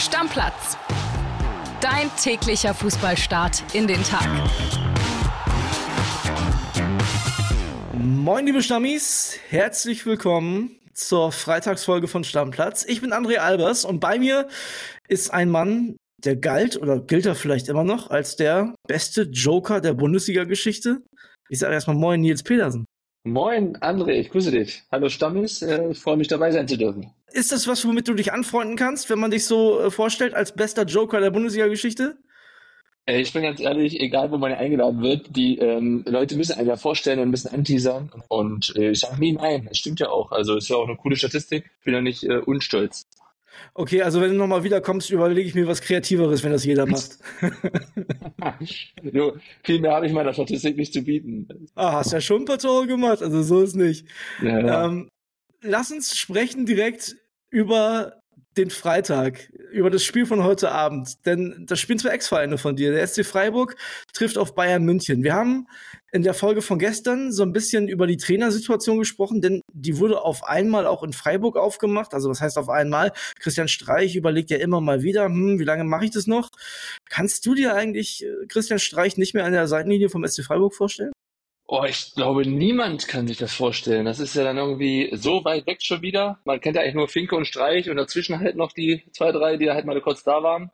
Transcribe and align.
Stammplatz. 0.00 0.78
Dein 1.82 2.10
täglicher 2.16 2.72
Fußballstart 2.72 3.74
in 3.74 3.86
den 3.86 4.02
Tag. 4.02 4.26
Moin, 7.92 8.46
liebe 8.46 8.62
Stammis, 8.62 9.38
herzlich 9.50 10.06
willkommen 10.06 10.80
zur 10.94 11.32
Freitagsfolge 11.32 12.08
von 12.08 12.24
Stammplatz. 12.24 12.86
Ich 12.88 13.02
bin 13.02 13.12
André 13.12 13.36
Albers 13.36 13.84
und 13.84 14.00
bei 14.00 14.18
mir 14.18 14.48
ist 15.06 15.34
ein 15.34 15.50
Mann, 15.50 15.96
der 16.24 16.36
galt 16.36 16.80
oder 16.80 17.00
gilt 17.00 17.26
er 17.26 17.34
vielleicht 17.34 17.68
immer 17.68 17.84
noch 17.84 18.08
als 18.08 18.36
der 18.36 18.74
beste 18.88 19.24
Joker 19.24 19.82
der 19.82 19.92
Bundesliga-Geschichte. 19.92 21.02
Ich 21.50 21.58
sage 21.58 21.74
erstmal 21.74 21.96
Moin, 21.96 22.22
Nils 22.22 22.42
Petersen. 22.42 22.86
Moin, 23.24 23.76
André, 23.76 24.12
ich 24.12 24.30
grüße 24.30 24.50
dich. 24.50 24.82
Hallo 24.90 25.10
Stammis, 25.10 25.60
äh, 25.60 25.90
ich 25.90 25.98
freue 25.98 26.16
mich 26.16 26.28
dabei 26.28 26.52
sein 26.52 26.66
zu 26.66 26.78
dürfen. 26.78 27.10
Ist 27.32 27.52
das 27.52 27.68
was, 27.68 27.86
womit 27.86 28.08
du 28.08 28.14
dich 28.14 28.32
anfreunden 28.32 28.76
kannst, 28.76 29.10
wenn 29.10 29.18
man 29.18 29.30
dich 29.30 29.44
so 29.44 29.78
äh, 29.78 29.90
vorstellt 29.90 30.32
als 30.32 30.52
bester 30.52 30.84
Joker 30.84 31.20
der 31.20 31.30
Bundesliga-Geschichte? 31.30 32.16
Äh, 33.04 33.20
ich 33.20 33.32
bin 33.34 33.42
ganz 33.42 33.60
ehrlich, 33.60 34.00
egal 34.00 34.30
wo 34.30 34.38
man 34.38 34.52
eingeladen 34.52 35.02
wird, 35.02 35.36
die 35.36 35.58
ähm, 35.58 36.02
Leute 36.06 36.34
müssen 36.36 36.54
einen 36.54 36.68
ja 36.68 36.76
vorstellen 36.76 37.18
und 37.18 37.28
müssen 37.28 37.48
anteasern. 37.48 38.10
Und 38.28 38.74
äh, 38.76 38.92
ich 38.92 39.00
sage 39.00 39.20
nie 39.20 39.32
nein, 39.32 39.66
das 39.68 39.76
stimmt 39.76 40.00
ja 40.00 40.08
auch. 40.08 40.32
Also 40.32 40.56
ist 40.56 40.70
ja 40.70 40.76
auch 40.76 40.88
eine 40.88 40.96
coole 40.96 41.16
Statistik, 41.16 41.70
bin 41.84 41.92
ja 41.92 42.00
nicht 42.00 42.24
äh, 42.24 42.38
unstolz. 42.38 43.06
Okay, 43.74 44.02
also 44.02 44.20
wenn 44.20 44.30
du 44.30 44.36
nochmal 44.36 44.64
wiederkommst, 44.64 45.10
überlege 45.10 45.48
ich 45.48 45.54
mir 45.54 45.66
was 45.66 45.80
Kreativeres, 45.80 46.42
wenn 46.42 46.52
das 46.52 46.64
jeder 46.64 46.86
macht. 46.86 47.18
jo, 49.02 49.36
viel 49.62 49.80
mehr 49.80 49.92
habe 49.92 50.06
ich 50.06 50.12
meiner 50.12 50.32
Statistik 50.32 50.76
nicht 50.76 50.92
zu 50.92 51.02
bieten. 51.02 51.48
Ah, 51.74 51.92
hast 51.92 52.12
ja 52.12 52.20
schon 52.20 52.42
ein 52.42 52.46
paar 52.46 52.58
Tore 52.58 52.86
gemacht, 52.86 53.22
also 53.22 53.42
so 53.42 53.62
ist 53.62 53.76
nicht. 53.76 54.06
Ja, 54.42 54.60
ja. 54.60 54.86
Ähm, 54.86 55.08
lass 55.62 55.90
uns 55.90 56.16
sprechen 56.16 56.66
direkt 56.66 57.16
über 57.50 58.19
den 58.56 58.70
Freitag, 58.70 59.50
über 59.70 59.90
das 59.90 60.02
Spiel 60.02 60.26
von 60.26 60.42
heute 60.42 60.72
Abend. 60.72 61.24
Denn 61.24 61.64
das 61.68 61.78
spielen 61.78 61.98
zwei 61.98 62.10
Ex-Vereine 62.10 62.58
von 62.58 62.76
dir. 62.76 62.92
Der 62.92 63.06
SC 63.06 63.24
Freiburg 63.24 63.76
trifft 64.12 64.38
auf 64.38 64.54
Bayern 64.54 64.84
München. 64.84 65.22
Wir 65.22 65.34
haben 65.34 65.68
in 66.12 66.22
der 66.22 66.34
Folge 66.34 66.60
von 66.60 66.78
gestern 66.78 67.30
so 67.30 67.44
ein 67.44 67.52
bisschen 67.52 67.86
über 67.88 68.08
die 68.08 68.16
Trainersituation 68.16 68.98
gesprochen, 68.98 69.40
denn 69.40 69.62
die 69.72 69.98
wurde 69.98 70.22
auf 70.22 70.42
einmal 70.42 70.86
auch 70.86 71.04
in 71.04 71.12
Freiburg 71.12 71.56
aufgemacht. 71.56 72.12
Also 72.12 72.28
was 72.28 72.40
heißt 72.40 72.58
auf 72.58 72.68
einmal? 72.68 73.12
Christian 73.38 73.68
Streich 73.68 74.16
überlegt 74.16 74.50
ja 74.50 74.58
immer 74.58 74.80
mal 74.80 75.02
wieder, 75.02 75.26
hm, 75.26 75.60
wie 75.60 75.64
lange 75.64 75.84
mache 75.84 76.06
ich 76.06 76.10
das 76.10 76.26
noch? 76.26 76.50
Kannst 77.08 77.46
du 77.46 77.54
dir 77.54 77.74
eigentlich 77.74 78.24
äh, 78.24 78.46
Christian 78.48 78.80
Streich 78.80 79.16
nicht 79.16 79.34
mehr 79.34 79.44
an 79.44 79.52
der 79.52 79.68
Seitenlinie 79.68 80.08
vom 80.08 80.26
SC 80.26 80.42
Freiburg 80.42 80.74
vorstellen? 80.74 81.12
Oh, 81.72 81.84
ich 81.84 82.16
glaube, 82.16 82.44
niemand 82.48 83.06
kann 83.06 83.28
sich 83.28 83.36
das 83.36 83.54
vorstellen. 83.54 84.04
Das 84.04 84.18
ist 84.18 84.34
ja 84.34 84.42
dann 84.42 84.56
irgendwie 84.56 85.08
so 85.12 85.44
weit 85.44 85.68
weg 85.68 85.78
schon 85.84 86.02
wieder. 86.02 86.40
Man 86.44 86.60
kennt 86.60 86.74
ja 86.74 86.82
eigentlich 86.82 86.96
nur 86.96 87.06
Finke 87.06 87.36
und 87.36 87.44
Streich 87.46 87.88
und 87.88 87.96
dazwischen 87.96 88.40
halt 88.40 88.56
noch 88.56 88.72
die 88.72 89.04
zwei, 89.12 89.30
drei, 89.30 89.56
die 89.56 89.70
halt 89.70 89.86
mal 89.86 90.00
kurz 90.00 90.24
da 90.24 90.42
waren. 90.42 90.72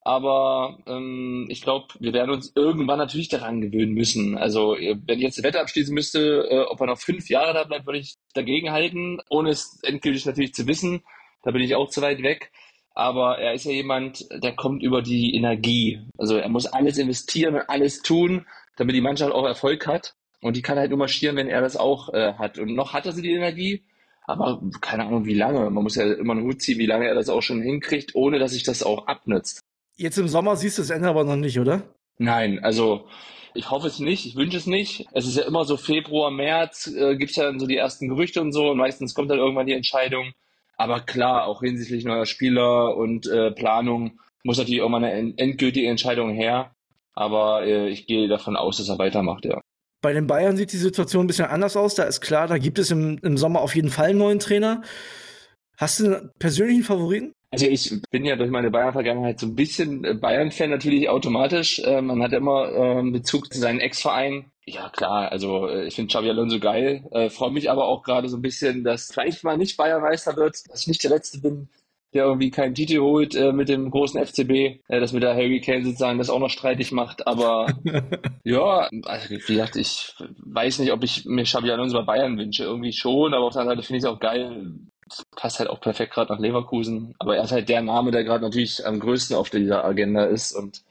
Aber 0.00 0.78
ähm, 0.86 1.48
ich 1.50 1.60
glaube, 1.60 1.88
wir 2.00 2.14
werden 2.14 2.30
uns 2.30 2.50
irgendwann 2.56 2.96
natürlich 2.96 3.28
daran 3.28 3.60
gewöhnen 3.60 3.92
müssen. 3.92 4.38
Also 4.38 4.74
wenn 4.74 5.18
ich 5.18 5.24
jetzt 5.24 5.36
die 5.36 5.42
Wette 5.42 5.60
abschließen 5.60 5.92
müsste, 5.92 6.48
äh, 6.48 6.60
ob 6.60 6.80
er 6.80 6.86
noch 6.86 6.98
fünf 6.98 7.28
Jahre 7.28 7.52
da 7.52 7.64
bleibt, 7.64 7.84
würde 7.84 7.98
ich 7.98 8.16
dagegen 8.32 8.72
halten, 8.72 9.20
ohne 9.28 9.50
es 9.50 9.78
endgültig 9.82 10.24
natürlich 10.24 10.54
zu 10.54 10.66
wissen. 10.66 11.02
Da 11.42 11.50
bin 11.50 11.60
ich 11.60 11.74
auch 11.74 11.90
zu 11.90 12.00
weit 12.00 12.22
weg. 12.22 12.52
Aber 12.94 13.36
er 13.36 13.52
ist 13.52 13.66
ja 13.66 13.72
jemand, 13.72 14.24
der 14.30 14.56
kommt 14.56 14.82
über 14.82 15.02
die 15.02 15.34
Energie. 15.34 16.00
Also 16.16 16.38
er 16.38 16.48
muss 16.48 16.64
alles 16.64 16.96
investieren 16.96 17.56
und 17.56 17.68
alles 17.68 18.00
tun, 18.00 18.46
damit 18.78 18.94
die 18.96 19.02
Mannschaft 19.02 19.32
auch 19.32 19.44
Erfolg 19.44 19.86
hat. 19.86 20.14
Und 20.40 20.56
die 20.56 20.62
kann 20.62 20.78
halt 20.78 20.90
nur 20.90 20.98
marschieren, 20.98 21.36
wenn 21.36 21.48
er 21.48 21.60
das 21.60 21.76
auch 21.76 22.12
äh, 22.14 22.34
hat. 22.34 22.58
Und 22.58 22.74
noch 22.74 22.92
hat 22.92 23.06
er 23.06 23.12
sie 23.12 23.22
die 23.22 23.32
Energie, 23.32 23.84
aber 24.24 24.60
keine 24.80 25.06
Ahnung, 25.06 25.24
wie 25.24 25.34
lange. 25.34 25.70
Man 25.70 25.82
muss 25.82 25.96
ja 25.96 26.12
immer 26.12 26.34
einen 26.34 26.44
Hut 26.44 26.62
ziehen, 26.62 26.78
wie 26.78 26.86
lange 26.86 27.06
er 27.06 27.14
das 27.14 27.28
auch 27.28 27.42
schon 27.42 27.62
hinkriegt, 27.62 28.14
ohne 28.14 28.38
dass 28.38 28.52
sich 28.52 28.62
das 28.62 28.82
auch 28.82 29.06
abnützt. 29.06 29.60
Jetzt 29.96 30.18
im 30.18 30.28
Sommer 30.28 30.54
siehst 30.56 30.78
du 30.78 30.82
das 30.82 30.90
Ende 30.90 31.08
aber 31.08 31.24
noch 31.24 31.36
nicht, 31.36 31.58
oder? 31.58 31.82
Nein, 32.18 32.62
also 32.62 33.06
ich 33.54 33.70
hoffe 33.70 33.88
es 33.88 33.98
nicht, 33.98 34.26
ich 34.26 34.36
wünsche 34.36 34.56
es 34.56 34.66
nicht. 34.66 35.06
Es 35.12 35.26
ist 35.26 35.36
ja 35.36 35.44
immer 35.44 35.64
so 35.64 35.76
Februar, 35.76 36.30
März, 36.30 36.86
äh, 36.86 37.16
gibt 37.16 37.30
es 37.30 37.36
ja 37.36 37.44
dann 37.44 37.58
so 37.58 37.66
die 37.66 37.76
ersten 37.76 38.08
Gerüchte 38.08 38.40
und 38.40 38.52
so 38.52 38.70
und 38.70 38.76
meistens 38.76 39.14
kommt 39.14 39.30
dann 39.30 39.38
irgendwann 39.38 39.66
die 39.66 39.72
Entscheidung. 39.72 40.32
Aber 40.76 41.00
klar, 41.00 41.46
auch 41.46 41.60
hinsichtlich 41.60 42.04
neuer 42.04 42.26
Spieler 42.26 42.96
und 42.96 43.26
äh, 43.26 43.50
Planung 43.50 44.20
muss 44.44 44.58
natürlich 44.58 44.82
auch 44.82 44.88
mal 44.88 45.02
eine 45.02 45.36
endgültige 45.36 45.88
Entscheidung 45.88 46.30
her. 46.30 46.70
Aber 47.14 47.66
äh, 47.66 47.88
ich 47.88 48.06
gehe 48.06 48.28
davon 48.28 48.56
aus, 48.56 48.76
dass 48.76 48.88
er 48.88 48.98
weitermacht, 48.98 49.44
ja. 49.44 49.60
Bei 50.00 50.12
den 50.12 50.26
Bayern 50.26 50.56
sieht 50.56 50.72
die 50.72 50.76
Situation 50.76 51.24
ein 51.24 51.26
bisschen 51.26 51.46
anders 51.46 51.76
aus. 51.76 51.94
Da 51.94 52.04
ist 52.04 52.20
klar, 52.20 52.46
da 52.46 52.58
gibt 52.58 52.78
es 52.78 52.90
im, 52.90 53.18
im 53.22 53.36
Sommer 53.36 53.60
auf 53.60 53.74
jeden 53.74 53.90
Fall 53.90 54.10
einen 54.10 54.18
neuen 54.18 54.38
Trainer. 54.38 54.82
Hast 55.76 56.00
du 56.00 56.06
einen 56.06 56.30
persönlichen 56.38 56.82
Favoriten? 56.82 57.32
Also 57.50 57.66
ich 57.66 58.02
bin 58.10 58.24
ja 58.24 58.36
durch 58.36 58.50
meine 58.50 58.70
Bayern-Vergangenheit 58.70 59.40
so 59.40 59.46
ein 59.46 59.54
bisschen 59.54 60.04
äh, 60.04 60.14
Bayern-Fan 60.14 60.70
natürlich 60.70 61.08
automatisch. 61.08 61.78
Äh, 61.78 62.02
man 62.02 62.22
hat 62.22 62.32
immer 62.32 62.70
äh, 62.72 63.10
Bezug 63.10 63.52
zu 63.52 63.58
seinen 63.58 63.80
Ex-Verein. 63.80 64.50
Ja 64.66 64.90
klar, 64.90 65.32
also 65.32 65.66
äh, 65.66 65.86
ich 65.86 65.94
finde 65.94 66.08
Xabi 66.08 66.28
Alonso 66.28 66.60
geil. 66.60 67.04
Freue 67.30 67.52
mich 67.52 67.70
aber 67.70 67.86
auch 67.86 68.02
gerade 68.02 68.28
so 68.28 68.36
ein 68.36 68.42
bisschen, 68.42 68.84
dass 68.84 69.10
vielleicht 69.10 69.44
mal 69.44 69.56
nicht 69.56 69.78
Bayern-Meister 69.78 70.36
wird, 70.36 70.56
dass 70.68 70.82
ich 70.82 70.88
nicht 70.88 71.02
der 71.02 71.10
Letzte 71.10 71.40
bin, 71.40 71.70
der 72.14 72.24
irgendwie 72.24 72.50
keinen 72.50 72.74
Titel 72.74 73.00
holt 73.00 73.34
äh, 73.34 73.52
mit 73.52 73.68
dem 73.68 73.90
großen 73.90 74.24
FCB, 74.24 74.50
äh, 74.88 75.00
dass 75.00 75.12
mit 75.12 75.22
der 75.22 75.34
Harry 75.34 75.60
Kane 75.60 75.84
sozusagen 75.84 76.18
das 76.18 76.30
auch 76.30 76.38
noch 76.38 76.50
streitig 76.50 76.92
macht. 76.92 77.26
Aber 77.26 77.68
ja, 78.44 78.88
also 79.04 79.30
wie 79.30 79.38
gesagt, 79.38 79.76
ich 79.76 80.14
weiß 80.38 80.78
nicht, 80.78 80.92
ob 80.92 81.04
ich 81.04 81.26
mir 81.26 81.44
Xabi 81.44 81.70
Alonso 81.70 81.98
bei 81.98 82.04
Bayern 82.14 82.38
wünsche. 82.38 82.64
Irgendwie 82.64 82.92
schon, 82.92 83.34
aber 83.34 83.46
auf 83.46 83.52
der 83.52 83.62
anderen 83.62 83.78
Seite 83.78 83.86
finde 83.86 83.98
ich 83.98 84.04
es 84.04 84.10
auch 84.10 84.20
geil. 84.20 84.72
Passt 85.36 85.58
halt 85.58 85.70
auch 85.70 85.80
perfekt 85.80 86.14
gerade 86.14 86.32
nach 86.32 86.40
Leverkusen. 86.40 87.14
Aber 87.18 87.36
er 87.36 87.44
ist 87.44 87.52
halt 87.52 87.68
der 87.68 87.82
Name, 87.82 88.10
der 88.10 88.24
gerade 88.24 88.44
natürlich 88.44 88.86
am 88.86 89.00
größten 89.00 89.36
auf 89.36 89.50
dieser 89.50 89.84
Agenda 89.84 90.24
ist 90.24 90.52
und 90.52 90.82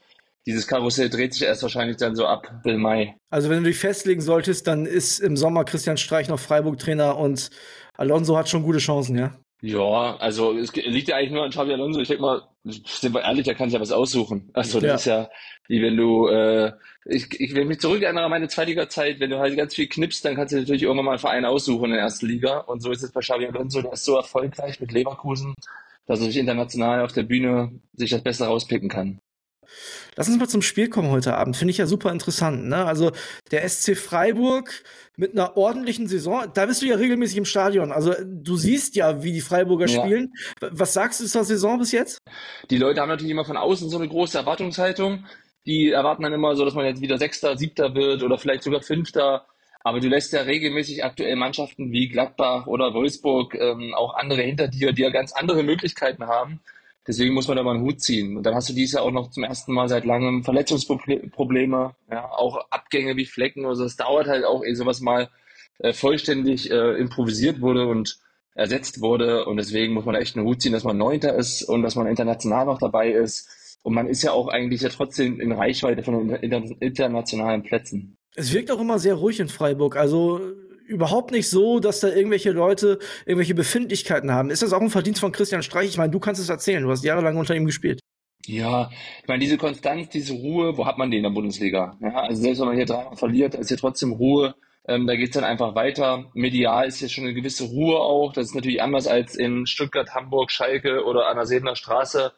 dieses 0.46 0.66
Karussell 0.66 1.10
dreht 1.10 1.34
sich 1.34 1.44
erst 1.44 1.62
wahrscheinlich 1.62 1.98
dann 1.98 2.16
so 2.16 2.26
ab 2.26 2.62
Bill 2.64 2.78
Mai. 2.78 3.18
Also 3.30 3.50
wenn 3.50 3.64
du 3.64 3.70
dich 3.70 3.78
festlegen 3.78 4.22
solltest, 4.22 4.66
dann 4.66 4.86
ist 4.86 5.20
im 5.20 5.36
Sommer 5.36 5.66
Christian 5.66 5.98
Streich 5.98 6.30
noch 6.30 6.40
Freiburg-Trainer 6.40 7.18
und 7.18 7.50
Alonso 7.98 8.38
hat 8.38 8.48
schon 8.48 8.64
gute 8.64 8.78
Chancen, 8.78 9.18
ja? 9.18 9.36
Ja, 9.62 10.16
also 10.18 10.56
es 10.56 10.76
liegt 10.76 11.08
ja 11.08 11.16
eigentlich 11.16 11.32
nur 11.32 11.44
an 11.44 11.50
Xabi 11.50 11.74
Alonso. 11.74 12.00
Ich 12.00 12.08
denke 12.08 12.22
mal, 12.22 12.44
sind 12.64 13.14
wir 13.14 13.24
ehrlich, 13.24 13.46
der 13.46 13.56
kann 13.56 13.70
sich 13.70 13.74
ja 13.74 13.82
was 13.82 13.92
aussuchen. 13.92 14.52
Also 14.54 14.80
das 14.80 14.88
ja. 14.88 14.96
ist 14.96 15.06
ja, 15.06 15.30
wie 15.68 15.82
wenn 15.82 15.98
du, 15.98 16.28
äh, 16.28 16.74
ich, 17.06 17.28
ich 17.40 17.56
wenn 17.56 17.68
mich 17.68 17.80
zurück 17.80 18.04
erinnere 18.04 18.26
an 18.26 18.30
meine 18.30 18.50
Zweitliga-Zeit, 18.50 19.20
wenn 19.20 19.32
du 19.32 19.40
halt 19.40 19.58
ganz 19.58 19.74
viel 19.74 19.88
knippst, 19.88 20.24
dann 20.24 20.36
kannst 20.36 20.54
du 20.54 20.58
natürlich 20.58 20.84
irgendwann 20.84 21.06
mal 21.06 21.12
einen 21.12 21.20
Verein 21.20 21.46
aussuchen 21.46 21.86
in 21.86 21.92
der 21.92 22.02
ersten 22.02 22.28
Liga. 22.28 22.60
Und 22.60 22.82
so 22.82 22.92
ist 22.92 23.02
es 23.02 23.12
bei 23.12 23.22
Xabi 23.22 23.48
Alonso, 23.48 23.82
der 23.82 23.94
ist 23.94 24.06
so 24.06 24.16
erfolgreich 24.16 24.80
mit 24.80 24.92
Leverkusen, 24.92 25.56
dass 26.06 26.20
er 26.20 26.28
sich 26.28 26.38
international 26.38 27.02
auf 27.02 27.14
der 27.14 27.24
Bühne 27.24 27.72
sich 27.94 28.12
das 28.12 28.22
Beste 28.22 28.46
rauspicken 28.46 28.90
kann. 28.90 29.20
Lass 30.16 30.28
uns 30.28 30.38
mal 30.38 30.48
zum 30.48 30.62
Spiel 30.62 30.90
kommen 30.90 31.10
heute 31.10 31.36
Abend. 31.36 31.58
Finde 31.58 31.72
ich 31.72 31.78
ja 31.78 31.86
super 31.86 32.12
interessant. 32.12 32.68
Ne? 32.68 32.86
Also 32.86 33.12
der 33.52 33.68
SC 33.68 33.96
Freiburg 33.96 34.84
mit 35.16 35.34
einer 35.34 35.58
ordentlichen 35.58 36.08
Saison. 36.08 36.46
Da 36.54 36.66
bist 36.66 36.82
du 36.82 36.86
ja 36.86 36.96
regelmäßig 36.96 37.38
im 37.38 37.46
Stadion. 37.46 37.92
Also 37.92 38.14
du 38.24 38.56
siehst 38.56 38.96
ja, 38.96 39.24
wie 39.24 39.34
die 39.34 39.42
Freiburger 39.42 39.88
ja. 39.88 40.02
spielen. 40.02 40.34
Was 40.62 40.94
sagst 40.94 41.20
du 41.20 41.26
zur 41.26 41.44
Saison 41.44 41.80
bis 41.80 41.92
jetzt? 41.92 42.20
Die 42.70 42.78
Leute 42.78 43.02
haben 43.02 43.10
natürlich 43.10 43.32
immer 43.32 43.46
von 43.46 43.58
außen 43.58 43.90
so 43.90 43.98
eine 43.98 44.08
große 44.08 44.38
Erwartungshaltung. 44.38 45.26
Die 45.66 45.92
erwarten 45.92 46.24
dann 46.24 46.34
immer 46.34 46.56
so, 46.56 46.64
dass 46.64 46.76
man 46.76 46.86
jetzt 46.86 47.02
wieder 47.02 47.18
Sechster, 47.18 47.58
Siebter 47.58 47.94
wird 47.94 48.24
oder 48.24 48.38
vielleicht 48.38 48.64
sogar 48.64 48.82
Fünfter. 48.82 49.46
Aber 49.84 50.00
du 50.00 50.08
lässt 50.08 50.34
ja 50.34 50.42
regelmäßig 50.42 51.04
aktuell 51.04 51.36
Mannschaften 51.36 51.92
wie 51.92 52.10
Gladbach 52.10 52.68
oder 52.68 52.94
Wolfsburg, 52.94 53.56
ähm, 53.56 53.94
auch 53.96 54.16
andere 54.16 54.42
hinter 54.42 54.68
dir, 54.68 54.92
die 54.92 55.02
ja 55.02 55.10
ganz 55.10 55.34
andere 55.34 55.64
Möglichkeiten 55.64 56.28
haben. 56.28 56.62
Deswegen 57.08 57.34
muss 57.34 57.48
man 57.48 57.56
da 57.56 57.64
mal 57.64 57.76
einen 57.76 57.84
Hut 57.84 58.02
ziehen. 58.02 58.38
Und 58.38 58.44
dann 58.44 58.54
hast 58.54 58.68
du 58.70 58.74
dieses 58.74 58.94
Jahr 58.94 59.04
auch 59.04 59.12
noch 59.12 59.30
zum 59.30 59.44
ersten 59.44 59.74
Mal 59.74 59.88
seit 59.88 60.06
langem 60.06 60.44
Verletzungsprobleme, 60.44 61.96
ja, 62.12 62.30
auch 62.32 62.60
Abgänge 62.70 63.16
wie 63.16 63.26
Flecken 63.26 63.66
oder 63.66 63.76
so. 63.76 63.86
Es 63.86 63.96
dauert 63.96 64.28
halt 64.28 64.44
auch, 64.44 64.64
ehe 64.64 64.76
sowas 64.76 65.00
mal 65.00 65.30
äh, 65.80 65.94
vollständig 65.94 66.70
äh, 66.70 66.98
improvisiert 66.98 67.62
wurde 67.62 67.88
und 67.88 68.20
ersetzt 68.56 69.02
wurde. 69.02 69.46
Und 69.46 69.58
deswegen 69.58 69.94
muss 69.94 70.06
man 70.06 70.16
echt 70.16 70.36
einen 70.36 70.46
Hut 70.46 70.62
ziehen, 70.62 70.74
dass 70.74 70.84
man 70.84 70.98
Neunter 70.98 71.34
ist 71.36 71.64
und 71.64 71.82
dass 71.84 71.96
man 71.96 72.08
international 72.08 72.66
noch 72.66 72.80
dabei 72.80 73.12
ist. 73.12 73.80
Und 73.84 73.94
man 73.94 74.08
ist 74.08 74.24
ja 74.24 74.32
auch 74.32 74.50
eigentlich 74.50 74.82
ja 74.82 74.90
trotzdem 74.90 75.40
in 75.40 75.54
Reichweite 75.54 76.04
von 76.04 76.28
den 76.28 76.36
internationalen 76.80 77.64
Plätzen. 77.64 78.18
Es 78.36 78.54
wirkt 78.54 78.70
auch 78.70 78.82
immer 78.82 79.00
sehr 79.00 79.16
ruhig 79.16 79.40
in 79.40 79.48
Freiburg. 79.48 79.96
Also 79.96 80.42
überhaupt 80.88 81.32
nicht 81.32 81.50
so, 81.50 81.80
dass 81.80 82.00
da 82.00 82.08
irgendwelche 82.08 82.52
Leute 82.52 83.00
irgendwelche 83.26 83.56
Befindlichkeiten 83.56 84.32
haben. 84.32 84.50
Ist 84.50 84.62
das 84.62 84.74
auch 84.74 84.82
ein 84.82 84.90
Verdienst 84.90 85.20
von 85.20 85.32
Christian 85.32 85.64
Streich? 85.64 85.90
Ich 85.90 85.98
meine, 85.98 86.12
du 86.12 86.20
kannst 86.20 86.42
es 86.42 86.50
erzählen. 86.50 86.84
Du 86.84 86.90
hast 86.90 87.04
jahrelang 87.04 87.38
unter 87.38 87.56
ihm 87.56 87.66
gespielt. 87.66 88.00
Ja, 88.46 88.90
ich 89.22 89.28
meine, 89.28 89.40
diese 89.40 89.58
Konstanz, 89.58 90.10
diese 90.10 90.34
Ruhe, 90.34 90.78
wo 90.78 90.86
hat 90.86 90.98
man 90.98 91.12
die 91.12 91.18
in 91.18 91.24
der 91.24 91.32
Bundesliga? 91.32 91.98
Ja, 92.00 92.22
also 92.22 92.42
selbst 92.42 92.60
wenn 92.60 92.68
man 92.68 92.78
hier 92.78 92.86
dreimal 92.86 93.18
verliert, 93.18 93.56
ist 93.56 93.68
hier 93.68 93.78
trotzdem 93.78 94.14
Ruhe. 94.14 94.56
Ähm, 94.88 95.06
da 95.06 95.18
geht's 95.18 95.34
dann 95.34 95.44
einfach 95.44 95.76
weiter. 95.76 96.32
Medial 96.34 96.88
ist 96.88 97.00
hier 97.00 97.10
schon 97.10 97.26
eine 97.26 97.34
gewisse 97.34 97.66
Ruhe 97.66 98.00
auch. 98.00 98.32
Das 98.32 98.46
ist 98.46 98.56
natürlich 98.56 98.82
anders 98.82 99.06
als 99.06 99.36
in 99.36 99.66
Stuttgart, 99.66 100.16
Hamburg, 100.16 100.50
Schalke 100.50 101.04
oder 101.04 101.28
an 101.28 101.36
der 101.36 101.46
Sebener 101.46 101.76
Straße. 101.76 102.32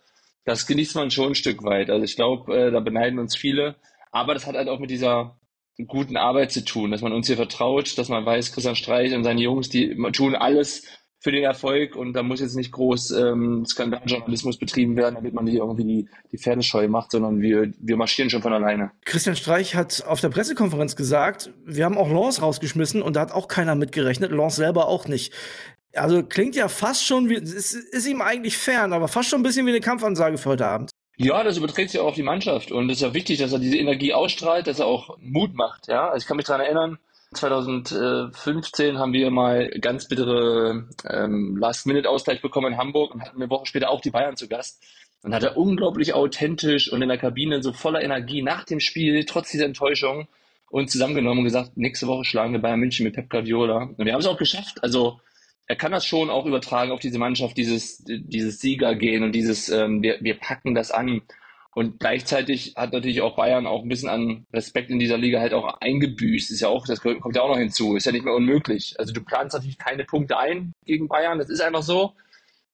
Das 0.45 0.65
genießt 0.65 0.95
man 0.95 1.11
schon 1.11 1.29
ein 1.29 1.35
Stück 1.35 1.63
weit. 1.63 1.91
Also 1.91 2.03
ich 2.03 2.15
glaube, 2.15 2.57
äh, 2.57 2.71
da 2.71 2.79
beneiden 2.79 3.19
uns 3.19 3.35
viele. 3.35 3.75
Aber 4.11 4.33
das 4.33 4.47
hat 4.47 4.55
halt 4.55 4.67
auch 4.67 4.79
mit 4.79 4.89
dieser 4.89 5.38
guten 5.87 6.17
Arbeit 6.17 6.51
zu 6.51 6.63
tun, 6.63 6.91
dass 6.91 7.01
man 7.01 7.13
uns 7.13 7.27
hier 7.27 7.37
vertraut, 7.37 7.97
dass 7.97 8.09
man 8.09 8.25
weiß, 8.25 8.51
Christian 8.51 8.75
Streich 8.75 9.13
und 9.13 9.23
seine 9.23 9.41
Jungs, 9.41 9.69
die 9.69 9.95
tun 10.11 10.35
alles, 10.35 10.83
für 11.21 11.31
den 11.31 11.43
Erfolg 11.43 11.95
und 11.95 12.13
da 12.13 12.23
muss 12.23 12.39
jetzt 12.39 12.55
nicht 12.55 12.71
groß 12.71 13.11
ähm, 13.11 13.65
Skandaljournalismus 13.65 14.57
betrieben 14.57 14.95
werden, 14.95 15.15
damit 15.15 15.33
man 15.33 15.43
nicht 15.43 15.55
irgendwie 15.55 15.83
die, 15.83 16.09
die 16.31 16.37
Pferdescheu 16.37 16.87
macht, 16.87 17.11
sondern 17.11 17.41
wir, 17.41 17.73
wir 17.77 17.97
marschieren 17.97 18.29
schon 18.29 18.41
von 18.41 18.53
alleine. 18.53 18.91
Christian 19.03 19.35
Streich 19.35 19.75
hat 19.75 20.05
auf 20.07 20.21
der 20.21 20.29
Pressekonferenz 20.29 20.95
gesagt, 20.95 21.51
wir 21.65 21.83
haben 21.83 21.97
auch 21.97 22.09
Lance 22.09 22.41
rausgeschmissen 22.41 23.01
und 23.01 23.17
da 23.17 23.21
hat 23.21 23.31
auch 23.33 23.49
keiner 23.49 23.75
mitgerechnet, 23.75 24.31
Lance 24.31 24.57
selber 24.57 24.87
auch 24.87 25.07
nicht. 25.07 25.33
Also 25.93 26.23
klingt 26.23 26.55
ja 26.55 26.69
fast 26.69 27.05
schon 27.05 27.29
wie, 27.29 27.35
ist, 27.35 27.73
ist 27.73 28.07
ihm 28.07 28.21
eigentlich 28.21 28.57
fern, 28.57 28.93
aber 28.93 29.09
fast 29.09 29.29
schon 29.29 29.41
ein 29.41 29.43
bisschen 29.43 29.65
wie 29.65 29.71
eine 29.71 29.81
Kampfansage 29.81 30.37
für 30.37 30.49
heute 30.49 30.67
Abend. 30.67 30.91
Ja, 31.21 31.43
das 31.43 31.57
überträgt 31.57 31.91
sich 31.91 31.99
auch 31.99 32.07
auf 32.07 32.15
die 32.15 32.23
Mannschaft 32.23 32.71
und 32.71 32.89
es 32.89 32.97
ist 32.97 33.01
ja 33.01 33.13
wichtig, 33.13 33.39
dass 33.39 33.51
er 33.51 33.59
diese 33.59 33.75
Energie 33.75 34.13
ausstrahlt, 34.13 34.67
dass 34.67 34.79
er 34.79 34.85
auch 34.85 35.17
Mut 35.19 35.53
macht. 35.53 35.89
Ja, 35.89 36.07
also 36.07 36.23
ich 36.23 36.25
kann 36.25 36.37
mich 36.37 36.45
daran 36.45 36.61
erinnern, 36.61 36.97
2015 37.33 38.97
haben 38.97 39.11
wir 39.11 39.29
mal 39.29 39.69
ganz 39.81 40.07
bittere 40.07 40.87
ähm, 41.09 41.57
Last-Minute-Ausgleich 41.57 42.41
bekommen 42.41 42.71
in 42.71 42.79
Hamburg 42.79 43.13
und 43.13 43.21
hatten 43.21 43.35
eine 43.35 43.49
Woche 43.49 43.65
später 43.65 43.89
auch 43.89 43.99
die 43.99 44.11
Bayern 44.11 44.37
zu 44.37 44.47
Gast. 44.47 44.81
Und 45.21 45.35
hat 45.35 45.43
er 45.43 45.57
unglaublich 45.57 46.13
authentisch 46.13 46.89
und 46.89 47.01
in 47.01 47.09
der 47.09 47.17
Kabine 47.17 47.61
so 47.61 47.73
voller 47.73 48.01
Energie 48.01 48.41
nach 48.41 48.63
dem 48.63 48.79
Spiel, 48.79 49.25
trotz 49.25 49.51
dieser 49.51 49.65
Enttäuschung, 49.65 50.29
uns 50.69 50.93
zusammengenommen 50.93 51.39
und 51.39 51.43
gesagt, 51.43 51.75
nächste 51.75 52.07
Woche 52.07 52.23
schlagen 52.23 52.53
wir 52.53 52.61
Bayern 52.61 52.79
München 52.79 53.03
mit 53.03 53.15
Pep 53.15 53.29
Guardiola. 53.29 53.89
Und 53.97 54.05
wir 54.05 54.13
haben 54.13 54.21
es 54.21 54.25
auch 54.25 54.37
geschafft. 54.37 54.81
Also 54.81 55.19
er 55.69 55.75
kann 55.75 55.91
das 55.91 56.03
schon 56.03 56.31
auch 56.31 56.47
übertragen 56.47 56.91
auf 56.91 56.99
diese 56.99 57.19
Mannschaft, 57.19 57.55
dieses, 57.55 58.03
dieses 58.03 58.59
Siegergehen 58.59 59.23
und 59.23 59.33
dieses, 59.33 59.69
ähm, 59.69 60.01
wir, 60.01 60.17
wir 60.19 60.33
packen 60.33 60.73
das 60.73 60.89
an. 60.89 61.21
Und 61.75 61.99
gleichzeitig 61.99 62.73
hat 62.75 62.91
natürlich 62.91 63.21
auch 63.21 63.35
Bayern 63.35 63.67
auch 63.67 63.83
ein 63.83 63.87
bisschen 63.87 64.09
an 64.09 64.47
Respekt 64.51 64.89
in 64.89 64.97
dieser 64.97 65.19
Liga 65.19 65.39
halt 65.39 65.53
auch 65.53 65.79
eingebüßt. 65.79 66.49
Ist 66.49 66.61
ja 66.61 66.69
auch, 66.69 66.87
das 66.87 67.01
kommt 67.01 67.35
ja 67.35 67.43
auch 67.43 67.49
noch 67.49 67.59
hinzu. 67.59 67.95
Ist 67.95 68.07
ja 68.07 68.11
nicht 68.11 68.25
mehr 68.25 68.33
unmöglich. 68.33 68.95
Also 68.97 69.13
du 69.13 69.23
planst 69.23 69.53
natürlich 69.53 69.77
keine 69.77 70.05
Punkte 70.05 70.39
ein 70.39 70.73
gegen 70.85 71.07
Bayern. 71.07 71.37
Das 71.37 71.49
ist 71.49 71.61
einfach 71.61 71.83
so. 71.83 72.13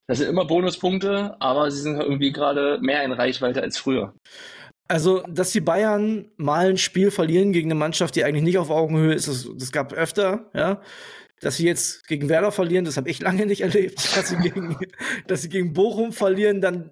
Das 0.07 0.19
sind 0.19 0.30
immer 0.30 0.45
Bonuspunkte, 0.45 1.36
aber 1.42 1.69
sie 1.71 1.81
sind 1.81 2.00
irgendwie 2.00 2.31
gerade 2.31 2.80
mehr 2.81 3.03
in 3.03 3.12
Reichweite 3.12 3.62
als 3.62 3.77
früher. 3.77 4.13
Also, 4.88 5.21
dass 5.27 5.51
die 5.51 5.62
Bayern 5.62 6.30
mal 6.38 6.69
ein 6.69 6.77
Spiel 6.77 7.12
verlieren 7.12 7.51
gegen 7.51 7.68
eine 7.68 7.80
Mannschaft, 7.80 8.15
die 8.15 8.24
eigentlich 8.24 8.44
nicht 8.44 8.59
auf 8.59 8.69
Augenhöhe 8.69 9.15
ist, 9.15 9.27
das, 9.27 9.50
das 9.57 9.71
gab 9.71 9.92
öfter, 9.92 10.50
ja. 10.53 10.80
Dass 11.42 11.58
sie 11.58 11.66
jetzt 11.66 12.08
gegen 12.08 12.30
Werder 12.30 12.52
verlieren, 12.52 12.86
das 12.86 12.98
habe 12.98 13.10
ich 13.10 13.20
lange 13.22 13.46
nicht 13.46 13.62
erlebt. 13.62 13.98
Dass 14.16 14.30
sie, 14.30 14.38
gegen, 14.38 14.78
dass 15.28 15.42
sie 15.42 15.50
gegen 15.50 15.74
Bochum 15.74 16.12
verlieren, 16.12 16.62
dann 16.62 16.92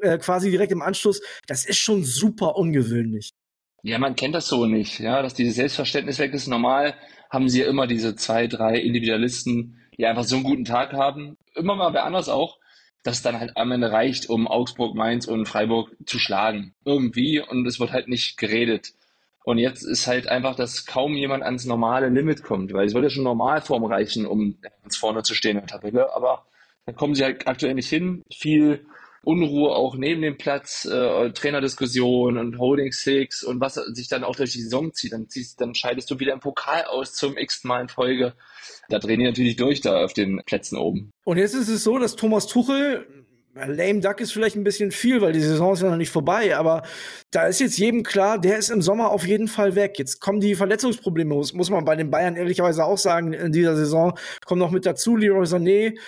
äh, 0.00 0.18
quasi 0.18 0.50
direkt 0.50 0.72
im 0.72 0.82
Anschluss, 0.82 1.20
das 1.46 1.64
ist 1.64 1.78
schon 1.78 2.04
super 2.04 2.56
ungewöhnlich. 2.56 3.32
Ja, 3.82 3.98
man 3.98 4.16
kennt 4.16 4.34
das 4.34 4.48
so 4.48 4.66
nicht, 4.66 4.98
ja, 4.98 5.22
dass 5.22 5.34
dieses 5.34 5.54
Selbstverständnis 5.54 6.18
weg 6.18 6.34
ist. 6.34 6.48
Normal 6.48 6.94
haben 7.30 7.48
sie 7.48 7.60
ja 7.60 7.68
immer 7.68 7.86
diese 7.86 8.16
zwei, 8.16 8.48
drei 8.48 8.78
Individualisten, 8.78 9.78
die 9.96 10.06
einfach 10.06 10.24
so 10.24 10.36
einen 10.36 10.44
guten 10.44 10.64
Tag 10.64 10.92
haben. 10.92 11.36
Immer 11.54 11.76
mal 11.76 11.92
wer 11.92 12.04
anders 12.04 12.28
auch, 12.28 12.58
dass 13.04 13.18
es 13.18 13.22
dann 13.22 13.38
halt 13.38 13.56
am 13.56 13.70
Ende 13.70 13.92
reicht, 13.92 14.28
um 14.28 14.48
Augsburg, 14.48 14.96
Mainz 14.96 15.26
und 15.26 15.46
Freiburg 15.46 15.94
zu 16.04 16.18
schlagen. 16.18 16.74
Irgendwie. 16.84 17.40
Und 17.40 17.64
es 17.66 17.78
wird 17.78 17.92
halt 17.92 18.08
nicht 18.08 18.36
geredet. 18.36 18.92
Und 19.46 19.58
jetzt 19.58 19.84
ist 19.84 20.08
halt 20.08 20.26
einfach, 20.26 20.56
dass 20.56 20.86
kaum 20.86 21.14
jemand 21.14 21.44
ans 21.44 21.66
normale 21.66 22.08
Limit 22.08 22.42
kommt, 22.42 22.72
weil 22.72 22.88
es 22.88 22.94
würde 22.94 23.06
ja 23.06 23.10
schon 23.10 23.22
Normalform 23.22 23.84
reichen, 23.84 24.26
um 24.26 24.58
ganz 24.60 24.96
vorne 24.96 25.22
zu 25.22 25.36
stehen 25.36 25.52
in 25.52 25.58
der 25.58 25.68
Tabelle. 25.68 26.12
Aber 26.16 26.46
da 26.84 26.92
kommen 26.92 27.14
sie 27.14 27.22
halt 27.22 27.46
aktuell 27.46 27.74
nicht 27.74 27.88
hin. 27.88 28.24
Viel 28.34 28.84
Unruhe 29.22 29.70
auch 29.70 29.94
neben 29.94 30.22
dem 30.22 30.36
Platz, 30.36 30.84
äh, 30.84 31.30
Trainerdiskussion 31.30 32.38
und 32.38 32.58
Holding 32.58 32.90
Six 32.90 33.44
und 33.44 33.60
was 33.60 33.74
sich 33.74 34.08
dann 34.08 34.24
auch 34.24 34.34
durch 34.34 34.50
die 34.50 34.62
Saison 34.62 34.92
zieht. 34.92 35.12
Dann, 35.12 35.28
ziehst, 35.28 35.60
dann 35.60 35.76
scheidest 35.76 36.10
du 36.10 36.18
wieder 36.18 36.32
im 36.32 36.40
Pokal 36.40 36.82
aus 36.82 37.14
zum 37.14 37.36
x 37.36 37.62
Mal 37.62 37.82
in 37.82 37.88
Folge. 37.88 38.34
Da 38.88 38.98
drehen 38.98 39.20
die 39.20 39.26
natürlich 39.26 39.54
durch 39.54 39.80
da 39.80 40.04
auf 40.04 40.12
den 40.12 40.42
Plätzen 40.44 40.76
oben. 40.76 41.12
Und 41.24 41.38
jetzt 41.38 41.54
ist 41.54 41.68
es 41.68 41.84
so, 41.84 41.98
dass 41.98 42.16
Thomas 42.16 42.48
Tuchel 42.48 43.25
Lame 43.56 44.00
Duck 44.00 44.20
ist 44.20 44.32
vielleicht 44.32 44.54
ein 44.56 44.64
bisschen 44.64 44.90
viel, 44.90 45.22
weil 45.22 45.32
die 45.32 45.40
Saison 45.40 45.72
ist 45.72 45.80
ja 45.80 45.88
noch 45.88 45.96
nicht 45.96 46.10
vorbei, 46.10 46.54
aber 46.56 46.82
da 47.30 47.46
ist 47.46 47.58
jetzt 47.60 47.78
jedem 47.78 48.02
klar, 48.02 48.38
der 48.38 48.58
ist 48.58 48.68
im 48.68 48.82
Sommer 48.82 49.10
auf 49.10 49.26
jeden 49.26 49.48
Fall 49.48 49.74
weg. 49.74 49.98
Jetzt 49.98 50.20
kommen 50.20 50.40
die 50.40 50.54
Verletzungsprobleme, 50.54 51.34
muss, 51.34 51.54
muss 51.54 51.70
man 51.70 51.84
bei 51.84 51.96
den 51.96 52.10
Bayern 52.10 52.36
ehrlicherweise 52.36 52.84
auch 52.84 52.98
sagen, 52.98 53.32
in 53.32 53.52
dieser 53.52 53.74
Saison 53.74 54.18
kommen 54.44 54.58
noch 54.58 54.70
mit 54.70 54.84
dazu, 54.84 55.16
Leroy 55.16 55.44
Sané, 55.46 55.98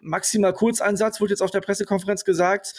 maximal 0.00 0.52
Kurzeinsatz, 0.52 1.20
wurde 1.20 1.32
jetzt 1.32 1.42
auf 1.42 1.52
der 1.52 1.60
Pressekonferenz 1.60 2.24
gesagt. 2.24 2.74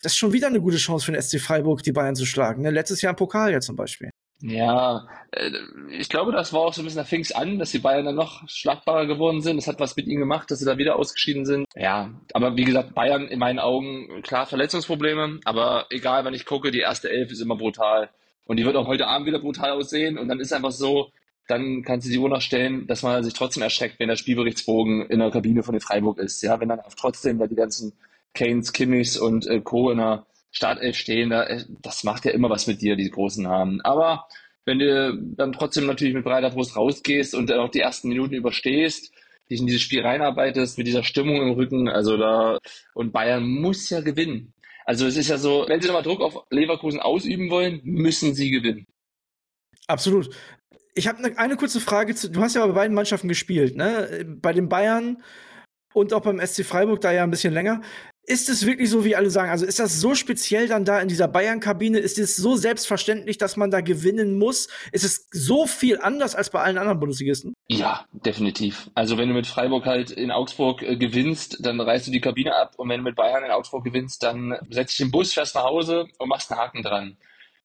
Das 0.00 0.12
ist 0.12 0.18
schon 0.18 0.32
wieder 0.32 0.46
eine 0.46 0.60
gute 0.60 0.78
Chance 0.78 1.04
für 1.04 1.12
den 1.12 1.20
SC 1.20 1.38
Freiburg, 1.38 1.82
die 1.82 1.92
Bayern 1.92 2.16
zu 2.16 2.24
schlagen. 2.24 2.62
Ne? 2.62 2.70
Letztes 2.70 3.02
Jahr 3.02 3.10
im 3.10 3.16
Pokal 3.16 3.52
ja 3.52 3.60
zum 3.60 3.76
Beispiel. 3.76 4.11
Ja, 4.42 5.06
äh, 5.30 5.50
ich 5.90 6.08
glaube, 6.08 6.32
das 6.32 6.52
war 6.52 6.62
auch 6.62 6.74
so 6.74 6.82
ein 6.82 6.84
bisschen, 6.84 6.98
da 6.98 7.04
fing 7.04 7.20
es 7.20 7.32
an, 7.32 7.58
dass 7.58 7.70
die 7.70 7.78
Bayern 7.78 8.04
dann 8.04 8.16
noch 8.16 8.42
schlagbarer 8.48 9.06
geworden 9.06 9.40
sind. 9.40 9.56
Das 9.56 9.68
hat 9.68 9.78
was 9.78 9.96
mit 9.96 10.06
ihnen 10.06 10.20
gemacht, 10.20 10.50
dass 10.50 10.58
sie 10.58 10.66
da 10.66 10.78
wieder 10.78 10.96
ausgeschieden 10.96 11.46
sind. 11.46 11.66
Ja, 11.76 12.10
aber 12.32 12.56
wie 12.56 12.64
gesagt, 12.64 12.94
Bayern 12.94 13.28
in 13.28 13.38
meinen 13.38 13.60
Augen, 13.60 14.22
klar 14.22 14.46
Verletzungsprobleme, 14.46 15.40
aber 15.44 15.86
egal, 15.90 16.24
wenn 16.24 16.34
ich 16.34 16.44
gucke, 16.44 16.72
die 16.72 16.80
erste 16.80 17.08
Elf 17.08 17.30
ist 17.30 17.40
immer 17.40 17.56
brutal. 17.56 18.10
Und 18.44 18.56
die 18.56 18.64
wird 18.64 18.76
auch 18.76 18.88
heute 18.88 19.06
Abend 19.06 19.26
wieder 19.28 19.38
brutal 19.38 19.70
aussehen. 19.70 20.18
Und 20.18 20.28
dann 20.28 20.40
ist 20.40 20.52
einfach 20.52 20.72
so, 20.72 21.10
dann 21.46 21.82
kannst 21.82 22.06
du 22.06 22.10
die 22.10 22.18
Uhr 22.18 22.28
noch 22.28 22.40
stellen, 22.40 22.86
dass 22.88 23.02
man 23.02 23.22
sich 23.22 23.34
trotzdem 23.34 23.62
erschreckt, 23.62 24.00
wenn 24.00 24.08
der 24.08 24.16
Spielberichtsbogen 24.16 25.06
in 25.06 25.20
der 25.20 25.30
Kabine 25.30 25.62
von 25.62 25.74
den 25.74 25.80
Freiburg 25.80 26.18
ist. 26.18 26.42
Ja, 26.42 26.58
wenn 26.60 26.68
dann 26.68 26.80
auch 26.80 26.94
trotzdem 26.96 27.38
da 27.38 27.46
die 27.46 27.54
ganzen 27.54 27.92
Kanes, 28.34 28.72
Kimmichs 28.72 29.16
und 29.16 29.46
äh, 29.46 29.60
Co. 29.60 29.90
in 29.90 29.98
der 29.98 30.26
Startelf 30.52 30.96
stehen, 30.96 31.30
da, 31.30 31.44
äh, 31.44 31.64
das 31.80 32.04
macht 32.04 32.24
ja 32.24 32.30
immer 32.30 32.50
was 32.50 32.66
mit 32.66 32.80
dir, 32.82 32.94
die 32.94 33.10
großen 33.10 33.42
Namen. 33.42 33.80
Aber 33.80 34.28
wenn 34.64 34.78
du 34.78 35.18
dann 35.36 35.52
trotzdem 35.52 35.86
natürlich 35.86 36.14
mit 36.14 36.24
breiter 36.24 36.50
Brust 36.50 36.76
rausgehst 36.76 37.34
und 37.34 37.50
dann 37.50 37.58
auch 37.58 37.70
die 37.70 37.80
ersten 37.80 38.08
Minuten 38.08 38.34
überstehst, 38.34 39.12
dich 39.50 39.60
in 39.60 39.66
dieses 39.66 39.82
Spiel 39.82 40.02
reinarbeitest 40.02 40.78
mit 40.78 40.86
dieser 40.86 41.02
Stimmung 41.02 41.42
im 41.42 41.54
Rücken, 41.54 41.88
also 41.88 42.16
da, 42.16 42.58
und 42.94 43.12
Bayern 43.12 43.48
muss 43.48 43.90
ja 43.90 44.00
gewinnen. 44.00 44.52
Also 44.84 45.06
es 45.06 45.16
ist 45.16 45.28
ja 45.28 45.38
so, 45.38 45.64
wenn 45.68 45.80
sie 45.80 45.88
nochmal 45.88 46.02
Druck 46.02 46.20
auf 46.20 46.44
Leverkusen 46.50 47.00
ausüben 47.00 47.50
wollen, 47.50 47.80
müssen 47.84 48.34
sie 48.34 48.50
gewinnen. 48.50 48.86
Absolut. 49.86 50.34
Ich 50.94 51.08
habe 51.08 51.18
eine, 51.18 51.38
eine 51.38 51.56
kurze 51.56 51.80
Frage 51.80 52.14
zu, 52.14 52.30
du 52.30 52.40
hast 52.40 52.54
ja 52.54 52.66
bei 52.66 52.72
beiden 52.72 52.94
Mannschaften 52.94 53.28
gespielt, 53.28 53.76
ne? 53.76 54.26
Bei 54.40 54.52
den 54.52 54.68
Bayern 54.68 55.22
und 55.94 56.12
auch 56.12 56.22
beim 56.22 56.44
SC 56.44 56.64
Freiburg 56.64 57.00
da 57.00 57.12
ja 57.12 57.24
ein 57.24 57.30
bisschen 57.30 57.54
länger. 57.54 57.80
Ist 58.24 58.48
es 58.48 58.64
wirklich 58.64 58.88
so, 58.88 59.04
wie 59.04 59.16
alle 59.16 59.30
sagen? 59.30 59.50
Also 59.50 59.66
ist 59.66 59.80
das 59.80 60.00
so 60.00 60.14
speziell 60.14 60.68
dann 60.68 60.84
da 60.84 61.00
in 61.00 61.08
dieser 61.08 61.26
Bayern-Kabine? 61.26 61.98
Ist 61.98 62.18
es 62.20 62.36
so 62.36 62.54
selbstverständlich, 62.54 63.36
dass 63.36 63.56
man 63.56 63.72
da 63.72 63.80
gewinnen 63.80 64.38
muss? 64.38 64.68
Ist 64.92 65.02
es 65.02 65.28
so 65.32 65.66
viel 65.66 65.98
anders 66.00 66.36
als 66.36 66.50
bei 66.50 66.60
allen 66.60 66.78
anderen 66.78 67.00
Bundesligisten? 67.00 67.54
Ja, 67.68 68.06
definitiv. 68.12 68.90
Also 68.94 69.18
wenn 69.18 69.28
du 69.28 69.34
mit 69.34 69.48
Freiburg 69.48 69.86
halt 69.86 70.12
in 70.12 70.30
Augsburg 70.30 70.82
äh, 70.82 70.96
gewinnst, 70.96 71.66
dann 71.66 71.80
reißt 71.80 72.06
du 72.06 72.10
die 72.12 72.20
Kabine 72.20 72.54
ab 72.54 72.74
und 72.76 72.88
wenn 72.88 72.98
du 72.98 73.04
mit 73.04 73.16
Bayern 73.16 73.44
in 73.44 73.50
Augsburg 73.50 73.82
gewinnst, 73.84 74.22
dann 74.22 74.56
setzt 74.70 74.98
dich 74.98 75.06
im 75.06 75.10
Bus, 75.10 75.32
fährst 75.32 75.56
nach 75.56 75.64
Hause 75.64 76.06
und 76.18 76.28
machst 76.28 76.52
einen 76.52 76.60
Haken 76.60 76.82
dran. 76.82 77.16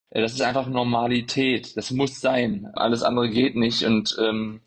Äh, 0.10 0.22
das 0.22 0.34
ist 0.34 0.42
einfach 0.42 0.68
Normalität. 0.68 1.78
Das 1.78 1.92
muss 1.92 2.20
sein. 2.20 2.72
Alles 2.74 3.04
andere 3.04 3.30
geht 3.30 3.56
nicht 3.56 3.84
und 3.84 4.18
ähm, 4.20 4.62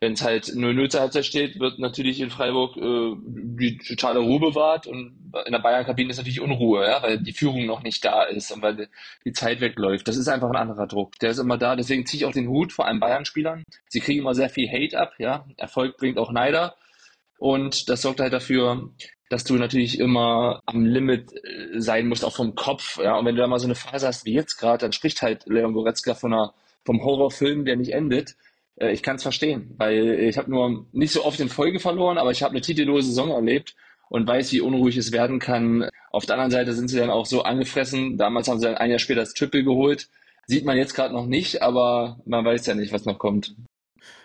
wenn 0.00 0.14
es 0.14 0.22
halt 0.22 0.46
0-0 0.46 0.88
zur 0.88 1.00
Halbzeit 1.00 1.26
steht, 1.26 1.60
wird 1.60 1.78
natürlich 1.78 2.20
in 2.20 2.30
Freiburg 2.30 2.76
äh, 2.76 3.16
die 3.22 3.76
totale 3.76 4.20
Ruhe 4.20 4.40
bewahrt 4.40 4.86
und 4.86 5.32
in 5.44 5.52
der 5.52 5.58
Bayern-Kabine 5.58 6.10
ist 6.10 6.16
natürlich 6.16 6.40
Unruhe, 6.40 6.86
ja, 6.86 7.02
weil 7.02 7.18
die 7.18 7.34
Führung 7.34 7.66
noch 7.66 7.82
nicht 7.82 8.04
da 8.04 8.24
ist 8.24 8.50
und 8.50 8.62
weil 8.62 8.88
die 9.24 9.32
Zeit 9.32 9.60
wegläuft. 9.60 10.08
Das 10.08 10.16
ist 10.16 10.28
einfach 10.28 10.48
ein 10.48 10.56
anderer 10.56 10.86
Druck. 10.86 11.18
Der 11.20 11.30
ist 11.30 11.38
immer 11.38 11.58
da. 11.58 11.76
Deswegen 11.76 12.06
ziehe 12.06 12.22
ich 12.22 12.24
auch 12.26 12.32
den 12.32 12.48
Hut 12.48 12.72
vor 12.72 12.86
allem 12.86 12.98
Bayern-Spielern. 12.98 13.62
Sie 13.88 14.00
kriegen 14.00 14.20
immer 14.20 14.34
sehr 14.34 14.48
viel 14.48 14.68
Hate 14.68 14.98
ab, 14.98 15.12
ja. 15.18 15.44
Erfolg 15.56 15.98
bringt 15.98 16.18
auch 16.18 16.32
Neider. 16.32 16.74
Und 17.38 17.88
das 17.88 18.02
sorgt 18.02 18.20
halt 18.20 18.32
dafür, 18.32 18.90
dass 19.28 19.44
du 19.44 19.54
natürlich 19.54 19.98
immer 19.98 20.62
am 20.66 20.84
Limit 20.84 21.32
äh, 21.32 21.78
sein 21.78 22.08
musst, 22.08 22.24
auch 22.24 22.34
vom 22.34 22.54
Kopf. 22.54 22.98
Ja? 22.98 23.16
Und 23.16 23.26
wenn 23.26 23.36
du 23.36 23.42
da 23.42 23.48
mal 23.48 23.58
so 23.58 23.66
eine 23.66 23.74
Phase 23.74 24.06
hast 24.06 24.24
wie 24.24 24.32
jetzt 24.32 24.56
gerade, 24.56 24.78
dann 24.78 24.92
spricht 24.92 25.22
halt 25.22 25.46
Leon 25.46 25.74
Goretzka 25.74 26.14
von 26.14 26.32
einer, 26.32 26.54
vom 26.84 27.02
Horrorfilm, 27.02 27.64
der 27.64 27.76
nicht 27.76 27.92
endet. 27.92 28.36
Äh, 28.80 28.92
ich 28.92 29.02
kann 29.02 29.16
es 29.16 29.22
verstehen, 29.22 29.74
weil 29.76 30.20
ich 30.20 30.38
habe 30.38 30.50
nur 30.50 30.86
nicht 30.92 31.12
so 31.12 31.24
oft 31.24 31.38
in 31.40 31.48
Folge 31.48 31.78
verloren, 31.78 32.18
aber 32.18 32.30
ich 32.30 32.42
habe 32.42 32.52
eine 32.52 32.60
titellose 32.60 33.08
Saison 33.08 33.30
erlebt 33.30 33.76
und 34.08 34.26
weiß, 34.26 34.52
wie 34.52 34.60
unruhig 34.60 34.96
es 34.96 35.12
werden 35.12 35.38
kann. 35.38 35.88
Auf 36.10 36.26
der 36.26 36.34
anderen 36.34 36.50
Seite 36.50 36.72
sind 36.72 36.88
sie 36.88 36.98
dann 36.98 37.10
auch 37.10 37.26
so 37.26 37.42
angefressen. 37.42 38.16
Damals 38.18 38.48
haben 38.48 38.58
sie 38.58 38.66
dann 38.66 38.76
ein 38.76 38.90
Jahr 38.90 38.98
später 38.98 39.20
das 39.20 39.34
Triple 39.34 39.62
geholt. 39.62 40.08
Sieht 40.46 40.64
man 40.64 40.76
jetzt 40.76 40.94
gerade 40.94 41.14
noch 41.14 41.26
nicht, 41.26 41.62
aber 41.62 42.18
man 42.24 42.44
weiß 42.44 42.66
ja 42.66 42.74
nicht, 42.74 42.92
was 42.92 43.04
noch 43.04 43.20
kommt. 43.20 43.54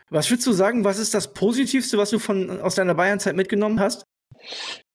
Was 0.09 0.29
würdest 0.31 0.47
du 0.47 0.53
sagen, 0.53 0.83
was 0.83 0.97
ist 0.97 1.13
das 1.13 1.33
Positivste, 1.33 1.97
was 1.97 2.09
du 2.09 2.17
von, 2.17 2.61
aus 2.61 2.75
deiner 2.75 2.95
Bayernzeit 2.95 3.35
mitgenommen 3.35 3.79
hast? 3.79 4.05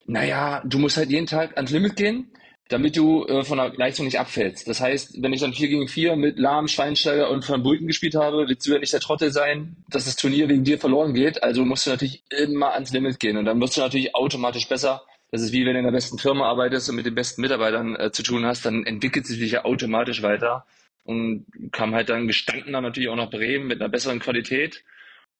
Naja, 0.05 0.61
du 0.65 0.77
musst 0.77 0.97
halt 0.97 1.09
jeden 1.09 1.27
Tag 1.27 1.55
ans 1.55 1.71
Limit 1.71 1.95
gehen 1.95 2.31
damit 2.71 2.95
du 2.95 3.25
äh, 3.25 3.43
von 3.43 3.57
der 3.57 3.73
Leistung 3.75 4.05
nicht 4.05 4.19
abfällst. 4.19 4.67
Das 4.67 4.79
heißt, 4.79 5.21
wenn 5.21 5.33
ich 5.33 5.41
dann 5.41 5.53
4 5.53 5.67
gegen 5.67 5.87
4 5.89 6.15
mit 6.15 6.39
Lahm, 6.39 6.69
Schweinsteiger 6.69 7.29
und 7.29 7.47
Van 7.47 7.63
Bulten 7.63 7.85
gespielt 7.85 8.15
habe, 8.15 8.47
willst 8.47 8.65
du 8.65 8.71
ja 8.71 8.79
nicht 8.79 8.93
der 8.93 9.01
Trottel 9.01 9.31
sein, 9.31 9.75
dass 9.89 10.05
das 10.05 10.15
Turnier 10.15 10.47
wegen 10.47 10.63
dir 10.63 10.79
verloren 10.79 11.13
geht. 11.13 11.43
Also 11.43 11.65
musst 11.65 11.85
du 11.85 11.89
natürlich 11.91 12.23
immer 12.29 12.73
ans 12.73 12.93
Limit 12.93 13.19
gehen 13.19 13.35
und 13.35 13.45
dann 13.45 13.59
wirst 13.59 13.75
du 13.75 13.81
natürlich 13.81 14.15
automatisch 14.15 14.69
besser. 14.69 15.03
Das 15.31 15.41
ist 15.41 15.51
wie 15.51 15.65
wenn 15.65 15.73
du 15.73 15.79
in 15.79 15.85
der 15.85 15.91
besten 15.91 16.17
Firma 16.17 16.45
arbeitest 16.45 16.89
und 16.89 16.95
mit 16.95 17.05
den 17.05 17.15
besten 17.15 17.41
Mitarbeitern 17.41 17.95
äh, 17.97 18.11
zu 18.11 18.23
tun 18.23 18.45
hast, 18.45 18.65
dann 18.65 18.85
entwickelt 18.85 19.25
sich 19.27 19.39
dich 19.39 19.51
ja 19.51 19.65
automatisch 19.65 20.21
weiter 20.23 20.65
und 21.03 21.45
kam 21.73 21.93
halt 21.93 22.09
dann 22.09 22.27
gestanden 22.27 22.71
dann 22.71 22.83
natürlich 22.83 23.09
auch 23.09 23.15
nach 23.15 23.29
Bremen 23.29 23.67
mit 23.67 23.81
einer 23.81 23.89
besseren 23.89 24.19
Qualität 24.19 24.83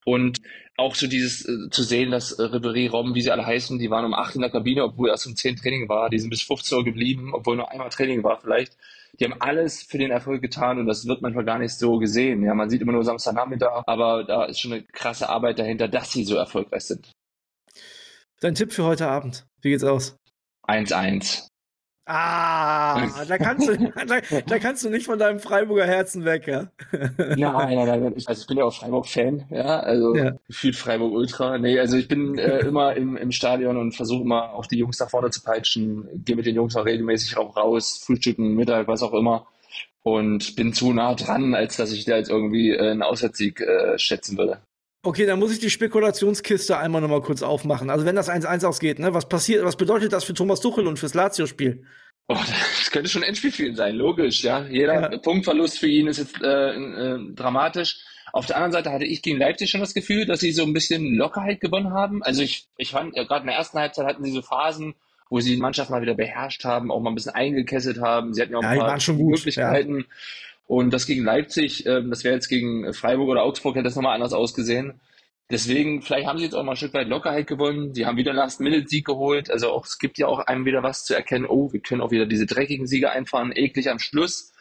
Und 0.05 0.41
auch 0.77 0.95
so 0.95 1.07
dieses 1.07 1.47
äh, 1.47 1.69
zu 1.69 1.83
sehen, 1.83 2.11
dass 2.11 2.31
äh, 2.31 2.43
Ribéry, 2.43 2.89
Robben, 2.89 3.13
wie 3.13 3.21
sie 3.21 3.31
alle 3.31 3.45
heißen, 3.45 3.77
die 3.77 3.89
waren 3.89 4.05
um 4.05 4.13
acht 4.13 4.35
in 4.35 4.41
der 4.41 4.49
Kabine, 4.49 4.83
obwohl 4.83 5.09
erst 5.09 5.27
um 5.27 5.35
zehn 5.35 5.55
Training 5.55 5.87
war. 5.89 6.09
Die 6.09 6.19
sind 6.19 6.29
bis 6.29 6.41
15 6.41 6.79
Uhr 6.79 6.83
geblieben, 6.83 7.31
obwohl 7.33 7.55
nur 7.55 7.71
einmal 7.71 7.89
Training 7.89 8.23
war 8.23 8.39
vielleicht. 8.39 8.75
Die 9.19 9.25
haben 9.25 9.39
alles 9.39 9.83
für 9.83 9.97
den 9.97 10.09
Erfolg 10.09 10.41
getan 10.41 10.79
und 10.79 10.87
das 10.87 11.05
wird 11.05 11.21
manchmal 11.21 11.45
gar 11.45 11.59
nicht 11.59 11.77
so 11.77 11.97
gesehen. 11.97 12.43
Ja, 12.43 12.55
man 12.55 12.69
sieht 12.69 12.81
immer 12.81 12.93
nur 12.93 13.03
Samstagnachmittag, 13.03 13.83
aber 13.85 14.23
da 14.23 14.45
ist 14.45 14.59
schon 14.59 14.73
eine 14.73 14.83
krasse 14.83 15.29
Arbeit 15.29 15.59
dahinter, 15.59 15.87
dass 15.87 16.11
sie 16.11 16.23
so 16.23 16.35
erfolgreich 16.35 16.85
sind. 16.85 17.11
Dein 18.39 18.55
Tipp 18.55 18.73
für 18.73 18.85
heute 18.85 19.07
Abend, 19.07 19.45
wie 19.61 19.69
geht's 19.69 19.83
aus? 19.83 20.15
1-1. 20.67 21.50
Ah, 22.13 23.23
da 23.25 23.37
kannst, 23.37 23.69
du, 23.69 23.77
da, 24.07 24.19
da, 24.45 24.59
kannst 24.59 24.83
du 24.83 24.89
nicht 24.89 25.05
von 25.05 25.17
deinem 25.17 25.39
Freiburger 25.39 25.85
Herzen 25.85 26.25
weg, 26.25 26.45
ja? 26.45 26.69
Nein, 26.91 27.37
nein, 27.37 27.85
nein. 27.85 28.13
Also 28.25 28.41
ich 28.41 28.47
bin 28.47 28.57
ja 28.57 28.65
auch 28.65 28.73
Freiburg-Fan, 28.73 29.45
ja. 29.49 29.79
Also 29.79 30.13
ja. 30.15 30.33
gefühlt 30.45 30.75
Freiburg 30.75 31.13
Ultra. 31.13 31.57
Nee, 31.57 31.79
also 31.79 31.95
ich 31.95 32.09
bin 32.09 32.37
äh, 32.37 32.59
immer 32.59 32.97
im, 32.97 33.15
im 33.15 33.31
Stadion 33.31 33.77
und 33.77 33.93
versuche 33.93 34.23
immer 34.23 34.53
auch 34.53 34.65
die 34.65 34.77
Jungs 34.77 34.99
nach 34.99 35.09
vorne 35.09 35.29
zu 35.29 35.41
peitschen. 35.41 36.09
Gehe 36.25 36.35
mit 36.35 36.45
den 36.45 36.55
Jungs 36.55 36.75
auch 36.75 36.85
regelmäßig 36.85 37.37
auch 37.37 37.55
raus, 37.55 38.03
frühstücken, 38.05 38.55
Mittag, 38.55 38.89
was 38.89 39.03
auch 39.03 39.13
immer. 39.13 39.47
Und 40.03 40.57
bin 40.57 40.73
zu 40.73 40.91
nah 40.91 41.15
dran, 41.15 41.55
als 41.55 41.77
dass 41.77 41.93
ich 41.93 42.03
da 42.03 42.17
jetzt 42.17 42.29
irgendwie 42.29 42.71
äh, 42.71 42.91
einen 42.91 43.03
Auswärtssieg 43.03 43.61
äh, 43.61 43.97
schätzen 43.97 44.37
würde. 44.37 44.59
Okay, 45.03 45.25
dann 45.25 45.39
muss 45.39 45.53
ich 45.53 45.59
die 45.59 45.69
Spekulationskiste 45.69 46.77
einmal 46.77 47.01
nochmal 47.01 47.21
kurz 47.21 47.41
aufmachen. 47.41 47.89
Also 47.89 48.05
wenn 48.05 48.15
das 48.15 48.29
1-1 48.29 48.65
ausgeht, 48.65 48.99
ne, 48.99 49.13
was 49.13 49.29
passiert, 49.29 49.63
was 49.63 49.77
bedeutet 49.77 50.11
das 50.11 50.25
für 50.25 50.33
Thomas 50.33 50.59
Tuchel 50.59 50.85
und 50.87 50.99
fürs 50.99 51.13
Lazio-Spiel? 51.13 51.85
Oh, 52.31 52.37
das 52.47 52.91
könnte 52.91 53.09
schon 53.09 53.23
Endspiel 53.23 53.51
für 53.51 53.65
ihn 53.65 53.75
sein, 53.75 53.95
logisch, 53.95 54.43
ja. 54.43 54.65
Jeder 54.65 55.11
ja. 55.11 55.17
Punktverlust 55.17 55.79
für 55.79 55.87
ihn 55.87 56.07
ist 56.07 56.17
jetzt 56.17 56.41
äh, 56.41 56.75
äh, 56.75 57.19
dramatisch. 57.35 57.97
Auf 58.31 58.45
der 58.45 58.55
anderen 58.55 58.71
Seite 58.71 58.91
hatte 58.91 59.05
ich 59.05 59.21
gegen 59.21 59.37
Leipzig 59.37 59.69
schon 59.69 59.81
das 59.81 59.93
Gefühl, 59.93 60.25
dass 60.25 60.39
sie 60.39 60.53
so 60.53 60.63
ein 60.63 60.71
bisschen 60.71 61.15
Lockerheit 61.15 61.59
gewonnen 61.59 61.91
haben. 61.91 62.23
Also 62.23 62.41
ich, 62.41 62.67
ich 62.77 62.91
fand, 62.91 63.15
ja, 63.17 63.23
gerade 63.23 63.41
in 63.41 63.47
der 63.47 63.57
ersten 63.57 63.77
Halbzeit 63.77 64.05
hatten 64.05 64.23
sie 64.23 64.31
so 64.31 64.41
Phasen, 64.41 64.95
wo 65.29 65.41
sie 65.41 65.55
die 65.55 65.61
Mannschaft 65.61 65.89
mal 65.89 66.01
wieder 66.01 66.15
beherrscht 66.15 66.63
haben, 66.63 66.91
auch 66.91 67.01
mal 67.01 67.11
ein 67.11 67.15
bisschen 67.15 67.33
eingekesselt 67.33 67.99
haben. 67.99 68.33
Sie 68.33 68.41
hatten 68.41 68.53
ja 68.53 68.59
auch 68.59 68.63
ja, 68.63 68.69
ein 68.69 68.79
paar 68.79 69.13
Möglichkeiten. 69.15 69.99
Ja. 69.99 70.05
Und 70.67 70.93
das 70.93 71.05
gegen 71.05 71.25
Leipzig, 71.25 71.85
äh, 71.85 72.01
das 72.09 72.23
wäre 72.23 72.35
jetzt 72.35 72.47
gegen 72.47 72.93
Freiburg 72.93 73.27
oder 73.27 73.43
Augsburg, 73.43 73.75
hätte 73.75 73.83
das 73.83 73.95
nochmal 73.95 74.15
anders 74.15 74.31
ausgesehen. 74.31 75.01
Deswegen, 75.51 76.01
vielleicht 76.01 76.27
haben 76.27 76.37
sie 76.37 76.45
jetzt 76.45 76.53
auch 76.53 76.63
mal 76.63 76.71
ein 76.71 76.77
Stück 76.77 76.93
weit 76.93 77.07
Lockerheit 77.07 77.45
gewonnen. 77.45 77.93
Sie 77.93 78.05
haben 78.05 78.17
wieder 78.17 78.33
Last-Minute-Sieg 78.33 79.05
geholt. 79.05 79.51
Also 79.51 79.69
auch, 79.69 79.85
es 79.85 79.99
gibt 79.99 80.17
ja 80.17 80.27
auch 80.27 80.39
einem 80.39 80.65
wieder 80.65 80.81
was 80.81 81.03
zu 81.03 81.13
erkennen. 81.13 81.45
Oh, 81.45 81.71
wir 81.73 81.81
können 81.81 82.01
auch 82.01 82.11
wieder 82.11 82.25
diese 82.25 82.45
dreckigen 82.45 82.87
Siege 82.87 83.11
einfahren. 83.11 83.51
Eklig 83.53 83.89
am 83.89 83.99
Schluss. 83.99 84.53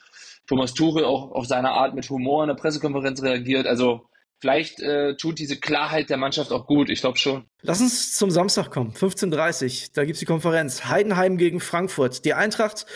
Thomas 0.46 0.74
Tuchel 0.74 1.04
auch 1.04 1.30
auf 1.30 1.46
seine 1.46 1.70
Art 1.70 1.94
mit 1.94 2.10
Humor 2.10 2.42
in 2.42 2.48
der 2.48 2.56
Pressekonferenz 2.56 3.22
reagiert. 3.22 3.66
Also 3.66 4.02
vielleicht 4.40 4.80
äh, 4.80 5.16
tut 5.16 5.38
diese 5.38 5.60
Klarheit 5.60 6.10
der 6.10 6.16
Mannschaft 6.16 6.50
auch 6.50 6.66
gut. 6.66 6.90
Ich 6.90 7.00
glaube 7.00 7.18
schon. 7.18 7.44
Lass 7.62 7.80
uns 7.80 8.16
zum 8.16 8.32
Samstag 8.32 8.70
kommen. 8.70 8.92
15.30 8.92 9.92
Da 9.94 10.04
gibt's 10.04 10.18
die 10.18 10.26
Konferenz. 10.26 10.86
Heidenheim 10.86 11.36
gegen 11.38 11.60
Frankfurt. 11.60 12.24
Die 12.24 12.34
Eintracht 12.34 12.86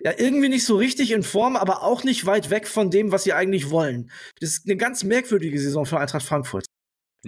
ja, 0.00 0.12
irgendwie 0.16 0.48
nicht 0.48 0.64
so 0.64 0.76
richtig 0.76 1.10
in 1.10 1.22
Form, 1.22 1.56
aber 1.56 1.82
auch 1.82 2.04
nicht 2.04 2.26
weit 2.26 2.50
weg 2.50 2.68
von 2.68 2.90
dem, 2.90 3.12
was 3.12 3.24
sie 3.24 3.32
eigentlich 3.32 3.70
wollen. 3.70 4.10
Das 4.40 4.50
ist 4.50 4.66
eine 4.66 4.76
ganz 4.76 5.04
merkwürdige 5.04 5.58
Saison 5.58 5.86
für 5.86 5.98
Eintracht 5.98 6.24
Frankfurt. 6.24 6.66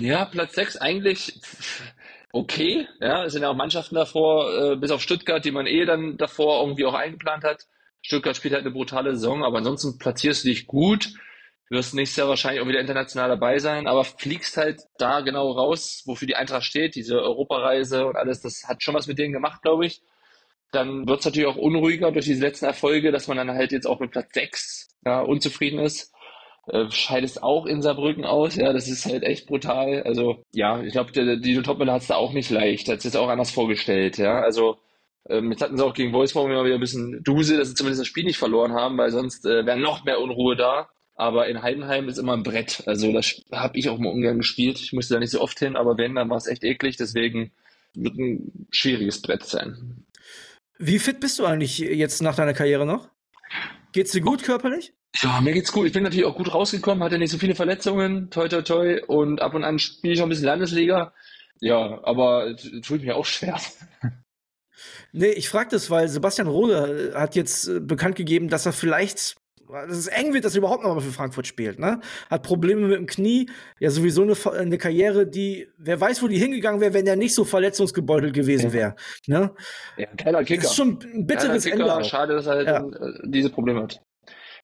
Ja, 0.01 0.25
Platz 0.27 0.55
6 0.55 0.77
eigentlich 0.77 1.41
okay. 2.33 2.87
Ja, 3.01 3.25
es 3.25 3.33
sind 3.33 3.43
ja 3.43 3.49
auch 3.51 3.57
Mannschaften 3.57 3.97
davor, 3.97 4.73
äh, 4.73 4.77
bis 4.77 4.91
auf 4.91 5.03
Stuttgart, 5.03 5.45
die 5.45 5.51
man 5.51 5.67
eh 5.67 5.85
dann 5.85 6.17
davor 6.17 6.61
irgendwie 6.63 6.85
auch 6.85 6.95
eingeplant 6.95 7.45
hat. 7.45 7.67
Stuttgart 8.01 8.37
spielt 8.37 8.55
halt 8.55 8.65
eine 8.65 8.73
brutale 8.73 9.15
Saison, 9.17 9.45
aber 9.45 9.59
ansonsten 9.59 9.99
platzierst 9.99 10.45
du 10.45 10.49
dich 10.49 10.67
gut. 10.67 11.11
Wirst 11.71 11.95
nächstes 11.95 12.17
Jahr 12.17 12.29
wahrscheinlich 12.29 12.63
auch 12.63 12.69
wieder 12.69 12.81
international 12.81 13.29
dabei 13.29 13.59
sein, 13.59 13.87
aber 13.87 14.05
fliegst 14.05 14.57
halt 14.57 14.81
da 14.99 15.21
genau 15.21 15.51
raus, 15.51 16.03
wofür 16.07 16.27
die 16.27 16.37
Eintracht 16.37 16.65
steht, 16.65 16.95
diese 16.95 17.21
Europareise 17.21 18.07
und 18.07 18.17
alles, 18.17 18.41
das 18.41 18.65
hat 18.69 18.83
schon 18.83 18.95
was 18.95 19.07
mit 19.07 19.19
denen 19.19 19.35
gemacht, 19.35 19.63
glaube 19.63 19.85
ich 19.87 20.01
dann 20.71 21.09
wird 21.09 21.21
es 21.21 21.25
natürlich 21.25 21.49
auch 21.49 21.57
unruhiger 21.57 22.13
durch 22.13 22.27
diese 22.27 22.43
letzten 22.43 22.67
Erfolge, 22.67 23.11
dass 23.11 23.29
man 23.29 23.37
dann 23.37 23.51
halt 23.51 23.73
jetzt 23.73 23.87
auch 23.87 24.01
mit 24.01 24.11
Platz 24.11 24.35
6 24.35 24.89
ja, 25.05 25.21
unzufrieden 25.21 25.79
ist. 25.79 26.13
Äh, 26.69 26.91
scheidest 26.91 27.43
auch 27.43 27.65
in 27.65 27.81
Saarbrücken 27.81 28.25
aus, 28.25 28.57
ja, 28.57 28.73
das 28.75 28.89
ist 28.89 29.07
halt 29.07 29.23
echt 29.23 29.47
brutal. 29.47 30.03
Also, 30.03 30.45
ja, 30.53 30.83
ich 30.83 30.93
glaube, 30.93 31.13
die, 31.13 31.41
die 31.41 31.63
Topmüller 31.63 31.95
hat 31.95 32.03
es 32.03 32.09
da 32.09 32.17
auch 32.17 32.33
nicht 32.33 32.51
leicht, 32.51 32.89
hat 32.89 32.99
es 32.99 33.05
jetzt 33.05 33.17
auch 33.17 33.29
anders 33.29 33.51
vorgestellt, 33.51 34.19
ja. 34.19 34.41
Also, 34.41 34.77
ähm, 35.29 35.51
jetzt 35.51 35.63
hatten 35.63 35.79
sie 35.79 35.85
auch 35.85 35.95
gegen 35.95 36.13
Wolfsburg 36.13 36.51
immer 36.51 36.65
wieder 36.65 36.75
ein 36.75 36.81
bisschen 36.81 37.23
Duse, 37.23 37.57
dass 37.57 37.69
sie 37.69 37.75
zumindest 37.75 38.01
das 38.03 38.09
Spiel 38.09 38.25
nicht 38.25 38.39
verloren 38.39 38.73
haben, 38.73 38.99
weil 38.99 39.11
sonst 39.11 39.47
äh, 39.47 39.65
wäre 39.65 39.79
noch 39.79 40.05
mehr 40.05 40.21
Unruhe 40.21 40.57
da. 40.57 40.89
Aber 41.15 41.49
in 41.49 41.63
Heidenheim 41.63 42.09
ist 42.09 42.19
immer 42.19 42.35
ein 42.35 42.45
Brett. 42.45 42.83
Also, 42.87 43.13
das 43.13 43.43
habe 43.51 43.79
ich 43.79 43.89
auch 43.89 43.99
mal 43.99 44.13
ungern 44.13 44.39
gespielt. 44.39 44.79
Ich 44.79 44.93
musste 44.93 45.15
da 45.15 45.21
nicht 45.21 45.31
so 45.31 45.41
oft 45.41 45.59
hin, 45.59 45.75
aber 45.75 45.99
wenn, 45.99 46.15
dann 46.15 46.31
war 46.31 46.37
es 46.37 46.47
echt 46.47 46.65
eklig. 46.65 46.97
Deswegen 46.97 47.51
wird 47.95 48.17
ein 48.19 48.69
schwieriges 48.71 49.21
Brett 49.21 49.45
sein. 49.45 50.07
Wie 50.79 50.99
fit 51.01 51.19
bist 51.19 51.39
du 51.39 51.45
eigentlich 51.45 51.79
jetzt 51.79 52.23
nach 52.23 52.37
deiner 52.37 52.55
Karriere 52.55 52.87
noch? 52.87 53.09
Geht's 53.93 54.13
dir 54.13 54.21
gut 54.21 54.43
körperlich? 54.43 54.93
Ja, 55.17 55.41
mir 55.41 55.53
geht's 55.53 55.73
gut. 55.73 55.87
Ich 55.87 55.93
bin 55.93 56.03
natürlich 56.03 56.27
auch 56.27 56.37
gut 56.37 56.53
rausgekommen, 56.53 57.03
hatte 57.03 57.19
nicht 57.19 57.31
so 57.31 57.39
viele 57.39 57.55
Verletzungen, 57.55 58.31
toi 58.31 58.49
toi 58.49 58.63
toi, 58.63 59.03
und 59.07 59.41
ab 59.41 59.55
und 59.55 59.65
an 59.65 59.79
spiele 59.79 60.15
ich 60.15 60.21
auch 60.21 60.27
ein 60.27 60.29
bisschen 60.29 60.45
Landesliga. 60.45 61.13
Ja, 61.61 62.01
aber 62.05 62.55
tut 62.83 63.03
mir 63.03 63.17
auch 63.17 63.27
schwer. 63.27 63.59
Nee, 65.13 65.31
ich 65.31 65.49
frage 65.49 65.71
das, 65.71 65.91
weil 65.91 66.09
Sebastian 66.09 66.49
Rohde 66.49 67.15
hat 67.15 67.35
jetzt 67.35 67.67
äh, 67.67 67.81
bekannt 67.81 68.17
gegeben, 68.17 68.49
dass 68.49 68.67
er 68.67 68.73
vielleicht 68.73 69.37
es 69.89 70.07
eng 70.09 70.35
wird, 70.35 70.45
dass 70.45 70.55
er 70.55 70.59
überhaupt 70.59 70.83
noch 70.83 70.95
mal 70.95 71.01
für 71.01 71.13
Frankfurt 71.13 71.47
spielt. 71.47 71.79
Ne? 71.79 72.01
Hat 72.31 72.43
Probleme 72.43 72.87
mit 72.87 72.97
dem 72.97 73.07
Knie. 73.07 73.51
Ja, 73.79 73.91
sowieso 73.91 74.23
eine, 74.23 74.35
eine 74.59 74.79
Karriere, 74.79 75.27
die, 75.27 75.69
wer 75.79 76.01
weiß, 76.01 76.23
wo 76.23 76.29
die 76.29 76.39
hingegangen 76.39 76.81
wäre, 76.81 76.95
wenn 76.95 77.07
er 77.07 77.17
nicht 77.17 77.35
so 77.35 77.45
verletzungsgebeutelt 77.45 78.35
gewesen 78.35 78.73
wäre. 78.73 78.97
Ne? 79.27 79.55
Ja, 79.97 80.07
keiner 80.17 80.45
Kicker. 80.45 80.63
Das 80.63 80.71
ist 80.71 80.77
schon 80.77 80.99
ein 81.15 81.27
bitteres 81.27 81.65
Kicker. 81.65 81.81
Ende. 81.81 81.95
Auch. 81.95 82.05
Schade, 82.05 82.35
dass 82.35 82.47
er 82.47 82.55
halt 82.55 82.67
ja. 82.67 82.79
Äh, 82.79 83.13
diese 83.25 83.51
Probleme 83.51 83.83
hat. 83.83 84.01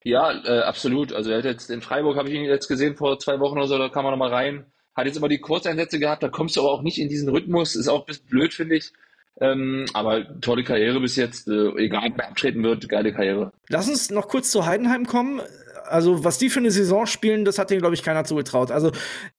Ja, 0.02 0.32
äh, 0.44 0.60
absolut. 0.60 1.12
Also 1.12 1.30
er 1.30 1.38
hat 1.38 1.44
jetzt 1.44 1.70
in 1.70 1.80
Freiburg, 1.80 2.16
habe 2.16 2.28
ich 2.28 2.34
ihn 2.34 2.44
jetzt 2.44 2.68
gesehen 2.68 2.96
vor 2.96 3.18
zwei 3.18 3.40
Wochen 3.40 3.56
oder 3.56 3.66
so, 3.66 3.78
da 3.78 3.88
kam 3.88 4.04
er 4.04 4.10
nochmal 4.10 4.32
rein. 4.32 4.66
Hat 4.94 5.06
jetzt 5.06 5.16
immer 5.16 5.28
die 5.28 5.40
Kurzeinsätze 5.40 5.98
gehabt, 5.98 6.22
da 6.22 6.28
kommst 6.28 6.56
du 6.56 6.60
aber 6.60 6.70
auch 6.70 6.82
nicht 6.82 6.98
in 6.98 7.08
diesen 7.08 7.28
Rhythmus. 7.28 7.74
Ist 7.74 7.88
auch 7.88 8.00
ein 8.00 8.06
bisschen 8.06 8.26
blöd, 8.26 8.54
finde 8.54 8.76
ich. 8.76 8.92
Ähm, 9.40 9.86
aber 9.94 10.40
tolle 10.40 10.62
Karriere 10.62 11.00
bis 11.00 11.16
jetzt, 11.16 11.48
äh, 11.48 11.68
egal 11.76 12.12
wer 12.14 12.28
abtreten 12.28 12.62
wird, 12.62 12.88
geile 12.88 13.12
Karriere. 13.12 13.52
Lass 13.68 13.88
uns 13.88 14.10
noch 14.10 14.28
kurz 14.28 14.50
zu 14.50 14.64
Heidenheim 14.66 15.06
kommen. 15.06 15.40
Also, 15.86 16.24
was 16.24 16.38
die 16.38 16.48
für 16.48 16.60
eine 16.60 16.70
Saison 16.70 17.04
spielen, 17.04 17.44
das 17.44 17.58
hat 17.58 17.70
denen, 17.70 17.80
glaube 17.80 17.94
ich, 17.94 18.02
keiner 18.02 18.24
zugetraut. 18.24 18.70
Also, 18.70 18.90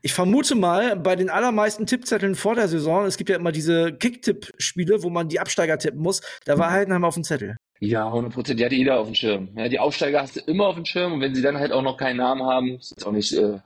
ich 0.02 0.14
vermute 0.14 0.54
mal, 0.54 0.96
bei 0.96 1.16
den 1.16 1.30
allermeisten 1.30 1.88
Tippzetteln 1.88 2.36
vor 2.36 2.56
der 2.56 2.68
Saison, 2.68 3.06
es 3.06 3.18
gibt 3.18 3.30
ja 3.30 3.38
immer 3.38 3.52
diese 3.52 3.94
Kick-Tipp-Spiele, 3.94 5.02
wo 5.02 5.10
man 5.10 5.28
die 5.28 5.40
Absteiger 5.40 5.80
tippen 5.80 6.02
muss, 6.02 6.22
da 6.46 6.60
war 6.60 6.72
Heidenheim 6.72 7.04
auf 7.04 7.16
dem 7.16 7.24
Zettel. 7.24 7.56
Ja, 7.80 8.08
100 8.08 8.34
Prozent. 8.34 8.60
Die 8.60 8.66
hat 8.66 8.72
jeder 8.72 9.00
auf 9.00 9.08
dem 9.08 9.16
Schirm. 9.16 9.50
Ja, 9.58 9.68
die 9.68 9.80
Aufsteiger 9.80 10.22
hast 10.22 10.36
du 10.36 10.40
immer 10.42 10.68
auf 10.68 10.76
dem 10.76 10.86
Schirm 10.86 11.14
und 11.14 11.22
wenn 11.22 11.36
sie 11.36 11.42
dann 11.42 11.58
halt 11.58 11.72
auch 11.72 11.82
noch 11.82 11.98
keinen 11.98 12.18
Namen 12.18 12.44
haben, 12.44 12.78
ist 12.78 13.06
auch 13.06 13.12
nicht 13.12 13.34
äh, 13.34 13.60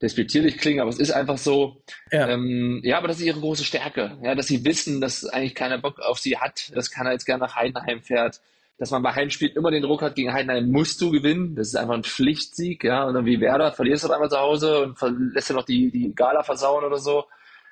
despektierlich 0.00 0.58
klingen, 0.58 0.80
aber 0.80 0.90
es 0.90 0.98
ist 0.98 1.10
einfach 1.10 1.38
so. 1.38 1.82
Ja. 2.12 2.28
Ähm, 2.28 2.80
ja, 2.84 2.98
aber 2.98 3.08
das 3.08 3.18
ist 3.18 3.26
ihre 3.26 3.40
große 3.40 3.64
Stärke. 3.64 4.16
Ja, 4.22 4.34
dass 4.34 4.46
sie 4.46 4.64
wissen, 4.64 5.00
dass 5.00 5.24
eigentlich 5.24 5.54
keiner 5.54 5.78
Bock 5.78 5.98
auf 6.00 6.18
sie 6.18 6.38
hat, 6.38 6.70
dass 6.74 6.90
keiner 6.90 7.12
jetzt 7.12 7.24
gerne 7.24 7.44
nach 7.44 7.56
Heidenheim 7.56 8.02
fährt, 8.02 8.40
dass 8.78 8.92
man 8.92 9.02
bei 9.02 9.12
Heimspielen 9.12 9.56
immer 9.56 9.70
den 9.70 9.82
Druck 9.82 10.02
hat, 10.02 10.14
gegen 10.14 10.32
Heidenheim 10.32 10.70
musst 10.70 11.00
du 11.00 11.10
gewinnen. 11.10 11.56
Das 11.56 11.68
ist 11.68 11.74
einfach 11.74 11.94
ein 11.94 12.04
Pflichtsieg, 12.04 12.84
ja. 12.84 13.04
Und 13.04 13.14
dann 13.14 13.26
wie 13.26 13.40
Werder 13.40 13.72
verlierst 13.72 14.04
du 14.04 14.12
einmal 14.12 14.30
zu 14.30 14.38
Hause 14.38 14.82
und 14.82 15.34
lässt 15.34 15.50
du 15.50 15.54
noch 15.54 15.64
die, 15.64 15.90
die 15.90 16.14
Gala 16.14 16.44
versauen 16.44 16.84
oder 16.84 16.98
so. 16.98 17.24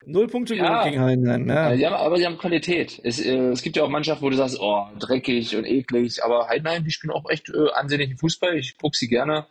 Null 0.04 0.26
Punkte 0.26 0.54
ja. 0.54 0.84
gegen 0.84 1.00
Heidenheim, 1.00 1.48
ja. 1.48 1.72
ja. 1.72 1.96
Aber 1.96 2.16
sie 2.16 2.26
haben 2.26 2.38
Qualität. 2.38 3.00
Es, 3.02 3.20
äh, 3.20 3.50
es 3.50 3.62
gibt 3.62 3.76
ja 3.76 3.84
auch 3.84 3.88
Mannschaften, 3.88 4.24
wo 4.24 4.30
du 4.30 4.36
sagst, 4.36 4.58
oh, 4.60 4.84
dreckig 4.98 5.56
und 5.56 5.64
eklig, 5.64 6.22
aber 6.22 6.48
Heidenheim, 6.48 6.84
die 6.84 6.90
spielen 6.90 7.12
auch 7.12 7.28
echt 7.30 7.48
äh, 7.48 7.70
ansehnlichen 7.74 8.16
Fußball. 8.16 8.56
Ich 8.56 8.76
gucke 8.76 8.96
sie 8.96 9.08
gerne. 9.08 9.46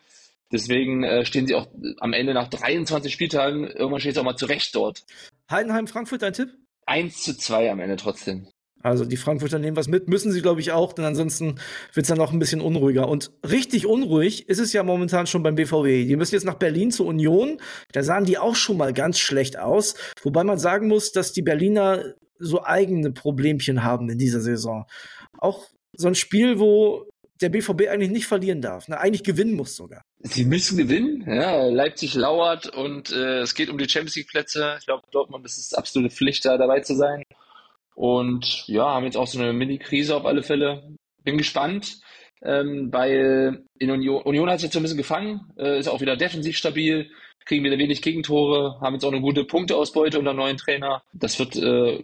Deswegen 0.51 1.03
äh, 1.03 1.25
stehen 1.25 1.47
sie 1.47 1.55
auch 1.55 1.67
am 1.99 2.13
Ende 2.13 2.33
nach 2.33 2.49
23 2.49 3.11
Spieltagen, 3.11 3.65
irgendwann 3.65 3.99
steht 3.99 4.13
es 4.13 4.17
auch 4.17 4.23
mal 4.23 4.35
zurecht 4.35 4.75
dort. 4.75 5.03
Heidenheim, 5.49 5.87
Frankfurt, 5.87 6.21
dein 6.21 6.33
Tipp? 6.33 6.49
1 6.85 7.23
zu 7.23 7.37
2 7.37 7.71
am 7.71 7.79
Ende 7.79 7.95
trotzdem. 7.95 8.47
Also 8.85 9.03
die 9.03 9.17
Frankfurter 9.17 9.57
nehmen 9.57 9.77
was 9.77 9.87
mit, 9.87 10.07
müssen 10.07 10.31
sie, 10.31 10.43
glaube 10.43 10.61
ich, 10.61 10.71
auch, 10.71 10.93
denn 10.93 11.05
ansonsten 11.05 11.55
wird 11.93 12.03
es 12.03 12.07
dann 12.07 12.19
noch 12.19 12.31
ein 12.31 12.37
bisschen 12.37 12.61
unruhiger. 12.61 13.09
Und 13.09 13.31
richtig 13.43 13.87
unruhig 13.87 14.47
ist 14.47 14.59
es 14.59 14.73
ja 14.73 14.83
momentan 14.83 15.25
schon 15.25 15.41
beim 15.41 15.55
BVW. 15.55 16.05
Die 16.05 16.15
müssen 16.15 16.35
jetzt 16.35 16.45
nach 16.45 16.59
Berlin 16.59 16.91
zur 16.91 17.07
Union. 17.07 17.59
Da 17.93 18.03
sahen 18.03 18.25
die 18.25 18.37
auch 18.37 18.53
schon 18.53 18.77
mal 18.77 18.93
ganz 18.93 19.17
schlecht 19.17 19.57
aus. 19.57 19.95
Wobei 20.21 20.43
man 20.43 20.59
sagen 20.59 20.87
muss, 20.87 21.11
dass 21.11 21.33
die 21.33 21.41
Berliner 21.41 22.13
so 22.37 22.63
eigene 22.63 23.11
Problemchen 23.11 23.83
haben 23.83 24.07
in 24.07 24.19
dieser 24.19 24.41
Saison. 24.41 24.85
Auch 25.39 25.65
so 25.97 26.07
ein 26.07 26.13
Spiel, 26.13 26.59
wo 26.59 27.09
der 27.41 27.49
BVB 27.49 27.87
eigentlich 27.89 28.11
nicht 28.11 28.27
verlieren 28.27 28.61
darf, 28.61 28.87
ne? 28.87 28.99
eigentlich 28.99 29.23
gewinnen 29.23 29.55
muss 29.55 29.75
sogar. 29.75 30.03
Sie 30.27 30.43
müssen 30.45 30.77
gewinnen, 30.77 31.23
ja. 31.27 31.67
Leipzig 31.67 32.15
lauert 32.15 32.67
und 32.67 33.11
äh, 33.11 33.41
es 33.41 33.53
geht 33.53 33.69
um 33.69 33.77
die 33.77 33.87
Champions 33.87 34.15
League 34.15 34.27
Plätze. 34.29 34.75
Ich 34.79 34.85
glaube, 34.87 35.03
Dortmund 35.11 35.45
ist 35.45 35.57
es 35.59 35.73
absolute 35.73 36.09
Pflicht, 36.13 36.43
da 36.45 36.57
dabei 36.57 36.79
zu 36.79 36.95
sein. 36.95 37.23
Und 37.93 38.67
ja, 38.67 38.85
haben 38.85 39.05
jetzt 39.05 39.17
auch 39.17 39.27
so 39.27 39.39
eine 39.39 39.53
Mini-Krise 39.53 40.15
auf 40.15 40.25
alle 40.25 40.41
Fälle. 40.43 40.95
Bin 41.23 41.37
gespannt. 41.37 41.99
ähm, 42.41 42.89
weil 42.91 43.65
in 43.79 43.91
Union, 43.91 44.21
Union 44.23 44.49
hat 44.49 44.59
sich 44.59 44.67
jetzt 44.67 44.73
so 44.73 44.79
ein 44.79 44.83
bisschen 44.83 44.97
gefangen, 44.97 45.41
äh, 45.57 45.79
ist 45.79 45.87
auch 45.87 46.01
wieder 46.01 46.15
defensiv 46.15 46.57
stabil, 46.57 47.09
kriegen 47.45 47.63
wieder 47.63 47.77
wenig 47.77 48.01
Gegentore, 48.01 48.79
haben 48.81 48.93
jetzt 48.93 49.03
auch 49.03 49.11
eine 49.11 49.21
gute 49.21 49.43
Punkteausbeute 49.45 50.19
unter 50.19 50.33
neuen 50.33 50.57
Trainer. 50.57 51.03
Das 51.13 51.39
wird 51.39 51.55
äh, 51.55 52.01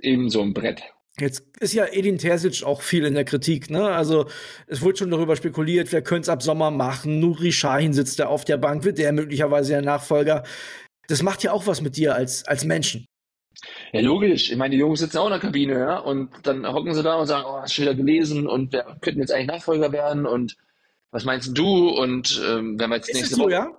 eben 0.00 0.28
so 0.30 0.42
ein 0.42 0.54
Brett. 0.54 0.82
Jetzt 1.18 1.44
ist 1.60 1.72
ja 1.72 1.86
Edin 1.86 2.18
Terzic 2.18 2.62
auch 2.62 2.82
viel 2.82 3.06
in 3.06 3.14
der 3.14 3.24
Kritik, 3.24 3.70
ne? 3.70 3.88
Also 3.88 4.26
es 4.66 4.82
wurde 4.82 4.98
schon 4.98 5.10
darüber 5.10 5.34
spekuliert, 5.34 5.90
wer 5.90 6.02
könnte 6.02 6.22
es 6.22 6.28
ab 6.28 6.42
Sommer 6.42 6.70
machen. 6.70 7.20
Nuri 7.20 7.52
Sahin 7.52 7.94
sitzt 7.94 8.18
da 8.18 8.26
auf 8.26 8.44
der 8.44 8.58
Bank, 8.58 8.84
wird 8.84 8.98
der 8.98 9.12
möglicherweise 9.12 9.72
der 9.72 9.82
Nachfolger. 9.82 10.42
Das 11.08 11.22
macht 11.22 11.42
ja 11.42 11.52
auch 11.52 11.66
was 11.66 11.80
mit 11.80 11.96
dir 11.96 12.14
als, 12.14 12.44
als 12.44 12.64
Menschen. 12.66 13.06
Ja, 13.92 14.02
logisch. 14.02 14.50
Ich 14.50 14.56
meine, 14.56 14.74
die 14.74 14.80
Jungs 14.80 15.00
sitzen 15.00 15.16
auch 15.16 15.26
in 15.26 15.30
der 15.30 15.40
Kabine, 15.40 15.78
ja, 15.78 15.98
und 15.98 16.28
dann 16.42 16.66
hocken 16.70 16.92
sie 16.94 17.02
da 17.02 17.14
und 17.14 17.26
sagen, 17.26 17.44
oh, 17.48 17.60
hast 17.62 17.78
du 17.78 17.82
wieder 17.82 17.94
gelesen 17.94 18.46
und 18.46 18.74
wer 18.74 18.84
könnten 19.00 19.20
jetzt 19.20 19.32
eigentlich 19.32 19.46
Nachfolger 19.46 19.92
werden 19.92 20.26
und 20.26 20.56
was 21.12 21.24
meinst 21.24 21.56
du? 21.56 21.88
Und 21.88 22.42
ähm, 22.46 22.78
wenn 22.78 22.90
wir 22.90 22.96
jetzt 22.96 23.08
Ist 23.08 23.14
nächste 23.16 23.36
so, 23.36 23.44
Woche. 23.44 23.52
ja? 23.52 23.78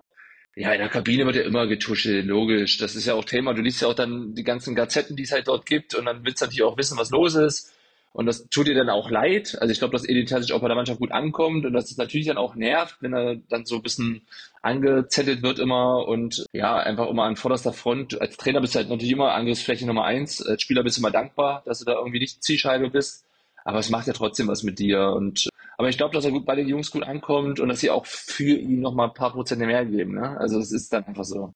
Ja, 0.60 0.72
in 0.74 0.80
der 0.80 0.90
Kabine 0.90 1.24
wird 1.28 1.36
ja 1.36 1.44
immer 1.44 1.68
getuschelt, 1.68 2.26
logisch. 2.26 2.80
Das 2.80 2.96
ist 2.96 3.06
ja 3.06 3.14
auch 3.14 3.24
Thema. 3.24 3.54
Du 3.54 3.62
liest 3.62 3.80
ja 3.84 3.90
auch 3.90 3.94
dann 3.94 4.34
die 4.34 4.44
ganzen 4.44 4.74
Gazetten, 4.74 5.16
die 5.16 5.22
es 5.22 5.32
halt 5.32 5.48
dort 5.48 5.68
gibt 5.68 5.94
und 5.94 6.06
dann 6.06 6.26
willst 6.26 6.42
du 6.42 6.46
natürlich 6.46 6.64
auch 6.64 6.78
wissen, 6.78 6.98
was 6.98 7.12
los 7.12 7.36
ist. 7.36 7.72
Und 8.12 8.26
das 8.26 8.50
tut 8.50 8.66
dir 8.66 8.74
dann 8.74 8.90
auch 8.90 9.12
leid. 9.12 9.56
Also 9.62 9.72
ich 9.72 9.78
glaube, 9.78 9.92
dass 9.92 10.10
Edin 10.10 10.26
Terzic 10.26 10.52
auch 10.56 10.62
bei 10.62 10.68
der 10.68 10.76
Mannschaft 10.76 11.00
gut 11.00 11.12
ankommt 11.12 11.68
und 11.68 11.74
dass 11.74 11.92
es 11.92 11.98
natürlich 11.98 12.26
dann 12.26 12.38
auch 12.38 12.56
nervt, 12.56 12.98
wenn 13.02 13.14
er 13.14 13.36
dann 13.36 13.68
so 13.68 13.76
ein 13.76 13.84
bisschen 13.84 14.24
angezettelt 14.64 15.44
wird 15.44 15.60
immer 15.60 16.08
und 16.08 16.44
ja, 16.54 16.76
einfach 16.76 17.08
immer 17.08 17.26
an 17.26 17.36
vorderster 17.36 17.72
Front. 17.72 18.20
Als 18.20 18.36
Trainer 18.38 18.60
bist 18.60 18.74
du 18.74 18.80
halt 18.80 18.90
natürlich 18.90 19.12
immer 19.12 19.36
Angriffsfläche 19.36 19.86
Nummer 19.86 20.06
eins. 20.06 20.44
Als 20.44 20.64
Spieler 20.64 20.82
bist 20.82 20.98
du 20.98 21.02
immer 21.02 21.12
dankbar, 21.12 21.62
dass 21.68 21.78
du 21.78 21.86
da 21.86 21.94
irgendwie 21.94 22.20
nicht 22.20 22.44
Zielscheibe 22.44 22.90
bist. 22.90 23.27
Aber 23.68 23.80
es 23.80 23.90
macht 23.90 24.08
ja 24.08 24.14
trotzdem 24.14 24.48
was 24.48 24.64
mit 24.64 24.80
dir. 24.80 25.10
Und 25.10 25.50
aber 25.78 25.90
ich 25.90 25.98
glaube, 25.98 26.16
dass 26.16 26.24
er 26.24 26.32
gut 26.32 26.46
bei 26.46 26.56
den 26.56 26.70
Jungs 26.70 26.90
gut 26.90 27.04
ankommt 27.04 27.60
und 27.60 27.68
dass 27.68 27.82
sie 27.82 27.90
auch 27.90 28.06
für 28.06 28.56
ihn 28.56 28.80
noch 28.80 28.94
mal 28.94 29.10
ein 29.10 29.14
paar 29.14 29.34
Prozent 29.34 29.60
mehr 29.60 29.86
geben. 29.86 30.16
Ne? 30.16 30.38
Also 30.40 30.58
es 30.58 30.72
ist 30.72 30.94
dann 30.94 31.04
einfach 31.04 31.26
so. 31.26 31.52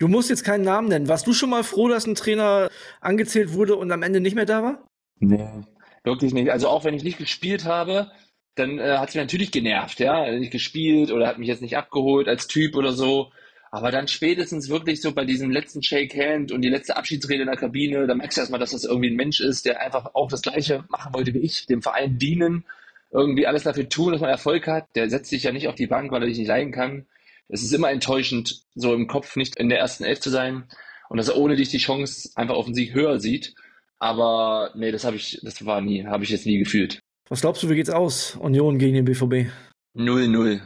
Du 0.00 0.08
musst 0.08 0.30
jetzt 0.30 0.42
keinen 0.42 0.64
Namen 0.64 0.88
nennen. 0.88 1.06
Warst 1.06 1.28
du 1.28 1.32
schon 1.32 1.50
mal 1.50 1.62
froh, 1.62 1.86
dass 1.86 2.08
ein 2.08 2.16
Trainer 2.16 2.68
angezählt 3.00 3.52
wurde 3.52 3.76
und 3.76 3.92
am 3.92 4.02
Ende 4.02 4.20
nicht 4.20 4.34
mehr 4.34 4.46
da 4.46 4.64
war? 4.64 4.84
Nee, 5.20 5.48
wirklich 6.02 6.34
nicht. 6.34 6.50
Also 6.50 6.68
auch 6.68 6.82
wenn 6.82 6.94
ich 6.94 7.04
nicht 7.04 7.18
gespielt 7.18 7.64
habe, 7.64 8.10
dann 8.56 8.80
äh, 8.80 8.96
hat 8.98 9.10
es 9.10 9.14
mir 9.14 9.20
natürlich 9.20 9.52
genervt, 9.52 10.00
ja, 10.00 10.28
nicht 10.32 10.50
gespielt 10.50 11.12
oder 11.12 11.28
hat 11.28 11.38
mich 11.38 11.46
jetzt 11.46 11.62
nicht 11.62 11.76
abgeholt 11.76 12.26
als 12.26 12.48
Typ 12.48 12.74
oder 12.74 12.92
so. 12.92 13.30
Aber 13.74 13.90
dann 13.90 14.06
spätestens 14.06 14.68
wirklich 14.68 15.00
so 15.00 15.10
bei 15.10 15.24
diesem 15.24 15.50
letzten 15.50 15.82
Shake 15.82 16.14
Hand 16.14 16.52
und 16.52 16.62
die 16.62 16.68
letzte 16.68 16.96
Abschiedsrede 16.96 17.40
in 17.40 17.48
der 17.48 17.56
Kabine, 17.56 18.06
da 18.06 18.14
merkst 18.14 18.36
du 18.36 18.42
erstmal, 18.42 18.60
dass 18.60 18.70
das 18.70 18.84
irgendwie 18.84 19.10
ein 19.10 19.16
Mensch 19.16 19.40
ist, 19.40 19.66
der 19.66 19.80
einfach 19.80 20.14
auch 20.14 20.28
das 20.28 20.42
Gleiche 20.42 20.84
machen 20.90 21.12
wollte 21.12 21.34
wie 21.34 21.40
ich, 21.40 21.66
dem 21.66 21.82
Verein 21.82 22.16
dienen, 22.16 22.64
irgendwie 23.10 23.48
alles 23.48 23.64
dafür 23.64 23.88
tun, 23.88 24.12
dass 24.12 24.20
man 24.20 24.30
Erfolg 24.30 24.68
hat. 24.68 24.86
Der 24.94 25.10
setzt 25.10 25.30
sich 25.30 25.42
ja 25.42 25.50
nicht 25.50 25.66
auf 25.66 25.74
die 25.74 25.88
Bank, 25.88 26.12
weil 26.12 26.22
er 26.22 26.28
dich 26.28 26.38
nicht 26.38 26.46
leiden 26.46 26.70
kann. 26.70 27.06
Es 27.48 27.64
ist 27.64 27.72
immer 27.72 27.90
enttäuschend, 27.90 28.62
so 28.76 28.94
im 28.94 29.08
Kopf 29.08 29.34
nicht 29.34 29.56
in 29.56 29.68
der 29.68 29.80
ersten 29.80 30.04
Elf 30.04 30.20
zu 30.20 30.30
sein 30.30 30.68
und 31.08 31.16
dass 31.16 31.26
er 31.26 31.36
ohne 31.36 31.56
dich 31.56 31.70
die 31.70 31.78
Chance 31.78 32.30
einfach 32.36 32.54
auf 32.54 32.66
den 32.66 32.74
Sieg 32.76 32.94
höher 32.94 33.18
sieht. 33.18 33.56
Aber 33.98 34.70
nee, 34.76 34.92
das 34.92 35.04
habe 35.04 35.16
ich, 35.16 35.40
das 35.42 35.66
war 35.66 35.80
nie, 35.80 36.06
habe 36.06 36.22
ich 36.22 36.30
jetzt 36.30 36.46
nie 36.46 36.58
gefühlt. 36.58 37.00
Was 37.28 37.40
glaubst 37.40 37.64
du, 37.64 37.68
wie 37.68 37.74
geht's 37.74 37.90
aus? 37.90 38.36
Union 38.36 38.78
gegen 38.78 38.94
den 38.94 39.04
BVB. 39.04 39.50
0-0. 39.96 40.60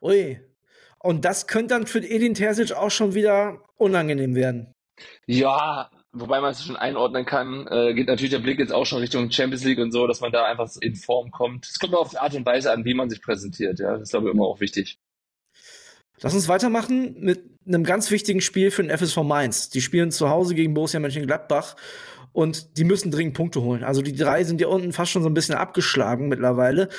Ui. 0.00 0.40
Und 1.02 1.24
das 1.24 1.46
könnte 1.46 1.74
dann 1.74 1.86
für 1.86 1.98
Edin 1.98 2.34
Terzic 2.34 2.72
auch 2.72 2.90
schon 2.90 3.14
wieder 3.14 3.62
unangenehm 3.76 4.34
werden. 4.34 4.72
Ja, 5.26 5.90
wobei 6.12 6.40
man 6.40 6.52
es 6.52 6.64
schon 6.64 6.76
einordnen 6.76 7.24
kann, 7.24 7.66
äh, 7.68 7.94
geht 7.94 8.08
natürlich 8.08 8.32
der 8.32 8.40
Blick 8.40 8.58
jetzt 8.58 8.72
auch 8.72 8.84
schon 8.84 8.98
Richtung 8.98 9.30
Champions 9.30 9.64
League 9.64 9.78
und 9.78 9.92
so, 9.92 10.06
dass 10.06 10.20
man 10.20 10.30
da 10.30 10.44
einfach 10.44 10.70
in 10.80 10.94
Form 10.94 11.30
kommt. 11.30 11.66
Es 11.66 11.78
kommt 11.78 11.94
auch 11.94 12.02
auf 12.02 12.10
die 12.10 12.18
Art 12.18 12.34
und 12.34 12.44
Weise 12.44 12.70
an, 12.70 12.84
wie 12.84 12.94
man 12.94 13.08
sich 13.08 13.22
präsentiert. 13.22 13.78
Ja, 13.78 13.92
das 13.92 14.02
ist 14.02 14.10
glaube 14.10 14.28
ich 14.28 14.34
immer 14.34 14.44
auch 14.44 14.60
wichtig. 14.60 14.98
Lass 16.20 16.34
uns 16.34 16.48
weitermachen 16.48 17.16
mit 17.18 17.42
einem 17.66 17.84
ganz 17.84 18.10
wichtigen 18.10 18.42
Spiel 18.42 18.70
für 18.70 18.82
den 18.82 18.96
FSV 18.96 19.22
Mainz. 19.22 19.70
Die 19.70 19.80
spielen 19.80 20.10
zu 20.10 20.28
Hause 20.28 20.54
gegen 20.54 20.74
Borussia 20.74 21.00
Mönchengladbach 21.00 21.76
und 22.32 22.76
die 22.76 22.84
müssen 22.84 23.10
dringend 23.10 23.34
Punkte 23.34 23.62
holen. 23.62 23.84
Also 23.84 24.02
die 24.02 24.14
drei 24.14 24.44
sind 24.44 24.60
ja 24.60 24.66
unten 24.66 24.92
fast 24.92 25.12
schon 25.12 25.22
so 25.22 25.30
ein 25.30 25.34
bisschen 25.34 25.54
abgeschlagen 25.54 26.28
mittlerweile. 26.28 26.90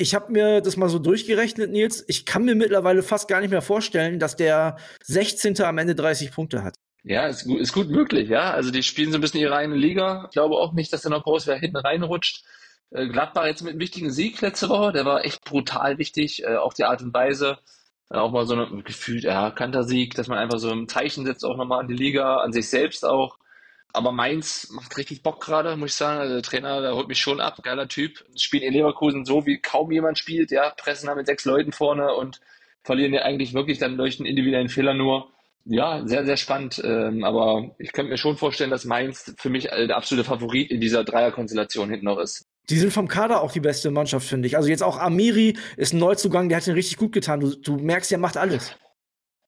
Ich 0.00 0.14
habe 0.14 0.30
mir 0.30 0.60
das 0.60 0.76
mal 0.76 0.88
so 0.88 1.00
durchgerechnet, 1.00 1.72
Nils. 1.72 2.04
Ich 2.06 2.24
kann 2.24 2.44
mir 2.44 2.54
mittlerweile 2.54 3.02
fast 3.02 3.26
gar 3.26 3.40
nicht 3.40 3.50
mehr 3.50 3.62
vorstellen, 3.62 4.20
dass 4.20 4.36
der 4.36 4.76
16. 5.02 5.60
am 5.62 5.76
Ende 5.76 5.96
30 5.96 6.30
Punkte 6.30 6.62
hat. 6.62 6.76
Ja, 7.02 7.26
ist 7.26 7.44
gut, 7.44 7.58
ist 7.58 7.72
gut 7.72 7.90
möglich, 7.90 8.28
ja. 8.28 8.52
Also 8.52 8.70
die 8.70 8.84
spielen 8.84 9.10
so 9.10 9.18
ein 9.18 9.20
bisschen 9.20 9.40
ihre 9.40 9.56
eigene 9.56 9.76
Liga. 9.76 10.26
Ich 10.26 10.30
glaube 10.30 10.54
auch 10.54 10.72
nicht, 10.72 10.92
dass 10.92 11.02
da 11.02 11.10
noch 11.10 11.24
groß 11.24 11.48
wer 11.48 11.58
hinten 11.58 11.78
reinrutscht. 11.78 12.44
Äh, 12.90 13.08
Gladbach 13.08 13.46
jetzt 13.46 13.62
mit 13.62 13.72
einem 13.72 13.80
wichtigen 13.80 14.12
Sieg 14.12 14.40
letzte 14.40 14.68
Woche, 14.68 14.92
der 14.92 15.04
war 15.04 15.24
echt 15.24 15.44
brutal 15.44 15.98
wichtig, 15.98 16.44
äh, 16.44 16.56
auch 16.56 16.74
die 16.74 16.84
Art 16.84 17.02
und 17.02 17.12
Weise. 17.12 17.58
Auch 18.08 18.30
mal 18.30 18.46
so 18.46 18.54
ein 18.54 18.84
gefühlt, 18.84 19.24
ja, 19.24 19.50
Kantersieg, 19.50 20.14
dass 20.14 20.28
man 20.28 20.38
einfach 20.38 20.60
so 20.60 20.70
ein 20.70 20.86
Zeichen 20.86 21.26
setzt, 21.26 21.44
auch 21.44 21.56
nochmal 21.56 21.80
an 21.80 21.88
die 21.88 21.94
Liga, 21.94 22.36
an 22.36 22.52
sich 22.52 22.70
selbst 22.70 23.04
auch. 23.04 23.38
Aber 23.98 24.12
Mainz 24.12 24.68
macht 24.70 24.96
richtig 24.96 25.24
Bock 25.24 25.40
gerade, 25.44 25.76
muss 25.76 25.90
ich 25.90 25.96
sagen. 25.96 26.20
Also 26.20 26.34
der 26.34 26.42
Trainer, 26.44 26.80
der 26.80 26.94
holt 26.94 27.08
mich 27.08 27.18
schon 27.18 27.40
ab, 27.40 27.60
geiler 27.64 27.88
Typ. 27.88 28.24
Spielen 28.36 28.62
in 28.62 28.72
Leverkusen 28.72 29.24
so, 29.24 29.44
wie 29.44 29.58
kaum 29.58 29.90
jemand 29.90 30.18
spielt, 30.18 30.52
ja, 30.52 30.70
pressen 30.70 31.08
da 31.08 31.16
mit 31.16 31.26
sechs 31.26 31.44
Leuten 31.44 31.72
vorne 31.72 32.14
und 32.14 32.40
verlieren 32.84 33.12
ja 33.12 33.22
eigentlich 33.22 33.54
wirklich 33.54 33.78
dann 33.78 33.98
durch 33.98 34.20
einen 34.20 34.28
individuellen 34.28 34.68
Fehler 34.68 34.94
nur. 34.94 35.32
Ja, 35.64 36.06
sehr, 36.06 36.24
sehr 36.24 36.36
spannend. 36.36 36.80
Ähm, 36.84 37.24
aber 37.24 37.74
ich 37.80 37.90
könnte 37.90 38.12
mir 38.12 38.18
schon 38.18 38.36
vorstellen, 38.36 38.70
dass 38.70 38.84
Mainz 38.84 39.34
für 39.36 39.50
mich 39.50 39.64
der 39.64 39.96
absolute 39.96 40.24
Favorit 40.24 40.70
in 40.70 40.80
dieser 40.80 41.02
Dreierkonstellation 41.02 41.90
hinten 41.90 42.06
noch 42.06 42.18
ist. 42.18 42.46
Die 42.70 42.78
sind 42.78 42.92
vom 42.92 43.08
Kader 43.08 43.42
auch 43.42 43.50
die 43.50 43.58
beste 43.58 43.90
Mannschaft, 43.90 44.28
finde 44.28 44.46
ich. 44.46 44.56
Also 44.56 44.68
jetzt 44.68 44.84
auch 44.84 44.96
Amiri 44.96 45.56
ist 45.76 45.92
ein 45.92 45.98
Neuzugang, 45.98 46.48
der 46.48 46.58
hat 46.58 46.66
den 46.68 46.74
richtig 46.74 46.98
gut 46.98 47.10
getan. 47.10 47.40
Du, 47.40 47.56
du 47.56 47.78
merkst, 47.78 48.12
der 48.12 48.18
macht 48.18 48.36
alles. 48.36 48.76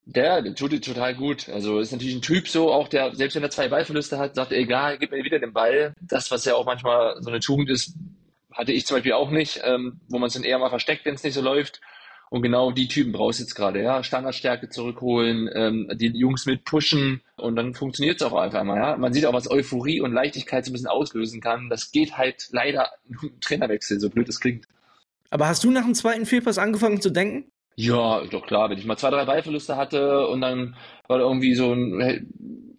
Der, 0.07 0.43
der 0.43 0.55
tut 0.55 0.85
total 0.85 1.15
gut. 1.15 1.49
Also 1.49 1.79
ist 1.79 1.93
natürlich 1.93 2.15
ein 2.15 2.23
Typ 2.23 2.49
so, 2.49 2.73
auch 2.73 2.89
der, 2.89 3.15
selbst 3.15 3.37
wenn 3.37 3.43
er 3.43 3.51
zwei 3.51 3.69
Ballverluste 3.69 4.19
hat, 4.19 4.35
sagt, 4.35 4.53
egal, 4.53 4.99
gib 4.99 5.13
mir 5.13 5.25
wieder 5.25 5.39
den 5.39 5.53
Ball. 5.53 5.95
Das, 6.01 6.31
was 6.31 6.45
ja 6.45 6.55
auch 6.55 6.67
manchmal 6.67 7.23
so 7.23 7.31
eine 7.31 7.41
Tugend 7.41 7.71
ist, 7.71 7.95
hatte 8.53 8.73
ich 8.73 8.87
zum 8.87 8.97
Beispiel 8.97 9.13
auch 9.13 9.31
nicht, 9.31 9.61
ähm, 9.65 10.01
wo 10.09 10.19
man 10.19 10.29
es 10.29 10.35
dann 10.35 10.43
eher 10.43 10.59
mal 10.59 10.71
versteckt, 10.71 11.05
wenn 11.05 11.15
es 11.15 11.23
nicht 11.23 11.35
so 11.35 11.43
läuft. 11.43 11.81
Und 12.31 12.43
genau 12.43 12.71
die 12.71 12.87
Typen 12.87 13.11
brauchst 13.11 13.41
du 13.41 13.43
jetzt 13.43 13.55
gerade, 13.55 13.83
ja. 13.83 14.05
Standardstärke 14.05 14.69
zurückholen, 14.69 15.51
ähm, 15.53 15.91
die 15.95 16.07
Jungs 16.17 16.47
mit 16.47 16.65
pushen 16.65 17.23
und 17.37 17.57
dann 17.57 17.75
funktioniert 17.75 18.21
es 18.21 18.27
auch 18.27 18.35
einfach 18.35 18.63
mal, 18.63 18.77
ja. 18.77 18.97
Man 18.97 19.13
sieht 19.13 19.27
auch, 19.27 19.33
was 19.33 19.51
Euphorie 19.51 20.01
und 20.01 20.13
Leichtigkeit 20.13 20.65
so 20.65 20.71
ein 20.71 20.75
bisschen 20.75 20.89
auslösen 20.89 21.41
kann. 21.41 21.69
Das 21.69 21.91
geht 21.91 22.17
halt 22.17 22.49
leider 22.53 22.91
im 23.09 23.41
Trainerwechsel, 23.41 23.99
so 23.99 24.11
blöd 24.11 24.29
es 24.29 24.39
klingt. 24.41 24.67
Aber 25.31 25.49
hast 25.49 25.65
du 25.65 25.71
nach 25.71 25.85
dem 25.85 25.95
zweiten 25.95 26.25
Fehlpass 26.25 26.59
angefangen 26.59 27.01
zu 27.01 27.11
denken? 27.11 27.51
Ja, 27.81 28.23
doch 28.27 28.47
klar, 28.47 28.69
wenn 28.69 28.77
ich 28.77 28.85
mal 28.85 28.99
zwei, 28.99 29.09
drei 29.09 29.25
Ballverluste 29.25 29.75
hatte 29.75 30.27
und 30.27 30.43
dann 30.43 30.77
war 31.09 31.17
da 31.17 31.25
irgendwie 31.25 31.55
so 31.55 31.73
ein, 31.73 31.99
hey, 31.99 32.27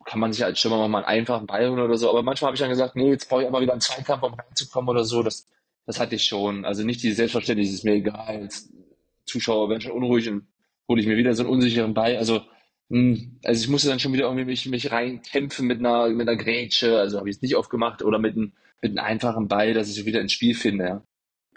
kann 0.06 0.20
man 0.20 0.32
sich 0.32 0.46
als 0.46 0.60
Stürmer 0.60 0.88
mal 0.88 1.00
einen 1.00 1.08
einfachen 1.08 1.48
Ball 1.48 1.68
holen 1.68 1.80
oder 1.80 1.98
so, 1.98 2.08
aber 2.08 2.22
manchmal 2.22 2.50
habe 2.50 2.56
ich 2.56 2.60
dann 2.60 2.70
gesagt, 2.70 2.96
nee, 2.96 3.10
jetzt 3.10 3.28
brauche 3.28 3.42
ich 3.42 3.48
aber 3.48 3.62
wieder 3.62 3.72
einen 3.72 3.82
Zweikampf, 3.82 4.22
um 4.22 4.36
reinzukommen 4.36 4.90
oder 4.90 5.04
so, 5.04 5.24
das, 5.24 5.50
das 5.88 6.00
hatte 6.00 6.16
ich 6.16 6.26
schon. 6.26 6.66
Also 6.66 6.84
nicht 6.84 7.02
dieses 7.02 7.18
Selbstverständnis, 7.18 7.74
ist 7.74 7.84
mir 7.84 7.94
egal, 7.94 8.44
jetzt 8.44 8.72
Zuschauer 9.26 9.70
werden 9.70 9.82
schon 9.82 9.94
unruhig 9.94 10.30
und 10.30 10.46
hole 10.88 11.02
ich 11.02 11.08
mir 11.08 11.18
wieder 11.18 11.34
so 11.34 11.44
einen 11.44 11.52
unsicheren 11.52 11.96
Ball, 11.96 12.18
also 12.18 12.42
hm, 12.92 13.40
also 13.44 13.60
ich 13.60 13.70
musste 13.70 13.90
dann 13.90 14.00
schon 14.00 14.14
wieder 14.14 14.26
irgendwie 14.26 14.46
mich, 14.46 14.68
mich 14.68 14.92
reinkämpfen 14.92 15.66
mit 15.66 15.80
einer, 15.80 16.10
mit 16.10 16.30
einer 16.30 16.38
Grätsche, 16.38 17.00
also 17.00 17.18
habe 17.18 17.28
ich 17.28 17.38
es 17.38 17.42
nicht 17.42 17.56
oft 17.56 17.72
gemacht, 17.72 18.04
oder 18.04 18.20
mit 18.20 18.36
einem, 18.36 18.54
mit 18.84 18.92
einem 18.92 19.04
einfachen 19.04 19.48
Ball, 19.48 19.74
dass 19.74 19.90
ich 19.90 20.06
wieder 20.06 20.22
ins 20.22 20.34
Spiel 20.34 20.54
finde, 20.54 20.86
ja. 20.86 21.04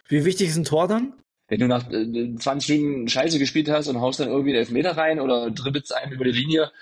Wie 0.08 0.24
wichtig 0.24 0.48
ist 0.48 0.56
ein 0.56 0.64
Tor 0.64 0.88
dann? 0.88 1.12
Wenn 1.54 1.60
du 1.60 1.68
nach 1.68 1.88
äh, 1.90 2.34
20 2.34 2.80
Minuten 2.80 3.08
Scheiße 3.08 3.38
gespielt 3.38 3.70
hast 3.70 3.86
und 3.86 4.00
haust 4.00 4.18
dann 4.18 4.28
irgendwie 4.28 4.50
einen 4.50 4.58
Elfmeter 4.58 4.96
rein 4.96 5.20
oder 5.20 5.52
dribbelst 5.52 5.94
einen 5.94 6.12
über 6.12 6.24
die 6.24 6.32
Linie, 6.32 6.72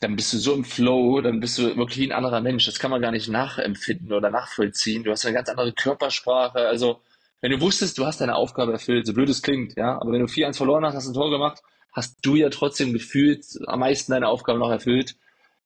dann 0.00 0.14
bist 0.14 0.34
du 0.34 0.38
so 0.38 0.54
im 0.54 0.64
Flow, 0.64 1.22
dann 1.22 1.40
bist 1.40 1.58
du 1.58 1.74
wirklich 1.76 2.06
ein 2.06 2.12
anderer 2.12 2.42
Mensch. 2.42 2.66
Das 2.66 2.78
kann 2.78 2.90
man 2.90 3.00
gar 3.00 3.12
nicht 3.12 3.28
nachempfinden 3.28 4.12
oder 4.12 4.30
nachvollziehen. 4.30 5.04
Du 5.04 5.10
hast 5.10 5.24
eine 5.24 5.34
ganz 5.34 5.48
andere 5.48 5.72
Körpersprache. 5.72 6.58
Also, 6.58 7.00
wenn 7.40 7.50
du 7.50 7.60
wusstest, 7.62 7.96
du 7.96 8.04
hast 8.04 8.20
deine 8.20 8.36
Aufgabe 8.36 8.72
erfüllt, 8.72 9.06
so 9.06 9.14
blöd 9.14 9.30
es 9.30 9.40
klingt, 9.40 9.76
ja, 9.76 9.98
aber 9.98 10.12
wenn 10.12 10.20
du 10.20 10.26
4-1 10.26 10.56
verloren 10.58 10.84
hast, 10.84 10.94
hast 10.94 11.06
ein 11.06 11.14
Tor 11.14 11.30
gemacht, 11.30 11.62
hast 11.92 12.18
du 12.22 12.36
ja 12.36 12.50
trotzdem 12.50 12.92
gefühlt 12.92 13.46
am 13.66 13.80
meisten 13.80 14.12
deine 14.12 14.28
Aufgabe 14.28 14.58
noch 14.58 14.70
erfüllt. 14.70 15.16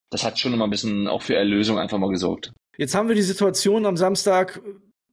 Das 0.09 0.23
hat 0.23 0.39
schon 0.39 0.53
immer 0.53 0.63
ein 0.63 0.69
bisschen 0.69 1.09
auch 1.09 1.21
für 1.21 1.35
Erlösung 1.35 1.77
einfach 1.77 1.97
mal 1.97 2.09
gesorgt. 2.09 2.53
Jetzt 2.77 2.95
haben 2.95 3.09
wir 3.09 3.15
die 3.15 3.21
Situation 3.21 3.85
am 3.85 3.97
Samstag, 3.97 4.61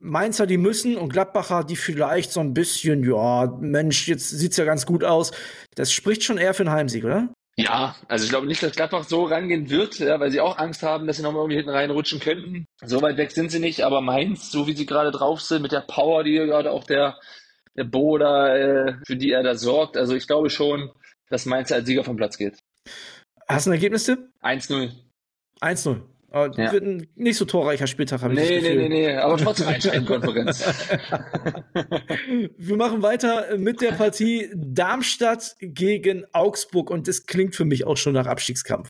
Mainzer, 0.02 0.46
die 0.46 0.58
müssen 0.58 0.96
und 0.96 1.12
Gladbacher, 1.12 1.62
die 1.62 1.76
vielleicht 1.76 2.32
so 2.32 2.40
ein 2.40 2.54
bisschen, 2.54 3.04
ja, 3.04 3.46
Mensch, 3.60 4.08
jetzt 4.08 4.30
sieht's 4.30 4.56
ja 4.56 4.64
ganz 4.64 4.84
gut 4.84 5.04
aus. 5.04 5.30
Das 5.76 5.92
spricht 5.92 6.24
schon 6.24 6.38
eher 6.38 6.54
für 6.54 6.64
einen 6.64 6.72
Heimsieg, 6.72 7.04
oder? 7.04 7.32
Ja, 7.56 7.94
also 8.08 8.24
ich 8.24 8.30
glaube 8.30 8.46
nicht, 8.46 8.62
dass 8.62 8.72
Gladbach 8.72 9.04
so 9.04 9.24
rangehen 9.24 9.70
wird, 9.70 9.98
ja, 9.98 10.18
weil 10.18 10.30
sie 10.30 10.40
auch 10.40 10.58
Angst 10.58 10.82
haben, 10.82 11.06
dass 11.06 11.18
sie 11.18 11.22
nochmal 11.22 11.42
irgendwie 11.42 11.56
hinten 11.56 11.70
reinrutschen 11.70 12.18
könnten. 12.18 12.64
So 12.82 13.00
weit 13.02 13.16
weg 13.16 13.30
sind 13.30 13.50
sie 13.50 13.60
nicht, 13.60 13.82
aber 13.82 14.00
Mainz, 14.00 14.50
so 14.50 14.66
wie 14.66 14.74
sie 14.74 14.86
gerade 14.86 15.12
drauf 15.12 15.40
sind, 15.40 15.62
mit 15.62 15.72
der 15.72 15.82
Power, 15.82 16.24
die 16.24 16.34
gerade 16.34 16.72
auch 16.72 16.84
der, 16.84 17.18
der 17.76 17.84
Bo 17.84 18.18
da, 18.18 18.56
äh, 18.56 18.94
für 19.06 19.16
die 19.16 19.30
er 19.30 19.42
da 19.42 19.54
sorgt, 19.54 19.96
also 19.96 20.14
ich 20.16 20.26
glaube 20.26 20.50
schon, 20.50 20.90
dass 21.28 21.46
Mainz 21.46 21.70
als 21.70 21.86
Sieger 21.86 22.04
vom 22.04 22.16
Platz 22.16 22.38
geht. 22.38 22.58
Hast 23.46 23.66
du 23.66 23.70
ein 23.70 23.74
Ergebnis, 23.74 24.04
Tipp? 24.04 24.18
1-0. 24.42 24.90
1-0. 25.60 26.00
Aber 26.32 26.58
ja. 26.58 26.72
wird 26.72 26.82
ein 26.82 27.06
nicht 27.14 27.36
so 27.36 27.44
torreicher 27.44 27.86
Spieltag, 27.86 28.22
habe 28.22 28.32
ich 28.32 28.40
nee, 28.40 28.60
nee, 28.62 28.74
nee, 28.74 28.88
nee, 28.88 29.16
aber 29.16 29.36
trotzdem 29.36 29.68
Einschränkkonferenz. 29.68 30.64
Wir 32.56 32.76
machen 32.76 33.02
weiter 33.02 33.58
mit 33.58 33.82
der 33.82 33.92
Partie 33.92 34.48
Darmstadt 34.54 35.56
gegen 35.60 36.24
Augsburg 36.32 36.90
und 36.90 37.06
das 37.06 37.26
klingt 37.26 37.54
für 37.54 37.66
mich 37.66 37.86
auch 37.86 37.98
schon 37.98 38.14
nach 38.14 38.26
Abstiegskampf. 38.26 38.88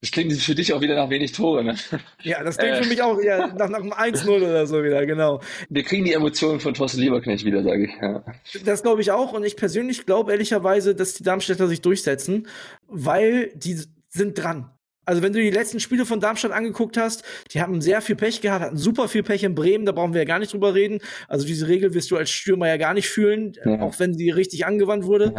Das 0.00 0.12
klingt 0.12 0.32
für 0.32 0.54
dich 0.54 0.72
auch 0.72 0.80
wieder 0.80 0.94
nach 0.94 1.10
wenig 1.10 1.32
Tore, 1.32 1.62
ne? 1.64 1.74
Ja, 2.22 2.42
das 2.42 2.56
klingt 2.56 2.76
äh. 2.76 2.82
für 2.82 2.88
mich 2.88 3.02
auch 3.02 3.20
ja, 3.20 3.48
nach, 3.48 3.68
nach 3.68 3.80
einem 3.80 3.92
1-0 3.92 4.28
oder 4.28 4.66
so 4.66 4.82
wieder, 4.82 5.04
genau. 5.04 5.42
Wir 5.68 5.82
kriegen 5.82 6.04
die 6.04 6.12
Emotionen 6.12 6.60
von 6.60 6.72
Thorsten 6.72 7.00
Lieberknecht 7.00 7.44
wieder, 7.44 7.62
sage 7.62 7.84
ich. 7.84 7.90
Ja. 8.00 8.24
Das 8.64 8.82
glaube 8.82 9.02
ich 9.02 9.10
auch 9.10 9.32
und 9.32 9.44
ich 9.44 9.56
persönlich 9.56 10.06
glaube 10.06 10.32
ehrlicherweise, 10.32 10.94
dass 10.94 11.14
die 11.14 11.24
Darmstädter 11.24 11.66
sich 11.66 11.82
durchsetzen, 11.82 12.46
weil 12.86 13.50
die 13.56 13.78
sind 14.08 14.38
dran. 14.38 14.70
Also 15.08 15.22
wenn 15.22 15.32
du 15.32 15.40
die 15.40 15.50
letzten 15.50 15.80
Spiele 15.80 16.04
von 16.04 16.20
Darmstadt 16.20 16.52
angeguckt 16.52 16.98
hast, 16.98 17.24
die 17.54 17.62
haben 17.62 17.80
sehr 17.80 18.02
viel 18.02 18.14
Pech 18.14 18.42
gehabt, 18.42 18.62
hatten 18.62 18.76
super 18.76 19.08
viel 19.08 19.22
Pech 19.22 19.42
in 19.42 19.54
Bremen, 19.54 19.86
da 19.86 19.92
brauchen 19.92 20.12
wir 20.12 20.20
ja 20.20 20.26
gar 20.26 20.38
nicht 20.38 20.52
drüber 20.52 20.74
reden. 20.74 21.00
Also 21.28 21.46
diese 21.46 21.66
Regel 21.66 21.94
wirst 21.94 22.10
du 22.10 22.18
als 22.18 22.28
Stürmer 22.28 22.68
ja 22.68 22.76
gar 22.76 22.92
nicht 22.92 23.08
fühlen, 23.08 23.54
ja. 23.64 23.80
auch 23.80 23.98
wenn 24.00 24.12
sie 24.12 24.28
richtig 24.28 24.66
angewandt 24.66 25.06
wurde. 25.06 25.32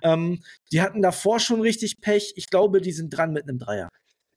Ja. 0.00 0.12
Ähm, 0.14 0.44
die 0.70 0.80
hatten 0.80 1.02
davor 1.02 1.40
schon 1.40 1.60
richtig 1.60 2.00
Pech. 2.00 2.34
Ich 2.36 2.50
glaube, 2.50 2.80
die 2.80 2.92
sind 2.92 3.10
dran 3.10 3.32
mit 3.32 3.48
einem 3.48 3.58
Dreier. 3.58 3.88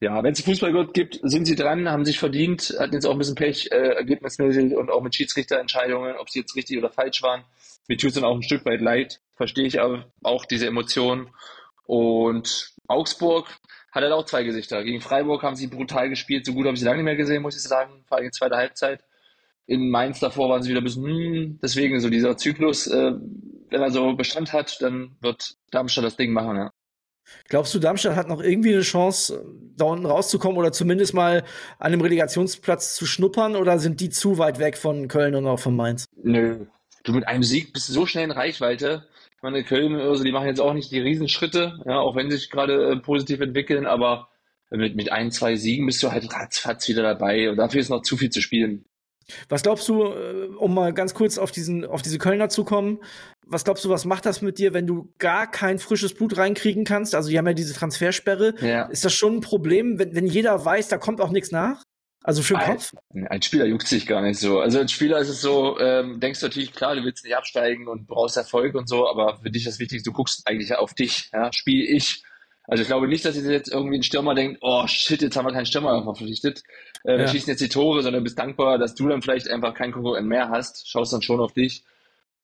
Ja, 0.02 0.24
wenn 0.24 0.34
es 0.34 0.42
Fußballgott 0.42 0.96
gibt, 0.96 1.20
sind 1.22 1.46
sie 1.46 1.56
dran, 1.56 1.88
haben 1.88 2.04
sich 2.04 2.18
verdient, 2.18 2.76
hatten 2.80 2.96
jetzt 2.96 3.06
auch 3.06 3.12
ein 3.12 3.20
bisschen 3.20 3.36
Pech, 3.36 3.72
äh, 3.72 3.76
ergebnismäßig 3.76 4.76
und 4.76 4.90
auch 4.90 5.04
mit 5.04 5.14
Schiedsrichterentscheidungen, 5.14 6.16
ob 6.18 6.32
sie 6.32 6.40
jetzt 6.40 6.56
richtig 6.56 6.80
oder 6.80 6.90
falsch 6.90 7.22
waren. 7.22 7.44
Mir 7.88 7.98
tut 7.98 8.08
es 8.08 8.16
dann 8.16 8.24
auch 8.24 8.36
ein 8.36 8.42
Stück 8.42 8.66
weit 8.66 8.82
leid, 8.82 9.22
verstehe 9.36 9.68
ich 9.68 9.80
aber 9.80 10.12
auch 10.24 10.46
diese 10.46 10.66
Emotionen. 10.66 11.30
Und 11.86 12.74
Augsburg, 12.88 13.60
hat 13.92 14.04
er 14.04 14.16
auch 14.16 14.26
zwei 14.26 14.44
Gesichter. 14.44 14.84
Gegen 14.84 15.02
Freiburg 15.02 15.44
haben 15.44 15.56
sie 15.56 15.68
brutal 15.68 16.10
gespielt. 16.10 16.46
So 16.46 16.54
gut 16.54 16.66
habe 16.66 16.76
ich 16.76 16.80
sie 16.80 16.86
lange 16.86 16.98
nicht 16.98 17.06
mehr 17.06 17.16
gesehen, 17.16 17.42
muss 17.42 17.56
ich 17.56 17.64
sagen. 17.64 18.04
Vor 18.08 18.18
allem 18.18 18.28
in 18.28 18.32
zweiter 18.32 18.58
Halbzeit. 18.58 19.04
In 19.66 19.90
Mainz 19.90 20.20
davor 20.20 20.50
waren 20.50 20.64
sie 20.64 20.70
wieder 20.70 20.82
ein 20.82 20.84
bisschen, 20.84 21.06
hm, 21.06 21.60
deswegen 21.62 22.00
so 22.00 22.10
dieser 22.10 22.38
Zyklus, 22.38 22.88
äh, 22.88 23.14
wenn 23.70 23.82
er 23.82 23.92
so 23.92 24.14
Bestand 24.14 24.52
hat, 24.52 24.82
dann 24.82 25.16
wird 25.22 25.56
Darmstadt 25.72 26.06
das 26.06 26.18
Ding 26.18 26.34
machen, 26.34 26.58
ja. 26.58 26.72
Glaubst 27.48 27.74
du, 27.76 27.80
Darmstadt 27.80 28.16
hat 28.16 28.28
noch 28.28 28.42
irgendwie 28.42 28.74
eine 28.74 28.82
Chance, 28.82 29.46
da 29.76 29.86
unten 29.86 30.08
rauszukommen 30.08 30.58
oder 30.58 30.72
zumindest 30.72 31.14
mal 31.14 31.44
an 31.78 31.94
einem 31.94 32.02
Relegationsplatz 32.02 32.96
zu 32.96 33.06
schnuppern 33.06 33.56
oder 33.56 33.78
sind 33.78 34.00
die 34.00 34.10
zu 34.10 34.40
weit 34.40 34.58
weg 34.58 34.78
von 34.78 35.08
Köln 35.08 35.36
und 35.36 35.46
auch 35.46 35.60
von 35.60 35.76
Mainz? 35.76 36.06
Nö. 36.16 36.66
Du 37.04 37.14
mit 37.14 37.28
einem 37.28 37.44
Sieg 37.44 37.72
bist 37.74 37.90
du 37.90 37.94
so 37.94 38.06
schnell 38.06 38.26
in 38.26 38.32
Reichweite. 38.32 39.08
Ich 39.40 39.44
meine, 39.44 39.64
Köln, 39.64 39.96
also 39.96 40.22
die 40.26 40.34
machen 40.34 40.48
jetzt 40.48 40.60
auch 40.60 40.74
nicht 40.74 40.92
die 40.92 41.00
Riesenschritte, 41.00 41.80
ja, 41.86 41.98
auch 41.98 42.18
wenn 42.18 42.30
sie 42.30 42.36
sich 42.36 42.50
gerade 42.50 42.92
äh, 42.92 42.98
positiv 42.98 43.40
entwickeln, 43.40 43.86
aber 43.86 44.28
mit, 44.70 44.98
mit 44.98 45.14
ein, 45.14 45.32
zwei 45.32 45.56
Siegen 45.56 45.86
bist 45.86 46.04
du 46.04 46.12
halt 46.12 46.30
ratzfatz 46.34 46.90
wieder 46.90 47.04
dabei 47.04 47.50
und 47.50 47.56
dafür 47.56 47.80
ist 47.80 47.88
noch 47.88 48.02
zu 48.02 48.18
viel 48.18 48.30
zu 48.30 48.42
spielen. 48.42 48.84
Was 49.48 49.64
glaubst 49.64 49.88
du, 49.88 50.04
äh, 50.04 50.50
um 50.58 50.74
mal 50.74 50.94
ganz 50.94 51.14
kurz 51.14 51.38
auf 51.38 51.52
diesen, 51.52 51.86
auf 51.86 52.02
diese 52.02 52.18
Kölner 52.18 52.50
zu 52.50 52.66
kommen, 52.66 53.00
was 53.48 53.64
glaubst 53.64 53.86
du, 53.86 53.90
was 53.90 54.04
macht 54.04 54.26
das 54.26 54.42
mit 54.42 54.60
dir, 54.60 54.74
wenn 54.74 54.88
du 54.88 55.14
gar 55.20 55.50
kein 55.50 55.80
frisches 55.80 56.14
Blut 56.14 56.36
reinkriegen 56.36 56.84
kannst? 56.84 57.16
Also, 57.16 57.30
die 57.30 57.38
haben 57.38 57.48
ja 57.48 57.54
diese 57.54 57.74
Transfersperre. 57.74 58.56
Ja. 58.60 58.88
Ist 58.88 59.06
das 59.06 59.14
schon 59.14 59.38
ein 59.38 59.42
Problem, 59.42 60.00
wenn, 60.00 60.16
wenn 60.16 60.28
jeder 60.28 60.66
weiß, 60.66 60.90
da 60.90 60.98
kommt 60.98 61.22
auch 61.22 61.32
nichts 61.32 61.52
nach? 61.52 61.84
Also 62.24 62.44
für 62.44 62.56
den 62.56 62.64
Kopf? 62.64 62.94
Ein 63.30 63.42
Spieler 63.42 63.66
juckt 63.66 63.88
sich 63.88 64.06
gar 64.06 64.22
nicht 64.22 64.40
so. 64.40 64.60
Also 64.60 64.80
als 64.80 64.92
Spieler 64.92 65.20
ist 65.20 65.30
es 65.30 65.42
so, 65.42 65.80
ähm, 65.80 66.20
denkst 66.20 66.42
du 66.42 66.48
natürlich, 66.48 66.74
klar, 66.74 66.96
du 66.96 67.04
willst 67.04 67.24
nicht 67.24 67.36
absteigen 67.36 67.88
und 67.88 68.08
brauchst 68.08 68.36
Erfolg 68.36 68.76
und 68.76 68.90
so, 68.90 69.10
aber 69.10 69.38
für 69.38 69.50
dich 69.50 69.66
ist 69.66 69.76
das 69.76 69.80
Wichtigste, 69.80 70.10
du 70.10 70.14
guckst 70.16 70.46
eigentlich 70.46 70.74
auf 70.76 70.94
dich, 70.94 71.30
ja, 71.32 71.52
spiel 71.54 71.86
ich. 71.86 72.24
Also 72.68 72.84
ich 72.84 72.88
glaube 72.88 73.08
nicht, 73.08 73.26
dass 73.26 73.36
jetzt 73.36 73.72
irgendwie 73.72 73.98
ein 73.98 74.04
Stürmer 74.04 74.36
denkt, 74.36 74.60
oh 74.62 74.86
shit, 74.86 75.22
jetzt 75.22 75.36
haben 75.38 75.46
wir 75.46 75.54
keinen 75.54 75.66
Stürmer 75.66 76.04
verpflichtet. 76.04 76.64
Äh, 77.04 77.14
wir 77.14 77.22
ja. 77.22 77.28
schießen 77.28 77.50
jetzt 77.50 77.62
die 77.62 77.70
Tore, 77.70 78.04
sondern 78.04 78.24
bist 78.24 78.38
dankbar, 78.38 78.78
dass 78.78 78.96
du 78.96 79.08
dann 79.08 79.22
vielleicht 79.22 79.50
einfach 79.50 79.74
keinen 79.74 79.94
Konkurrent 79.94 80.28
mehr 80.28 80.50
hast, 80.50 80.90
schaust 80.90 81.14
dann 81.14 81.22
schon 81.22 81.40
auf 81.40 81.54
dich. 81.54 81.84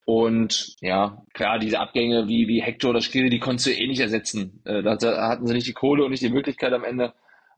Und 0.05 0.77
ja, 0.81 1.23
klar, 1.33 1.59
diese 1.59 1.79
Abgänge 1.79 2.27
wie, 2.27 2.47
wie 2.47 2.61
Hector 2.61 2.91
oder 2.91 3.01
Skrill, 3.01 3.29
die 3.29 3.39
konntest 3.39 3.67
du 3.67 3.71
eh 3.71 3.87
nicht 3.87 3.99
ersetzen. 3.99 4.61
Äh, 4.63 4.81
da 4.81 5.29
hatten 5.29 5.45
sie 5.45 5.53
nicht 5.53 5.67
die 5.67 5.73
Kohle 5.73 6.05
und 6.05 6.11
nicht 6.11 6.23
die 6.23 6.29
Möglichkeit 6.29 6.73
am 6.73 6.83
Ende 6.83 7.13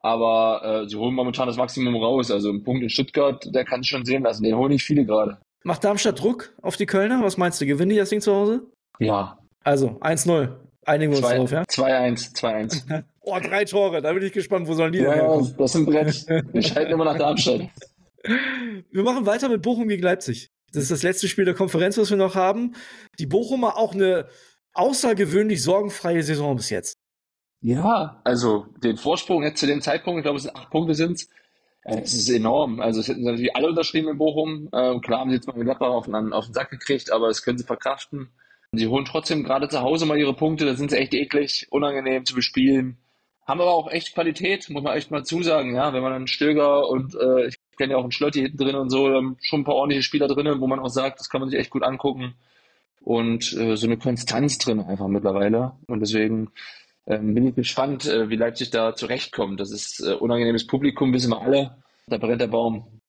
aber 0.08 0.84
äh, 0.84 0.88
sie 0.88 0.96
holen 0.96 1.14
momentan 1.14 1.48
das 1.48 1.58
Maximum 1.58 1.96
raus. 1.98 2.32
Also 2.32 2.50
ein 2.50 2.64
Punkt 2.64 2.82
in 2.82 2.90
Stuttgart, 2.90 3.44
der 3.54 3.66
kann 3.66 3.82
es 3.82 3.88
schon 3.88 4.06
sehen 4.06 4.24
lassen. 4.24 4.44
Den 4.44 4.56
holen 4.56 4.72
nicht 4.72 4.84
viele 4.84 5.06
gerade. 5.06 5.38
Macht 5.64 5.84
Darmstadt 5.84 6.22
Druck 6.22 6.54
auf 6.62 6.78
die 6.78 6.86
Kölner? 6.86 7.22
Was 7.24 7.38
meinst 7.38 7.60
du? 7.60 7.66
Gewinnen 7.66 7.90
die 7.90 7.98
das 7.98 8.10
Ding 8.10 8.22
zu 8.22 8.34
Hause? 8.34 8.62
Ja. 9.00 9.38
Also 9.64 9.98
1-0. 10.00 10.50
Einigen 10.86 11.12
wir 11.12 11.18
uns 11.18 11.28
drauf, 11.28 11.52
ja? 11.52 11.64
2-1, 11.64 12.34
2-1. 12.38 13.04
oh, 13.22 13.38
drei 13.40 13.66
Tore. 13.66 14.02
Da 14.02 14.14
bin 14.14 14.24
ich 14.24 14.32
gespannt, 14.32 14.68
wo 14.70 14.74
sollen 14.74 14.94
die 14.94 15.00
ja, 15.00 15.12
denn 15.12 15.14
herkommen? 15.16 15.56
Das 15.58 15.76
ist 15.76 15.82
ein 15.82 15.86
Brett. 15.86 16.26
Wir 16.54 16.62
schalten 16.62 16.92
immer 16.94 17.04
nach 17.04 17.18
Darmstadt. 17.18 17.62
Wir 18.92 19.04
machen 19.04 19.26
weiter 19.26 19.50
mit 19.50 19.62
Bochum 19.62 19.88
gegen 19.88 20.04
Leipzig. 20.04 20.50
Das 20.74 20.84
ist 20.84 20.92
das 20.92 21.04
letzte 21.04 21.28
Spiel 21.28 21.46
der 21.46 21.54
Konferenz, 21.54 21.98
was 21.98 22.10
wir 22.10 22.18
noch 22.18 22.36
haben. 22.36 22.76
Die 23.20 23.26
Bochumer 23.26 23.78
auch 23.78 23.94
eine 23.94 24.28
außergewöhnlich 24.74 25.64
sorgenfreie 25.64 26.24
Saison 26.24 26.58
bis 26.58 26.70
jetzt. 26.70 26.97
Ja, 27.62 28.22
also 28.24 28.68
den 28.84 28.98
Vorsprung 28.98 29.44
jetzt 29.44 29.60
zu 29.60 29.68
dem 29.68 29.82
Zeitpunkt, 29.82 30.20
ich 30.20 30.24
glaube, 30.24 30.38
es 30.38 30.44
sind 30.44 30.56
acht 30.56 30.70
Punkte 30.70 30.94
sind 30.94 31.28
äh, 31.88 32.02
es 32.02 32.14
ist 32.14 32.30
enorm. 32.30 32.82
Also 32.82 33.00
es 33.00 33.08
hätten 33.08 33.24
natürlich 33.24 33.56
alle 33.56 33.70
unterschrieben 33.70 34.10
in 34.10 34.18
Bochum. 34.18 34.68
Äh, 34.72 35.00
klar 35.00 35.22
haben 35.22 35.30
sie 35.30 35.38
jetzt 35.38 35.48
mal 35.48 35.56
mit 35.56 35.66
Gladbach 35.66 35.90
auf 35.90 36.06
den, 36.06 36.34
auf 36.34 36.46
den 36.46 36.54
Sack 36.54 36.70
gekriegt, 36.70 37.12
aber 37.12 37.28
das 37.28 37.42
können 37.42 37.58
sie 37.58 37.64
verkraften. 37.64 38.30
Sie 38.74 38.88
holen 38.88 39.06
trotzdem 39.06 39.44
gerade 39.44 39.70
zu 39.70 39.82
Hause 39.82 40.06
mal 40.06 40.18
ihre 40.18 40.36
Punkte, 40.36 40.66
da 40.66 40.76
sind 40.76 40.92
sie 40.92 40.98
echt 40.98 41.14
eklig, 41.14 41.68
unangenehm 41.72 42.26
zu 42.26 42.36
bespielen. 42.36 42.98
Haben 43.48 43.62
aber 43.62 43.72
auch 43.72 43.90
echt 43.90 44.14
Qualität, 44.14 44.70
muss 44.70 44.84
man 44.84 44.98
echt 44.98 45.10
mal 45.10 45.24
zusagen, 45.24 45.74
ja. 45.74 45.94
Wenn 45.94 46.04
man 46.04 46.12
dann 46.12 46.28
Stöger 46.28 46.90
und 46.90 47.16
äh, 47.16 47.48
ich 47.48 47.56
kenne 47.78 47.94
ja 47.94 47.98
auch 47.98 48.04
einen 48.04 48.12
Schlötti 48.12 48.42
hinten 48.42 48.58
drin 48.58 48.76
und 48.76 48.90
so, 48.90 49.08
schon 49.42 49.62
ein 49.62 49.64
paar 49.64 49.76
ordentliche 49.76 50.04
Spieler 50.04 50.28
drin, 50.28 50.60
wo 50.60 50.68
man 50.68 50.80
auch 50.80 50.90
sagt, 50.90 51.22
das 51.22 51.30
kann 51.30 51.40
man 51.40 51.50
sich 51.50 51.58
echt 51.58 51.70
gut 51.70 51.84
angucken. 51.84 52.36
Und 53.00 53.54
äh, 53.54 53.78
so 53.78 53.88
eine 53.88 53.98
Konstanz 53.98 54.58
drin 54.58 54.82
einfach 54.82 55.08
mittlerweile. 55.08 55.72
Und 55.88 56.02
deswegen 56.02 56.50
ähm, 57.08 57.34
bin 57.34 57.48
ich 57.48 57.56
gespannt, 57.56 58.06
äh, 58.06 58.30
wie 58.30 58.36
Leipzig 58.36 58.70
da 58.70 58.96
zurechtkommt. 58.96 59.60
Das 59.60 59.72
ist 59.72 60.02
äh, 60.02 60.14
unangenehmes 60.14 60.68
Publikum, 60.68 61.14
wissen 61.14 61.32
wir 61.32 61.42
alle. 61.42 61.78
Da 62.08 62.18
brennt 62.18 62.42
der 62.42 62.48
Baum. 62.48 63.00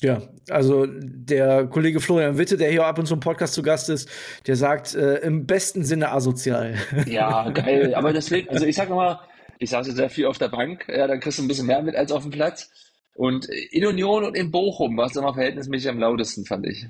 Ja, 0.00 0.22
also 0.50 0.86
der 0.88 1.66
Kollege 1.66 2.00
Florian 2.00 2.36
Witte, 2.36 2.56
der 2.56 2.70
hier 2.70 2.84
ab 2.84 2.98
und 2.98 3.06
zu 3.06 3.14
im 3.14 3.20
Podcast 3.20 3.54
zu 3.54 3.62
Gast 3.62 3.88
ist, 3.90 4.08
der 4.46 4.56
sagt 4.56 4.94
äh, 4.94 5.16
im 5.18 5.46
besten 5.46 5.84
Sinne 5.84 6.10
asozial. 6.12 6.74
Ja, 7.06 7.48
geil. 7.50 7.94
Aber 7.94 8.12
das 8.12 8.30
wird, 8.30 8.48
also 8.50 8.66
ich 8.66 8.76
sag 8.76 8.90
mal, 8.90 9.20
ich 9.58 9.70
saß 9.70 9.86
sehr 9.86 10.10
viel 10.10 10.26
auf 10.26 10.38
der 10.38 10.48
Bank, 10.48 10.86
ja, 10.88 11.06
dann 11.06 11.20
kriegst 11.20 11.38
du 11.38 11.42
ein 11.42 11.48
bisschen 11.48 11.66
mehr 11.66 11.82
mit 11.82 11.94
als 11.94 12.12
auf 12.12 12.22
dem 12.22 12.32
Platz. 12.32 12.70
Und 13.14 13.46
in 13.46 13.86
Union 13.86 14.24
und 14.24 14.36
in 14.36 14.50
Bochum 14.50 14.96
war 14.96 15.06
es 15.06 15.16
immer 15.16 15.32
verhältnismäßig 15.32 15.88
am 15.88 16.00
lautesten, 16.00 16.44
fand 16.44 16.66
ich. 16.66 16.86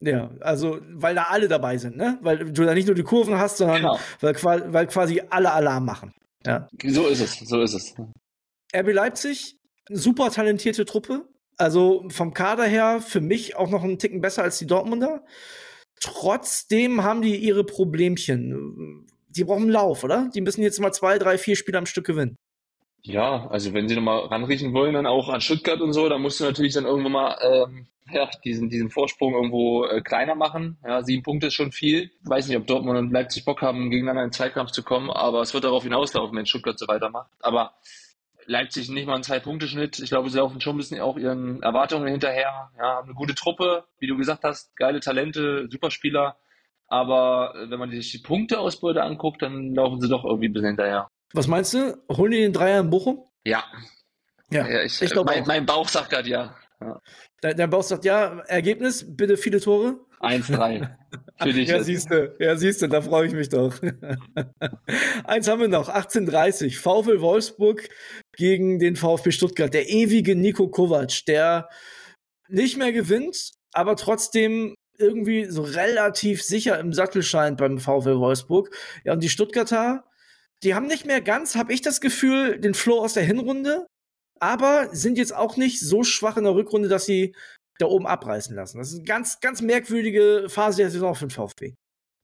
Ja, 0.00 0.30
also, 0.40 0.78
weil 0.92 1.14
da 1.14 1.24
alle 1.24 1.48
dabei 1.48 1.78
sind, 1.78 1.96
ne? 1.96 2.18
Weil 2.20 2.52
du 2.52 2.64
da 2.64 2.74
nicht 2.74 2.86
nur 2.86 2.94
die 2.94 3.02
Kurven 3.02 3.38
hast, 3.38 3.56
sondern 3.56 3.78
genau. 3.78 3.98
weil, 4.20 4.72
weil 4.72 4.86
quasi 4.86 5.22
alle 5.30 5.52
Alarm 5.52 5.86
machen. 5.86 6.12
Ja. 6.44 6.68
So 6.84 7.06
ist 7.06 7.20
es, 7.20 7.38
so 7.48 7.60
ist 7.62 7.74
es. 7.74 7.94
RB 8.74 8.92
Leipzig, 8.92 9.56
super 9.88 10.30
talentierte 10.30 10.84
Truppe. 10.84 11.26
Also 11.56 12.04
vom 12.10 12.34
Kader 12.34 12.64
her 12.64 13.00
für 13.00 13.22
mich 13.22 13.56
auch 13.56 13.70
noch 13.70 13.82
einen 13.82 13.98
Ticken 13.98 14.20
besser 14.20 14.42
als 14.42 14.58
die 14.58 14.66
Dortmunder. 14.66 15.24
Trotzdem 16.00 17.02
haben 17.02 17.22
die 17.22 17.36
ihre 17.36 17.64
Problemchen. 17.64 19.06
Die 19.28 19.44
brauchen 19.44 19.70
Lauf, 19.70 20.04
oder? 20.04 20.30
Die 20.34 20.42
müssen 20.42 20.62
jetzt 20.62 20.80
mal 20.80 20.92
zwei, 20.92 21.18
drei, 21.18 21.38
vier 21.38 21.56
Spiele 21.56 21.78
am 21.78 21.86
Stück 21.86 22.06
gewinnen. 22.06 22.36
Ja, 23.06 23.46
also 23.50 23.72
wenn 23.72 23.88
sie 23.88 23.94
nochmal 23.94 24.26
ranriechen 24.26 24.74
wollen, 24.74 24.94
dann 24.94 25.06
auch 25.06 25.28
an 25.28 25.40
Stuttgart 25.40 25.80
und 25.80 25.92
so, 25.92 26.08
dann 26.08 26.20
musst 26.20 26.40
du 26.40 26.44
natürlich 26.44 26.74
dann 26.74 26.86
irgendwann 26.86 27.12
mal 27.12 27.38
ähm, 27.40 27.86
ja, 28.10 28.28
diesen, 28.44 28.68
diesen 28.68 28.90
Vorsprung 28.90 29.34
irgendwo 29.34 29.84
äh, 29.84 30.00
kleiner 30.00 30.34
machen. 30.34 30.76
Ja, 30.84 31.02
sieben 31.04 31.22
Punkte 31.22 31.46
ist 31.46 31.54
schon 31.54 31.70
viel. 31.70 32.10
Ich 32.22 32.28
weiß 32.28 32.48
nicht, 32.48 32.56
ob 32.56 32.66
Dortmund 32.66 32.98
und 32.98 33.12
Leipzig 33.12 33.44
Bock 33.44 33.62
haben, 33.62 33.90
gegeneinander 33.90 34.22
in 34.24 34.28
den 34.28 34.32
Zweikampf 34.32 34.72
zu 34.72 34.82
kommen, 34.82 35.10
aber 35.10 35.40
es 35.40 35.54
wird 35.54 35.62
darauf 35.62 35.84
hinauslaufen, 35.84 36.36
wenn 36.36 36.46
Stuttgart 36.46 36.78
so 36.78 36.88
weitermacht. 36.88 37.30
Aber 37.40 37.74
Leipzig 38.46 38.88
nicht 38.88 39.06
mal 39.06 39.14
einen 39.14 39.22
Zwei-Punkte-Schnitt. 39.22 40.00
Ich 40.00 40.10
glaube, 40.10 40.30
sie 40.30 40.38
laufen 40.38 40.60
schon 40.60 40.74
ein 40.74 40.78
bisschen 40.78 41.00
auch 41.00 41.16
ihren 41.16 41.62
Erwartungen 41.62 42.08
hinterher. 42.08 42.70
Ja, 42.76 43.00
eine 43.00 43.14
gute 43.14 43.36
Truppe, 43.36 43.84
wie 44.00 44.08
du 44.08 44.16
gesagt 44.16 44.42
hast, 44.42 44.76
geile 44.76 44.98
Talente, 44.98 45.68
Superspieler. 45.70 46.36
Aber 46.88 47.54
äh, 47.54 47.70
wenn 47.70 47.78
man 47.78 47.90
sich 47.90 48.10
die 48.10 48.18
Punkteausbeute 48.18 49.02
anguckt, 49.02 49.42
dann 49.42 49.74
laufen 49.74 50.00
sie 50.00 50.08
doch 50.08 50.24
irgendwie 50.24 50.48
ein 50.48 50.52
bisschen 50.52 50.68
hinterher. 50.70 51.08
Was 51.32 51.46
meinst 51.46 51.74
du? 51.74 51.96
Holen 52.10 52.32
die 52.32 52.40
den 52.40 52.52
Dreier 52.52 52.80
in 52.80 52.90
Bochum? 52.90 53.24
Ja. 53.44 53.64
Ja, 54.50 54.68
ja 54.68 54.82
ich, 54.82 55.00
ich 55.02 55.10
glaube 55.10 55.32
mein, 55.32 55.46
mein 55.46 55.66
Bauch 55.66 55.88
sagt 55.88 56.10
gerade 56.10 56.28
ja. 56.28 56.56
ja. 56.80 57.00
Dein, 57.40 57.56
dein 57.56 57.70
Bauch 57.70 57.82
sagt 57.82 58.04
ja, 58.04 58.40
Ergebnis, 58.46 59.04
bitte 59.06 59.36
viele 59.36 59.60
Tore. 59.60 60.00
1-3. 60.20 60.88
Für 61.42 61.52
dich. 61.52 61.68
ja, 61.68 61.82
siehst 61.82 62.10
du, 62.10 62.34
ja, 62.38 62.56
siehst 62.56 62.80
du, 62.80 62.88
da 62.88 63.02
freue 63.02 63.26
ich 63.26 63.34
mich 63.34 63.50
doch. 63.50 63.74
Eins 65.24 65.48
haben 65.48 65.60
wir 65.60 65.68
noch, 65.68 65.90
18:30. 65.90 66.74
VfL 66.74 67.20
Wolfsburg 67.20 67.88
gegen 68.34 68.78
den 68.78 68.96
VfB 68.96 69.32
Stuttgart. 69.32 69.74
Der 69.74 69.90
ewige 69.90 70.34
Nico 70.34 70.68
Kovac, 70.68 71.26
der 71.26 71.68
nicht 72.48 72.78
mehr 72.78 72.92
gewinnt, 72.92 73.52
aber 73.72 73.96
trotzdem 73.96 74.74
irgendwie 74.98 75.44
so 75.44 75.62
relativ 75.62 76.42
sicher 76.42 76.78
im 76.80 76.94
Sattel 76.94 77.22
scheint 77.22 77.58
beim 77.58 77.78
VfL 77.78 78.18
Wolfsburg. 78.18 78.74
Ja, 79.04 79.12
und 79.12 79.22
die 79.22 79.28
Stuttgarter, 79.28 80.04
die 80.62 80.74
haben 80.74 80.86
nicht 80.86 81.06
mehr 81.06 81.20
ganz, 81.20 81.54
habe 81.56 81.72
ich 81.72 81.82
das 81.82 82.00
Gefühl, 82.00 82.58
den 82.58 82.74
Flow 82.74 83.00
aus 83.00 83.14
der 83.14 83.24
Hinrunde. 83.24 83.86
aber 84.40 84.88
sind 84.92 85.18
jetzt 85.18 85.34
auch 85.34 85.56
nicht 85.56 85.80
so 85.80 86.02
schwach 86.02 86.36
in 86.36 86.44
der 86.44 86.54
Rückrunde, 86.54 86.88
dass 86.88 87.06
sie 87.06 87.34
da 87.78 87.86
oben 87.86 88.06
abreißen 88.06 88.54
lassen. 88.54 88.78
Das 88.78 88.88
ist 88.88 88.96
eine 88.96 89.04
ganz, 89.04 89.40
ganz 89.40 89.62
merkwürdige 89.62 90.46
Phase 90.48 90.82
der 90.82 90.90
Saison 90.90 91.14
für 91.14 91.26
den 91.26 91.30
VfB. 91.30 91.74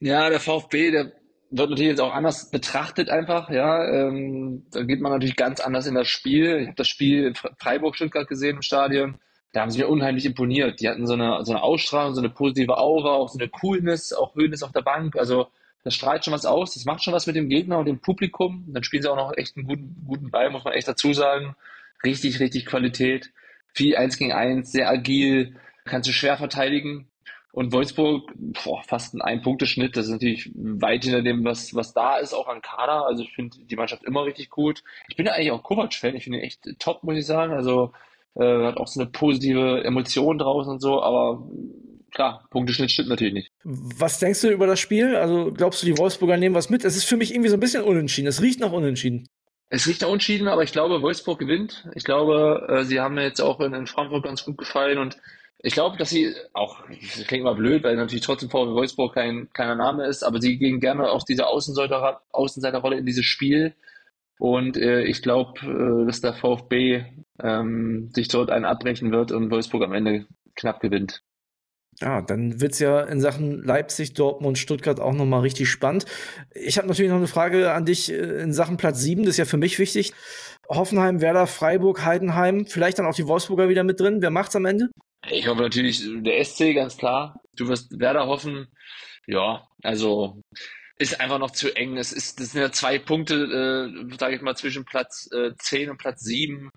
Ja, 0.00 0.30
der 0.30 0.40
VfB, 0.40 0.90
der 0.90 1.12
wird 1.50 1.70
natürlich 1.70 1.90
jetzt 1.90 2.00
auch 2.00 2.14
anders 2.14 2.50
betrachtet 2.50 3.10
einfach, 3.10 3.50
ja. 3.50 3.84
Ähm, 3.86 4.66
da 4.70 4.82
geht 4.82 5.00
man 5.00 5.12
natürlich 5.12 5.36
ganz 5.36 5.60
anders 5.60 5.86
in 5.86 5.94
das 5.94 6.08
Spiel. 6.08 6.60
Ich 6.60 6.66
habe 6.68 6.76
das 6.76 6.88
Spiel 6.88 7.26
in 7.26 7.34
Freiburg-Stuttgart 7.34 8.26
gesehen 8.26 8.56
im 8.56 8.62
Stadion. 8.62 9.18
Da 9.52 9.60
haben 9.60 9.70
sie 9.70 9.78
mir 9.78 9.88
unheimlich 9.88 10.24
imponiert. 10.24 10.80
Die 10.80 10.88
hatten 10.88 11.06
so 11.06 11.12
eine, 11.12 11.44
so 11.44 11.52
eine 11.52 11.62
Ausstrahlung, 11.62 12.14
so 12.14 12.22
eine 12.22 12.30
positive 12.30 12.78
Aura, 12.78 13.10
auch 13.12 13.28
so 13.28 13.38
eine 13.38 13.48
Coolness, 13.48 14.14
auch 14.14 14.34
Höhnes 14.34 14.62
auf 14.62 14.72
der 14.72 14.80
Bank. 14.80 15.14
Also 15.16 15.48
das 15.84 15.94
strahlt 15.94 16.24
schon 16.24 16.34
was 16.34 16.46
aus, 16.46 16.74
das 16.74 16.84
macht 16.84 17.02
schon 17.02 17.14
was 17.14 17.26
mit 17.26 17.36
dem 17.36 17.48
Gegner 17.48 17.78
und 17.78 17.86
dem 17.86 18.00
Publikum. 18.00 18.64
Dann 18.68 18.84
spielen 18.84 19.02
sie 19.02 19.10
auch 19.10 19.16
noch 19.16 19.36
echt 19.36 19.56
einen 19.56 19.66
guten, 19.66 19.96
guten 20.06 20.30
Ball, 20.30 20.50
muss 20.50 20.64
man 20.64 20.74
echt 20.74 20.88
dazu 20.88 21.12
sagen. 21.12 21.56
Richtig, 22.04 22.40
richtig 22.40 22.66
Qualität. 22.66 23.30
Viel 23.74 23.96
eins 23.96 24.16
gegen 24.18 24.32
eins, 24.32 24.70
sehr 24.70 24.88
agil, 24.88 25.56
kannst 25.84 26.08
du 26.08 26.12
schwer 26.12 26.36
verteidigen. 26.36 27.08
Und 27.52 27.72
Wolfsburg, 27.72 28.32
boah, 28.64 28.82
fast 28.82 29.14
ein 29.14 29.20
Ein-Punkte-Schnitt. 29.20 29.94
Das 29.94 30.06
ist 30.06 30.12
natürlich 30.12 30.50
weit 30.54 31.04
hinter 31.04 31.20
dem, 31.20 31.44
was, 31.44 31.74
was 31.74 31.92
da 31.92 32.16
ist, 32.16 32.32
auch 32.32 32.48
an 32.48 32.62
Kader. 32.62 33.04
Also 33.06 33.22
ich 33.22 33.34
finde 33.34 33.58
die 33.58 33.76
Mannschaft 33.76 34.04
immer 34.04 34.24
richtig 34.24 34.48
gut. 34.48 34.82
Ich 35.08 35.16
bin 35.16 35.26
ja 35.26 35.32
eigentlich 35.32 35.50
auch 35.50 35.62
Kovac-Fan. 35.62 36.16
Ich 36.16 36.24
finde 36.24 36.38
ihn 36.38 36.44
echt 36.44 36.66
top, 36.78 37.02
muss 37.02 37.18
ich 37.18 37.26
sagen. 37.26 37.52
Also 37.52 37.92
äh, 38.36 38.66
hat 38.66 38.78
auch 38.78 38.86
so 38.86 39.00
eine 39.00 39.10
positive 39.10 39.84
Emotion 39.84 40.38
draußen 40.38 40.72
und 40.72 40.80
so. 40.80 41.02
Aber 41.02 41.46
klar, 42.12 42.46
Punkteschnitt 42.51 42.90
stimmt 42.90 43.09
natürlich 43.09 43.35
nicht. 43.35 43.53
Was 43.64 44.18
denkst 44.18 44.40
du 44.42 44.51
über 44.51 44.66
das 44.66 44.79
Spiel? 44.81 45.16
Also 45.16 45.53
glaubst 45.53 45.83
du, 45.83 45.87
die 45.87 45.98
Wolfsburger 45.98 46.37
nehmen 46.37 46.55
was 46.55 46.70
mit? 46.70 46.85
Es 46.85 46.96
ist 46.96 47.05
für 47.05 47.16
mich 47.16 47.33
irgendwie 47.33 47.48
so 47.48 47.57
ein 47.57 47.61
bisschen 47.61 47.83
unentschieden. 47.83 48.29
Es 48.29 48.40
riecht 48.40 48.61
nach 48.61 48.72
unentschieden. 48.72 49.29
Es 49.68 49.87
riecht 49.87 50.03
nach 50.03 50.09
unentschieden, 50.09 50.48
aber 50.48 50.62
ich 50.62 50.72
glaube, 50.72 51.03
Wolfsburg 51.03 51.38
gewinnt. 51.38 51.88
Ich 51.94 52.05
glaube, 52.05 52.66
äh, 52.68 52.85
sie 52.85 53.01
haben 53.01 53.14
mir 53.14 53.25
jetzt 53.25 53.40
auch 53.40 53.61
in, 53.61 53.72
in 53.72 53.87
Frankfurt 53.87 54.25
ganz 54.25 54.44
gut 54.44 54.59
gefallen 54.59 54.98
und 54.98 55.16
ich 55.64 55.75
glaube, 55.75 55.96
dass 55.96 56.11
sie 56.11 56.35
auch, 56.53 56.81
das 56.88 57.27
klingt 57.27 57.42
immer 57.42 57.55
blöd, 57.55 57.85
weil 57.85 57.94
natürlich 57.94 58.25
trotzdem 58.25 58.51
VW 58.51 58.72
Wolfsburg 58.72 59.14
kein 59.14 59.48
kleiner 59.53 59.77
Name 59.77 60.07
ist, 60.07 60.25
aber 60.25 60.40
sie 60.40 60.59
gehen 60.59 60.81
gerne 60.81 61.09
auch 61.11 61.22
diese 61.22 61.46
Außenseiter, 61.46 62.20
Außenseiterrolle 62.33 62.98
in 62.98 63.07
dieses 63.07 63.25
Spiel. 63.25 63.75
Und 64.38 64.77
äh, 64.77 65.05
ich 65.05 65.22
glaube, 65.22 65.61
äh, 65.61 66.07
dass 66.07 66.20
der 66.20 66.35
VfB 66.35 67.05
ähm, 67.40 68.11
sich 68.12 68.27
dort 68.27 68.51
einen 68.51 68.64
abbrechen 68.64 69.12
wird 69.12 69.31
und 69.31 69.53
Wolfsburg 69.53 69.85
am 69.85 69.92
Ende 69.92 70.27
knapp 70.57 70.81
gewinnt. 70.81 71.22
Ja, 72.02 72.20
dann 72.20 72.60
wird's 72.60 72.80
ja 72.80 73.00
in 73.00 73.20
Sachen 73.20 73.62
Leipzig, 73.62 74.14
Dortmund, 74.14 74.58
Stuttgart 74.58 74.98
auch 74.98 75.12
nochmal 75.12 75.42
richtig 75.42 75.70
spannend. 75.70 76.04
Ich 76.52 76.76
habe 76.76 76.88
natürlich 76.88 77.10
noch 77.10 77.18
eine 77.18 77.28
Frage 77.28 77.72
an 77.72 77.86
dich 77.86 78.10
äh, 78.10 78.42
in 78.42 78.52
Sachen 78.52 78.76
Platz 78.76 79.00
7, 79.00 79.22
das 79.22 79.34
ist 79.34 79.38
ja 79.38 79.44
für 79.44 79.56
mich 79.56 79.78
wichtig. 79.78 80.12
Hoffenheim, 80.68 81.20
Werder, 81.20 81.46
Freiburg, 81.46 82.04
Heidenheim, 82.04 82.66
vielleicht 82.66 82.98
dann 82.98 83.06
auch 83.06 83.14
die 83.14 83.28
Wolfsburger 83.28 83.68
wieder 83.68 83.84
mit 83.84 84.00
drin. 84.00 84.20
Wer 84.20 84.30
macht's 84.30 84.56
am 84.56 84.64
Ende? 84.64 84.88
Ich 85.30 85.46
hoffe 85.46 85.62
natürlich 85.62 86.02
der 86.04 86.44
SC, 86.44 86.74
ganz 86.74 86.96
klar. 86.96 87.40
Du 87.54 87.68
wirst 87.68 87.98
Werder 88.00 88.26
hoffen. 88.26 88.66
Ja, 89.28 89.68
also 89.82 90.42
ist 90.98 91.20
einfach 91.20 91.38
noch 91.38 91.52
zu 91.52 91.74
eng. 91.76 91.96
Es 91.96 92.12
ist, 92.12 92.40
das 92.40 92.52
sind 92.52 92.62
ja 92.62 92.72
zwei 92.72 92.98
Punkte, 92.98 93.34
äh, 93.34 94.16
sage 94.18 94.34
ich 94.34 94.42
mal, 94.42 94.56
zwischen 94.56 94.84
Platz 94.84 95.28
äh, 95.32 95.52
10 95.56 95.90
und 95.90 95.98
Platz 95.98 96.22
7. 96.22 96.70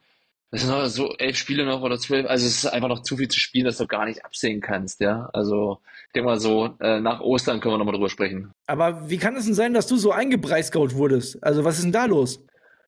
Das 0.52 0.62
sind 0.62 0.70
noch 0.70 0.86
so 0.86 1.14
elf 1.18 1.38
Spiele 1.38 1.66
noch 1.66 1.82
oder 1.82 1.98
zwölf. 1.98 2.28
Also 2.28 2.46
es 2.46 2.64
ist 2.64 2.66
einfach 2.66 2.88
noch 2.88 3.02
zu 3.02 3.18
viel 3.18 3.28
zu 3.28 3.40
spielen, 3.40 3.66
dass 3.66 3.78
du 3.78 3.88
gar 3.88 4.06
nicht 4.06 4.24
absehen 4.24 4.62
kannst, 4.62 5.02
ja. 5.02 5.30
Also 5.34 5.80
ich 6.08 6.14
denke 6.14 6.30
mal 6.30 6.40
so, 6.40 6.76
äh, 6.80 7.00
nach 7.00 7.20
Ostern 7.20 7.60
können 7.60 7.74
wir 7.74 7.78
nochmal 7.78 7.96
drüber 7.96 8.10
sprechen. 8.10 8.52
Aber 8.68 9.10
wie 9.10 9.18
kann 9.18 9.36
es 9.36 9.46
denn 9.46 9.54
sein, 9.54 9.74
dass 9.74 9.88
du 9.88 9.98
so 9.98 10.12
eingebreisgaut 10.12 10.96
wurdest? 10.96 11.44
Also 11.44 11.66
was 11.66 11.78
ist 11.78 11.84
denn 11.84 11.92
da 11.92 12.06
los? 12.06 12.40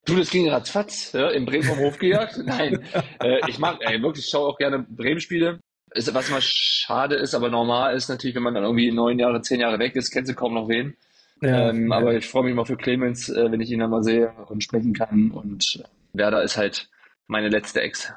Du, 0.06 0.16
das 0.16 0.30
ging 0.30 0.50
ratzfatz, 0.50 1.12
ja, 1.12 1.30
in 1.30 1.46
Bremen 1.46 1.64
vom 1.64 1.80
Hof 1.80 1.98
gejagt. 1.98 2.40
Nein, 2.46 2.86
äh, 3.22 3.42
ich 3.48 3.60
mag, 3.60 3.80
ey, 3.82 4.02
wirklich, 4.02 4.24
ich 4.24 4.32
schaue 4.32 4.48
auch 4.48 4.58
gerne 4.58 4.80
Bremen-Spiele. 4.80 5.60
Was 5.94 6.30
mal 6.30 6.42
schade 6.42 7.16
ist, 7.16 7.34
aber 7.34 7.50
normal 7.50 7.96
ist 7.96 8.08
natürlich, 8.08 8.36
wenn 8.36 8.44
man 8.44 8.54
dann 8.54 8.64
irgendwie 8.64 8.92
neun 8.92 9.20
Jahre, 9.20 9.42
zehn 9.42 9.60
Jahre 9.60 9.80
weg 9.80 9.96
ist, 9.96 10.12
kennst 10.12 10.32
du 10.32 10.36
kaum 10.36 10.54
noch 10.54 10.70
wen. 10.70 10.96
Ja, 11.42 11.70
ähm, 11.70 11.90
ja. 11.90 11.98
Aber 11.98 12.14
ich 12.14 12.28
freue 12.28 12.44
mich 12.44 12.56
mal 12.56 12.66
für 12.66 12.78
Clemens, 12.78 13.30
äh, 13.30 13.52
wenn 13.52 13.60
ich 13.60 13.72
ihn 13.72 13.80
dann 13.80 13.90
mal 13.90 14.04
sehe 14.04 14.32
und 14.48 14.64
sprechen 14.64 14.94
kann. 14.94 15.32
Und 15.32 15.84
Werder 16.14 16.44
ist 16.44 16.56
halt 16.56 16.90
meine 17.28 17.50
letzte 17.50 17.82
Ex. 17.82 18.12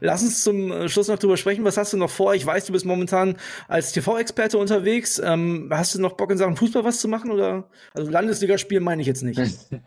Lass 0.00 0.22
uns 0.22 0.42
zum 0.42 0.72
äh, 0.72 0.88
Schluss 0.88 1.08
noch 1.08 1.18
drüber 1.18 1.36
sprechen. 1.36 1.64
Was 1.64 1.76
hast 1.76 1.92
du 1.92 1.96
noch 1.96 2.10
vor? 2.10 2.34
Ich 2.34 2.44
weiß, 2.44 2.66
du 2.66 2.72
bist 2.72 2.84
momentan 2.84 3.36
als 3.68 3.92
TV-Experte 3.92 4.58
unterwegs. 4.58 5.20
Ähm, 5.22 5.68
hast 5.70 5.94
du 5.94 6.00
noch 6.00 6.14
Bock 6.14 6.30
in 6.30 6.38
Sachen 6.38 6.56
Fußball 6.56 6.84
was 6.84 7.00
zu 7.00 7.08
machen 7.08 7.30
oder? 7.30 7.68
Also 7.94 8.10
Landesligaspiel 8.10 8.80
meine 8.80 9.02
ich 9.02 9.08
jetzt 9.08 9.22
nicht. 9.22 9.40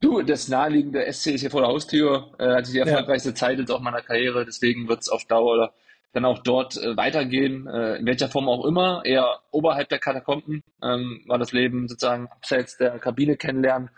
Du, 0.00 0.20
das 0.20 0.48
naheliegende 0.48 1.00
SC 1.12 1.28
ist 1.28 1.42
hier 1.42 1.50
vor 1.52 1.60
der 1.60 1.70
Haustür, 1.70 2.32
äh, 2.40 2.56
hatte 2.56 2.72
die 2.72 2.80
erfolgreichste 2.80 3.28
ja. 3.28 3.34
Zeit 3.36 3.60
jetzt 3.60 3.70
auch 3.70 3.78
meiner 3.78 4.02
Karriere, 4.02 4.44
deswegen 4.44 4.88
wird 4.88 5.02
es 5.02 5.08
auf 5.08 5.26
Dauer 5.26 5.72
dann 6.12 6.24
auch 6.24 6.40
dort 6.40 6.76
äh, 6.76 6.96
weitergehen, 6.96 7.68
äh, 7.68 7.98
in 7.98 8.06
welcher 8.06 8.28
Form 8.28 8.48
auch 8.48 8.64
immer, 8.64 9.02
eher 9.04 9.38
oberhalb 9.52 9.88
der 9.90 10.00
Katakomben, 10.00 10.64
ähm, 10.82 11.22
war 11.26 11.38
das 11.38 11.52
Leben 11.52 11.86
sozusagen 11.86 12.26
abseits 12.26 12.76
der 12.76 12.98
Kabine 12.98 13.36
kennenlernen. 13.36 13.90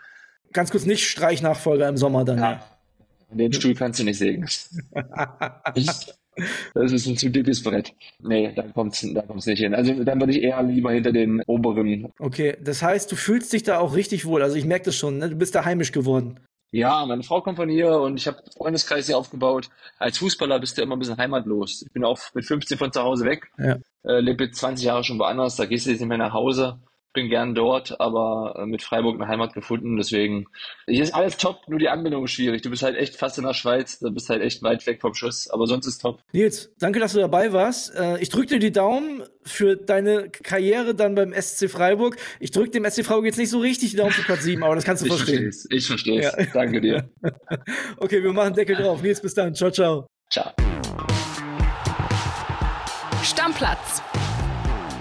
Ganz 0.53 0.69
kurz 0.69 0.85
nicht 0.85 1.09
Streichnachfolger 1.09 1.89
im 1.89 1.97
Sommer 1.97 2.23
dann. 2.23 2.37
Ja, 2.37 2.63
den 3.37 3.53
Stuhl 3.53 3.75
kannst 3.75 3.99
du 3.99 4.03
nicht 4.03 4.17
sägen. 4.17 4.47
Das 6.73 6.91
ist 6.91 7.07
ein 7.07 7.17
zu 7.17 7.29
dickes 7.29 7.63
Brett. 7.63 7.93
Nee, 8.19 8.51
da 8.53 8.63
kommt's, 8.63 9.07
da 9.13 9.21
kommt's 9.21 9.45
nicht 9.45 9.59
hin. 9.59 9.73
Also 9.73 10.03
dann 10.03 10.19
würde 10.19 10.33
ich 10.33 10.43
eher 10.43 10.61
lieber 10.63 10.91
hinter 10.91 11.13
den 11.13 11.41
oberen. 11.47 12.11
Okay, 12.19 12.57
das 12.61 12.81
heißt, 12.81 13.09
du 13.11 13.15
fühlst 13.15 13.53
dich 13.53 13.63
da 13.63 13.79
auch 13.79 13.95
richtig 13.95 14.25
wohl. 14.25 14.43
Also 14.43 14.57
ich 14.57 14.65
merke 14.65 14.85
das 14.85 14.97
schon, 14.97 15.17
ne? 15.17 15.29
du 15.29 15.35
bist 15.37 15.55
da 15.55 15.63
heimisch 15.63 15.93
geworden. 15.93 16.39
Ja, 16.71 17.05
meine 17.05 17.23
Frau 17.23 17.39
kommt 17.39 17.55
von 17.55 17.69
hier 17.69 18.01
und 18.01 18.17
ich 18.17 18.27
habe 18.27 18.43
Freundeskreis 18.57 19.05
hier 19.05 19.17
aufgebaut. 19.17 19.69
Als 19.97 20.17
Fußballer 20.17 20.59
bist 20.59 20.77
du 20.77 20.81
immer 20.81 20.97
ein 20.97 20.99
bisschen 20.99 21.17
heimatlos. 21.17 21.83
Ich 21.83 21.93
bin 21.93 22.03
auch 22.03 22.19
mit 22.33 22.43
15 22.43 22.77
von 22.77 22.91
zu 22.91 23.01
Hause 23.01 23.23
weg. 23.23 23.49
Ja. 23.57 23.77
Äh, 24.03 24.19
lebe 24.19 24.43
jetzt 24.43 24.59
20 24.59 24.85
Jahre 24.85 25.05
schon 25.05 25.17
woanders, 25.17 25.55
da 25.55 25.65
gehst 25.65 25.85
du 25.85 25.91
jetzt 25.91 26.01
nicht 26.01 26.09
mehr 26.09 26.17
nach 26.17 26.33
Hause 26.33 26.79
bin 27.15 27.29
gern 27.29 27.55
dort, 27.55 27.99
aber 27.99 28.55
äh, 28.59 28.65
mit 28.67 28.83
Freiburg 28.83 29.15
eine 29.15 29.27
Heimat 29.27 29.53
gefunden. 29.53 29.97
Deswegen, 29.97 30.45
hier 30.87 31.01
ist 31.01 31.15
alles 31.15 31.37
top, 31.37 31.67
nur 31.67 31.79
die 31.79 31.89
Anbindung 31.89 32.25
ist 32.25 32.31
schwierig. 32.31 32.61
Du 32.61 32.69
bist 32.69 32.83
halt 32.83 32.95
echt 32.95 33.15
fast 33.15 33.39
in 33.39 33.45
der 33.45 33.55
Schweiz, 33.55 33.97
du 33.97 34.11
bist 34.11 34.29
halt 34.29 34.43
echt 34.43 34.61
weit 34.61 34.85
weg 34.85 35.01
vom 35.01 35.15
Schuss, 35.15 35.49
aber 35.49 35.65
sonst 35.65 35.87
ist 35.87 35.99
top. 35.99 36.19
Nils, 36.33 36.71
danke, 36.77 36.99
dass 36.99 37.13
du 37.13 37.19
dabei 37.19 37.51
warst. 37.53 37.95
Äh, 37.95 38.19
ich 38.19 38.29
drücke 38.29 38.47
dir 38.47 38.59
die 38.59 38.71
Daumen 38.71 39.23
für 39.43 39.75
deine 39.75 40.29
Karriere 40.29 40.93
dann 40.93 41.15
beim 41.15 41.33
SC 41.33 41.69
Freiburg. 41.69 42.17
Ich 42.39 42.51
drücke 42.51 42.69
dem 42.69 42.85
SC 42.85 43.03
Freiburg 43.03 43.25
jetzt 43.25 43.37
nicht 43.37 43.49
so 43.49 43.59
richtig 43.59 43.91
die 43.91 43.97
Daumen 43.97 44.11
für 44.11 44.23
Platz 44.23 44.43
7, 44.43 44.61
aber 44.63 44.75
das 44.75 44.83
kannst 44.83 45.01
du 45.01 45.07
ich 45.07 45.13
verstehen. 45.13 45.51
Versteh's. 45.51 45.67
Ich 45.71 45.87
verstehe 45.87 46.21
es. 46.21 46.35
Ja. 46.37 46.45
Danke 46.53 46.81
dir. 46.81 47.09
okay, 47.97 48.21
wir 48.21 48.33
machen 48.33 48.53
Deckel 48.53 48.75
drauf. 48.75 49.01
Nils, 49.01 49.21
bis 49.21 49.33
dann. 49.33 49.55
Ciao, 49.55 49.71
ciao. 49.71 50.07
Ciao. 50.29 50.51
Stammplatz 53.23 54.03